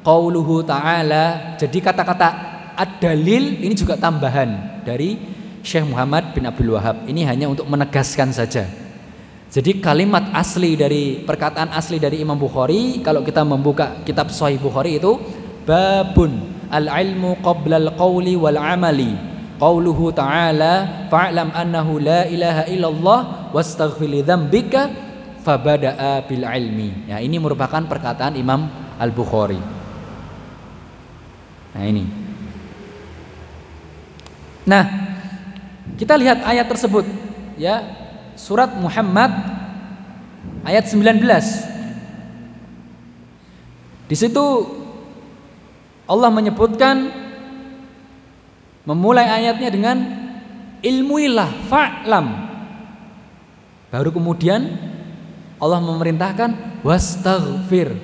Qauluhu 0.00 0.64
ta'ala. 0.64 1.54
Jadi 1.60 1.78
kata-kata 1.84 2.28
ad-dalil 2.72 3.60
ini 3.60 3.76
juga 3.76 4.00
tambahan 4.00 4.80
dari 4.80 5.20
Syekh 5.60 5.92
Muhammad 5.92 6.32
bin 6.32 6.48
Abdul 6.48 6.72
Wahab. 6.72 7.04
Ini 7.04 7.28
hanya 7.28 7.52
untuk 7.52 7.68
menegaskan 7.68 8.32
saja. 8.32 8.64
Jadi 9.52 9.84
kalimat 9.84 10.32
asli 10.32 10.80
dari 10.80 11.20
perkataan 11.20 11.76
asli 11.76 12.00
dari 12.00 12.24
Imam 12.24 12.40
Bukhari 12.40 13.04
kalau 13.04 13.20
kita 13.20 13.44
membuka 13.44 14.00
kitab 14.00 14.32
Sahih 14.32 14.56
Bukhari 14.56 14.96
itu 14.96 15.20
babun 15.68 16.56
al-ilmu 16.72 17.36
qabla 17.44 17.76
al-qawli 17.76 18.40
wal 18.40 18.56
amali. 18.56 19.12
Qauluhu 19.60 20.10
ta'ala 20.16 21.06
fa'lam 21.12 21.52
annahu 21.52 22.00
la 22.00 22.26
ilaha 22.26 22.66
illallah 22.66 23.20
wastaghfir 23.54 24.08
li 24.08 24.24
dzambika 24.24 25.11
fabada'a 25.42 26.24
bil 26.24 26.46
ilmi. 26.46 27.10
Ya, 27.10 27.18
ini 27.18 27.36
merupakan 27.38 27.82
perkataan 27.84 28.38
Imam 28.38 28.70
Al-Bukhari. 28.96 29.58
Nah, 31.72 31.84
ini. 31.84 32.04
Nah, 34.62 34.84
kita 35.98 36.14
lihat 36.14 36.46
ayat 36.46 36.66
tersebut 36.70 37.04
ya. 37.58 37.82
Surat 38.32 38.72
Muhammad 38.74 39.28
ayat 40.64 40.88
19. 40.88 41.20
Di 44.08 44.16
situ 44.16 44.44
Allah 46.08 46.30
menyebutkan 46.32 47.12
memulai 48.82 49.28
ayatnya 49.28 49.70
dengan 49.70 49.96
ilmuilah 50.82 51.50
fa'lam. 51.70 52.26
Baru 53.92 54.10
kemudian 54.10 54.91
Allah 55.62 55.78
memerintahkan 55.78 56.82
wastaghfir. 56.82 57.94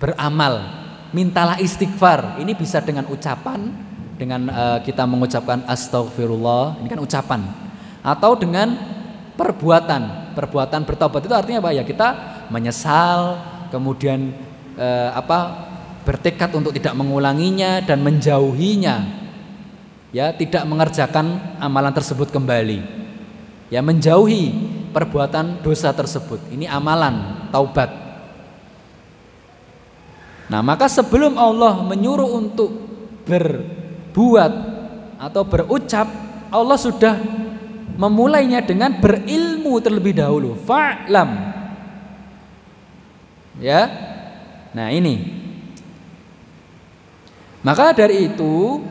Beramal, 0.00 0.64
mintalah 1.12 1.60
istighfar. 1.60 2.40
Ini 2.40 2.56
bisa 2.56 2.80
dengan 2.80 3.04
ucapan, 3.12 3.68
dengan 4.16 4.48
uh, 4.48 4.78
kita 4.80 5.04
mengucapkan 5.04 5.60
astagfirullah, 5.68 6.80
ini 6.80 6.88
kan 6.88 6.96
ucapan. 7.04 7.44
Atau 8.00 8.40
dengan 8.40 8.72
perbuatan. 9.36 10.32
Perbuatan 10.32 10.88
bertobat 10.88 11.28
itu 11.28 11.36
artinya 11.36 11.60
apa 11.60 11.76
ya? 11.76 11.84
Kita 11.84 12.08
menyesal, 12.48 13.36
kemudian 13.68 14.32
uh, 14.80 15.12
apa? 15.12 15.68
bertekad 16.00 16.56
untuk 16.56 16.72
tidak 16.72 16.96
mengulanginya 16.96 17.84
dan 17.84 18.00
menjauhinya. 18.00 19.20
Ya, 20.16 20.32
tidak 20.32 20.64
mengerjakan 20.64 21.38
amalan 21.60 21.92
tersebut 21.92 22.32
kembali. 22.32 22.80
Ya, 23.68 23.84
menjauhi 23.84 24.69
perbuatan 24.90 25.62
dosa 25.62 25.94
tersebut. 25.94 26.50
Ini 26.50 26.66
amalan 26.66 27.48
taubat. 27.54 27.90
Nah, 30.50 30.60
maka 30.66 30.90
sebelum 30.90 31.38
Allah 31.38 31.78
menyuruh 31.86 32.26
untuk 32.26 32.70
ber 33.22 33.78
berbuat 34.10 34.52
atau 35.22 35.42
berucap 35.46 36.10
Allah 36.50 36.74
sudah 36.74 37.14
memulainya 37.94 38.58
dengan 38.58 38.98
berilmu 38.98 39.78
terlebih 39.78 40.18
dahulu 40.18 40.58
fa'lam 40.66 41.30
ya 43.62 43.86
nah 44.74 44.90
ini 44.90 45.38
maka 47.62 47.94
dari 47.94 48.26
itu 48.26 48.82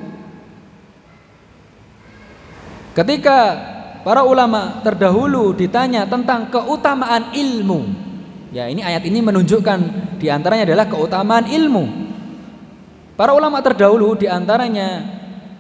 ketika 2.96 3.38
para 4.10 4.26
ulama 4.26 4.82
terdahulu 4.82 5.54
ditanya 5.54 6.02
tentang 6.10 6.50
keutamaan 6.50 7.30
ilmu. 7.30 8.10
Ya 8.50 8.66
ini 8.66 8.82
ayat 8.82 9.06
ini 9.06 9.22
menunjukkan 9.22 9.80
di 10.18 10.34
antaranya 10.34 10.66
adalah 10.66 10.90
keutamaan 10.90 11.46
ilmu. 11.46 12.10
Para 13.14 13.38
ulama 13.38 13.62
terdahulu 13.62 14.18
di 14.18 14.26
antaranya 14.26 15.06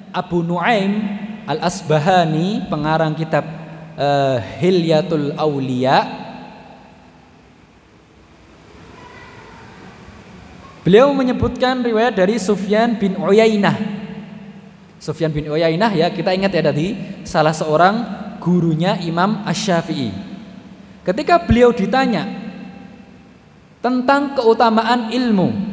Abu 0.09 0.41
Nuaim 0.41 0.97
Al-Asbahani 1.45 2.65
pengarang 2.65 3.13
kitab 3.13 3.45
uh, 3.93 4.41
Hilyatul 4.57 5.37
Aulia 5.37 6.25
Beliau 10.81 11.13
menyebutkan 11.13 11.85
riwayat 11.85 12.17
dari 12.17 12.41
Sufyan 12.41 12.97
bin 12.97 13.13
Uyainah. 13.13 13.77
Sufyan 14.97 15.29
bin 15.29 15.45
Uyainah 15.45 15.93
ya 15.93 16.09
kita 16.09 16.33
ingat 16.33 16.49
ya 16.49 16.65
tadi 16.65 16.97
salah 17.21 17.53
seorang 17.53 18.18
gurunya 18.39 18.97
Imam 19.03 19.43
Ash-Syafi'i 19.45 20.11
Ketika 21.03 21.43
beliau 21.43 21.75
ditanya 21.75 22.27
tentang 23.79 24.35
keutamaan 24.35 25.11
ilmu 25.11 25.69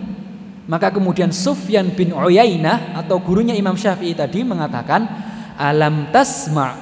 maka 0.66 0.90
kemudian 0.90 1.30
Sufyan 1.30 1.94
bin 1.94 2.10
Uyainah 2.10 2.98
atau 2.98 3.22
gurunya 3.22 3.54
Imam 3.54 3.78
Syafi'i 3.78 4.18
tadi 4.18 4.42
mengatakan 4.42 5.06
alam 5.54 6.10
tasma. 6.10 6.74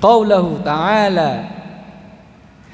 Qaulahu 0.00 0.60
ta'ala 0.60 1.52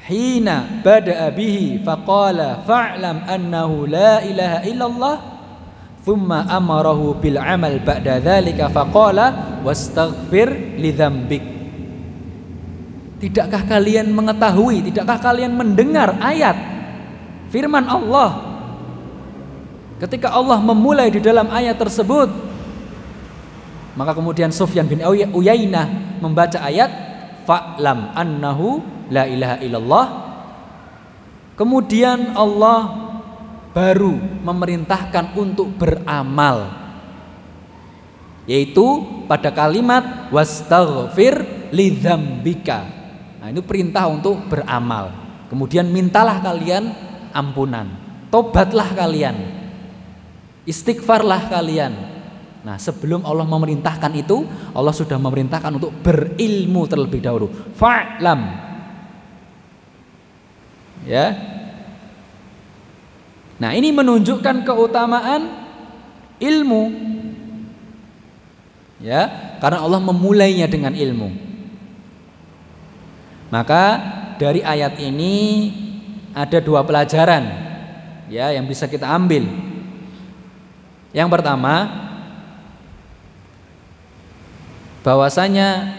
hina 0.07 0.83
bada'a 0.83 1.31
bihi 1.31 1.83
faqala 1.83 2.63
fa'lam 2.67 3.27
annahu 3.27 3.87
la 3.87 4.19
ilaha 4.23 4.59
illallah 4.67 5.32
thumma 6.03 6.43
amarahu 6.51 7.15
bil 7.17 7.39
amal 7.39 7.79
ba'da 7.79 8.19
dhalika 8.19 8.67
faqala 8.67 9.59
wastaghfir 9.63 10.77
li 10.77 10.91
Tidakkah 13.23 13.63
kalian 13.63 14.11
mengetahui, 14.11 14.83
tidakkah 14.91 15.15
kalian 15.15 15.55
mendengar 15.55 16.19
ayat 16.19 16.59
firman 17.47 17.87
Allah? 17.87 18.51
Ketika 19.95 20.35
Allah 20.35 20.59
memulai 20.59 21.07
di 21.07 21.23
dalam 21.23 21.47
ayat 21.47 21.79
tersebut, 21.79 22.27
maka 23.95 24.11
kemudian 24.11 24.51
Sufyan 24.51 24.91
bin 24.91 24.99
Uyainah 25.07 26.19
membaca 26.19 26.59
ayat 26.59 26.91
fa'lam 27.47 28.11
annahu 28.11 28.83
la 29.07 29.23
ilaha 29.23 29.55
illallah. 29.63 30.05
Kemudian 31.55 32.35
Allah 32.35 33.02
baru 33.73 34.15
memerintahkan 34.45 35.33
untuk 35.33 35.73
beramal 35.75 36.81
yaitu 38.45 38.85
pada 39.25 39.49
kalimat 39.49 40.29
wastaghfir 40.29 41.69
lidzambika 41.73 43.03
Nah, 43.43 43.51
itu 43.51 43.59
perintah 43.59 44.07
untuk 44.07 44.39
beramal. 44.47 45.11
Kemudian 45.51 45.91
mintalah 45.91 46.39
kalian 46.39 46.95
ampunan. 47.35 47.91
Tobatlah 48.31 48.95
kalian. 48.95 49.35
Istighfarlah 50.63 51.51
kalian. 51.51 51.91
Nah, 52.63 52.79
sebelum 52.79 53.27
Allah 53.27 53.43
memerintahkan 53.43 54.15
itu, 54.15 54.47
Allah 54.71 54.95
sudah 54.95 55.19
memerintahkan 55.19 55.75
untuk 55.75 55.91
berilmu 55.99 56.87
terlebih 56.87 57.19
dahulu. 57.19 57.51
Fa'lam. 57.75 58.47
Ya. 61.03 61.35
Nah, 63.63 63.71
ini 63.71 63.95
menunjukkan 63.95 64.67
keutamaan 64.67 65.47
ilmu. 66.35 66.83
Ya, 68.99 69.55
karena 69.63 69.79
Allah 69.79 70.03
memulainya 70.03 70.67
dengan 70.67 70.91
ilmu. 70.91 71.31
Maka 73.47 73.83
dari 74.35 74.59
ayat 74.59 74.99
ini 74.99 75.35
ada 76.35 76.59
dua 76.59 76.83
pelajaran 76.83 77.47
ya 78.27 78.51
yang 78.51 78.67
bisa 78.67 78.91
kita 78.91 79.07
ambil. 79.07 79.47
Yang 81.15 81.29
pertama 81.31 81.87
bahwasanya 85.07 85.95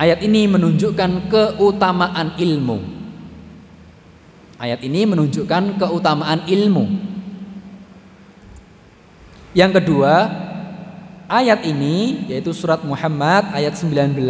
ayat 0.00 0.24
ini 0.24 0.48
menunjukkan 0.48 1.28
keutamaan 1.28 2.40
ilmu. 2.40 3.01
Ayat 4.62 4.78
ini 4.86 5.02
menunjukkan 5.02 5.74
keutamaan 5.74 6.46
ilmu. 6.46 6.86
Yang 9.58 9.82
kedua, 9.82 10.30
ayat 11.26 11.66
ini 11.66 12.30
yaitu 12.30 12.54
surat 12.54 12.78
Muhammad 12.86 13.50
ayat 13.50 13.74
19 13.74 14.22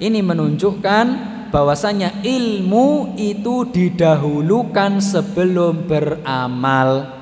ini 0.00 0.24
menunjukkan 0.24 1.04
bahwasanya 1.52 2.24
ilmu 2.24 3.20
itu 3.20 3.68
didahulukan 3.68 4.96
sebelum 4.96 5.84
beramal. 5.84 7.20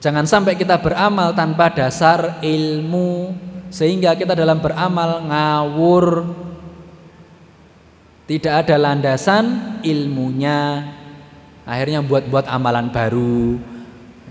Jangan 0.00 0.24
sampai 0.24 0.56
kita 0.56 0.80
beramal 0.80 1.36
tanpa 1.36 1.68
dasar 1.68 2.40
ilmu 2.40 3.36
sehingga 3.68 4.16
kita 4.16 4.32
dalam 4.32 4.56
beramal 4.56 5.20
ngawur. 5.28 6.32
Tidak 8.24 8.64
ada 8.64 8.80
landasan 8.80 9.73
ilmunya. 9.84 10.90
Akhirnya 11.64 12.04
buat-buat 12.04 12.44
amalan 12.48 12.92
baru 12.92 13.56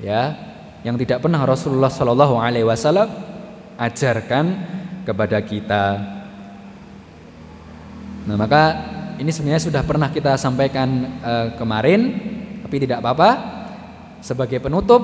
ya 0.02 0.38
yang 0.84 1.00
tidak 1.00 1.24
pernah 1.24 1.42
Rasulullah 1.48 1.90
Shallallahu 1.90 2.38
alaihi 2.38 2.68
wasallam 2.68 3.10
ajarkan 3.80 4.46
kepada 5.08 5.40
kita. 5.42 5.86
Nah, 8.24 8.38
maka 8.40 8.64
ini 9.18 9.32
sebenarnya 9.32 9.64
sudah 9.64 9.84
pernah 9.84 10.10
kita 10.12 10.38
sampaikan 10.40 11.20
uh, 11.24 11.48
kemarin, 11.58 12.02
tapi 12.64 12.76
tidak 12.84 13.02
apa-apa. 13.02 13.30
Sebagai 14.24 14.64
penutup 14.64 15.04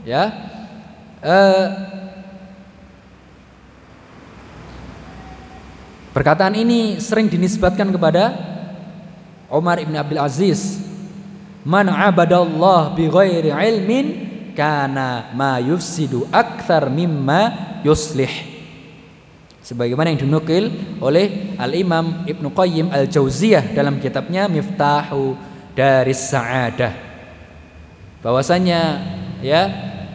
ya 0.00 0.32
eh, 1.24 1.66
perkataan 6.12 6.56
ini 6.56 7.00
sering 7.00 7.28
dinisbatkan 7.28 7.88
kepada 7.92 8.53
Umar 9.54 9.78
ibn 9.78 9.94
Abdul 9.94 10.18
Aziz 10.18 10.82
man 11.62 11.86
abadallah 11.86 12.90
bi 12.98 13.06
ghairi 13.06 13.54
ilmin 13.54 14.06
kana 14.58 15.30
ma 15.30 15.62
yufsidu 15.62 16.26
akthar 16.34 16.90
mimma 16.90 17.54
yuslih. 17.86 18.52
Sebagaimana 19.64 20.12
yang 20.12 20.20
dinukil 20.20 20.68
oleh 21.00 21.56
Al-Imam 21.56 22.28
Ibnu 22.28 22.52
Qayyim 22.52 22.92
Al-Jauziyah 22.92 23.72
dalam 23.72 23.96
kitabnya 23.96 24.44
Miftahu 24.44 25.32
dari 25.72 26.12
Sa'adah. 26.12 26.92
Bahwasanya 28.20 28.80
ya 29.40 29.62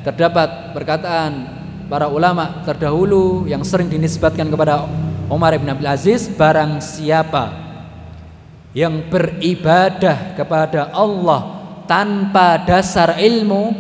terdapat 0.06 0.78
perkataan 0.78 1.32
para 1.90 2.06
ulama 2.06 2.62
terdahulu 2.62 3.50
yang 3.50 3.66
sering 3.66 3.90
dinisbatkan 3.90 4.46
kepada 4.54 4.86
Umar 5.34 5.58
bin 5.58 5.66
Abdul 5.66 5.90
Aziz 5.90 6.30
barang 6.30 6.78
siapa 6.78 7.69
yang 8.74 9.10
beribadah 9.10 10.38
kepada 10.38 10.94
Allah 10.94 11.42
tanpa 11.90 12.62
dasar 12.62 13.18
ilmu 13.18 13.74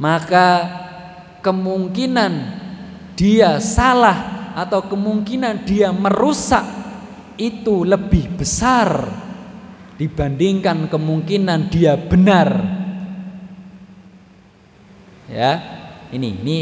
maka 0.00 0.48
kemungkinan 1.44 2.32
dia 3.16 3.60
salah 3.60 4.52
atau 4.56 4.84
kemungkinan 4.88 5.64
dia 5.68 5.92
merusak 5.92 6.64
itu 7.36 7.84
lebih 7.84 8.40
besar 8.40 9.12
dibandingkan 10.00 10.88
kemungkinan 10.88 11.68
dia 11.68 11.96
benar 11.96 12.76
Ya, 15.26 15.58
ini 16.14 16.38
ini 16.38 16.58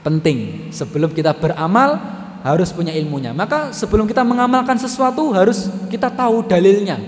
penting. 0.00 0.68
Sebelum 0.72 1.12
kita 1.12 1.36
beramal 1.36 2.00
harus 2.44 2.68
punya 2.76 2.92
ilmunya. 2.92 3.32
Maka 3.32 3.72
sebelum 3.72 4.04
kita 4.04 4.20
mengamalkan 4.20 4.76
sesuatu 4.76 5.32
harus 5.32 5.72
kita 5.88 6.12
tahu 6.12 6.44
dalilnya. 6.44 7.00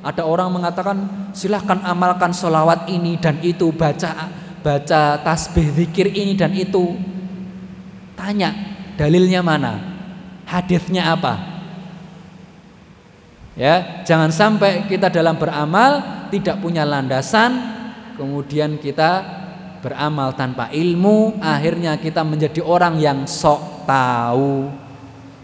Ada 0.00 0.24
orang 0.24 0.48
mengatakan 0.48 0.96
silahkan 1.36 1.84
amalkan 1.84 2.32
solawat 2.32 2.88
ini 2.88 3.20
dan 3.20 3.36
itu 3.44 3.68
baca 3.68 4.32
baca 4.64 5.20
tasbih 5.20 5.68
zikir 5.76 6.08
ini 6.08 6.32
dan 6.32 6.56
itu. 6.56 6.96
Tanya 8.16 8.56
dalilnya 8.96 9.44
mana? 9.44 10.00
Hadisnya 10.48 11.12
apa? 11.12 11.60
Ya, 13.52 14.06
jangan 14.08 14.32
sampai 14.32 14.88
kita 14.88 15.12
dalam 15.12 15.36
beramal 15.36 16.00
tidak 16.30 16.62
punya 16.62 16.86
landasan, 16.86 17.58
kemudian 18.16 18.78
kita 18.78 19.36
beramal 19.82 20.32
tanpa 20.34 20.70
ilmu 20.70 21.38
akhirnya 21.42 21.98
kita 21.98 22.22
menjadi 22.22 22.62
orang 22.62 22.98
yang 22.98 23.26
sok 23.26 23.77
tahu 23.88 24.68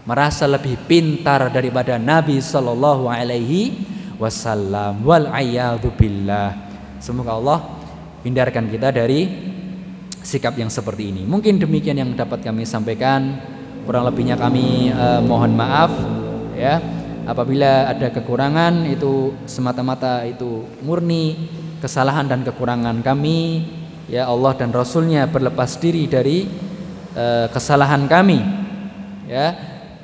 merasa 0.05 0.45
lebih 0.45 0.77
pintar 0.85 1.49
daripada 1.49 1.97
Nabi 1.97 2.37
Shallallahu 2.37 3.09
Alaihi 3.09 3.73
Wasallam. 4.21 5.01
Wal 5.01 5.33
billah. 5.97 6.53
Semoga 7.01 7.33
Allah 7.33 7.59
hindarkan 8.21 8.69
kita 8.69 8.93
dari 8.93 9.25
sikap 10.21 10.53
yang 10.57 10.69
seperti 10.69 11.09
ini. 11.09 11.25
Mungkin 11.25 11.57
demikian 11.57 11.97
yang 11.97 12.13
dapat 12.13 12.45
kami 12.45 12.69
sampaikan. 12.69 13.41
Kurang 13.85 14.05
lebihnya 14.09 14.37
kami 14.37 14.93
eh, 14.93 15.21
mohon 15.25 15.53
maaf 15.53 15.93
ya. 16.57 16.81
Apabila 17.25 17.89
ada 17.89 18.13
kekurangan 18.13 18.85
itu 18.85 19.33
semata-mata 19.49 20.21
itu 20.29 20.61
murni 20.85 21.49
kesalahan 21.81 22.29
dan 22.29 22.45
kekurangan 22.45 23.01
kami. 23.01 23.65
Ya 24.05 24.29
Allah 24.29 24.53
dan 24.53 24.69
Rasulnya 24.69 25.25
berlepas 25.25 25.81
diri 25.81 26.05
dari 26.05 26.45
uh, 27.15 27.47
kesalahan 27.49 28.05
kami 28.05 28.43
ya. 29.25 29.55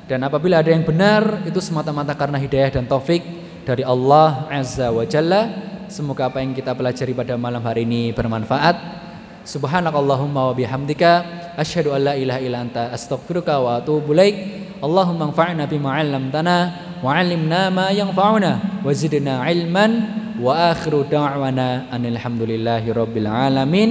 Dan 0.08 0.26
apabila 0.26 0.60
ada 0.60 0.68
yang 0.68 0.82
benar 0.82 1.46
itu 1.46 1.62
semata-mata 1.62 2.12
karena 2.12 2.36
hidayah 2.36 2.74
dan 2.74 2.84
taufik 2.84 3.22
dari 3.62 3.86
Allah 3.86 4.50
Azza 4.50 4.90
wa 4.90 5.06
Jalla. 5.06 5.70
Semoga 5.86 6.32
apa 6.32 6.40
yang 6.40 6.56
kita 6.56 6.72
pelajari 6.72 7.12
pada 7.12 7.38
malam 7.38 7.62
hari 7.62 7.84
ini 7.86 8.10
bermanfaat. 8.16 8.76
Subhanakallahumma 9.44 10.50
wa 10.50 10.54
bihamdika 10.56 11.10
asyhadu 11.58 11.92
an 11.92 12.00
la 12.00 12.14
ilaha 12.16 12.40
illa 12.40 12.58
anta 12.64 12.90
astaghfiruka 12.94 13.60
wa 13.60 13.78
atubu 13.78 14.12
ilaik. 14.16 14.36
Allahumma 14.82 15.30
anfa'na 15.30 15.68
bima 15.70 15.94
'allamtana 15.94 16.56
wa 17.00 17.10
'allimna 17.14 17.70
ma 17.70 17.88
yanfa'una 17.94 18.82
wa 18.82 18.88
zidna 18.90 19.46
'ilman. 19.46 19.92
Wa 20.42 20.74
akhiru 20.74 21.06
da'wana 21.06 21.92
alhamdulillahi 21.92 22.88
rabbil 22.90 23.28
alamin 23.28 23.90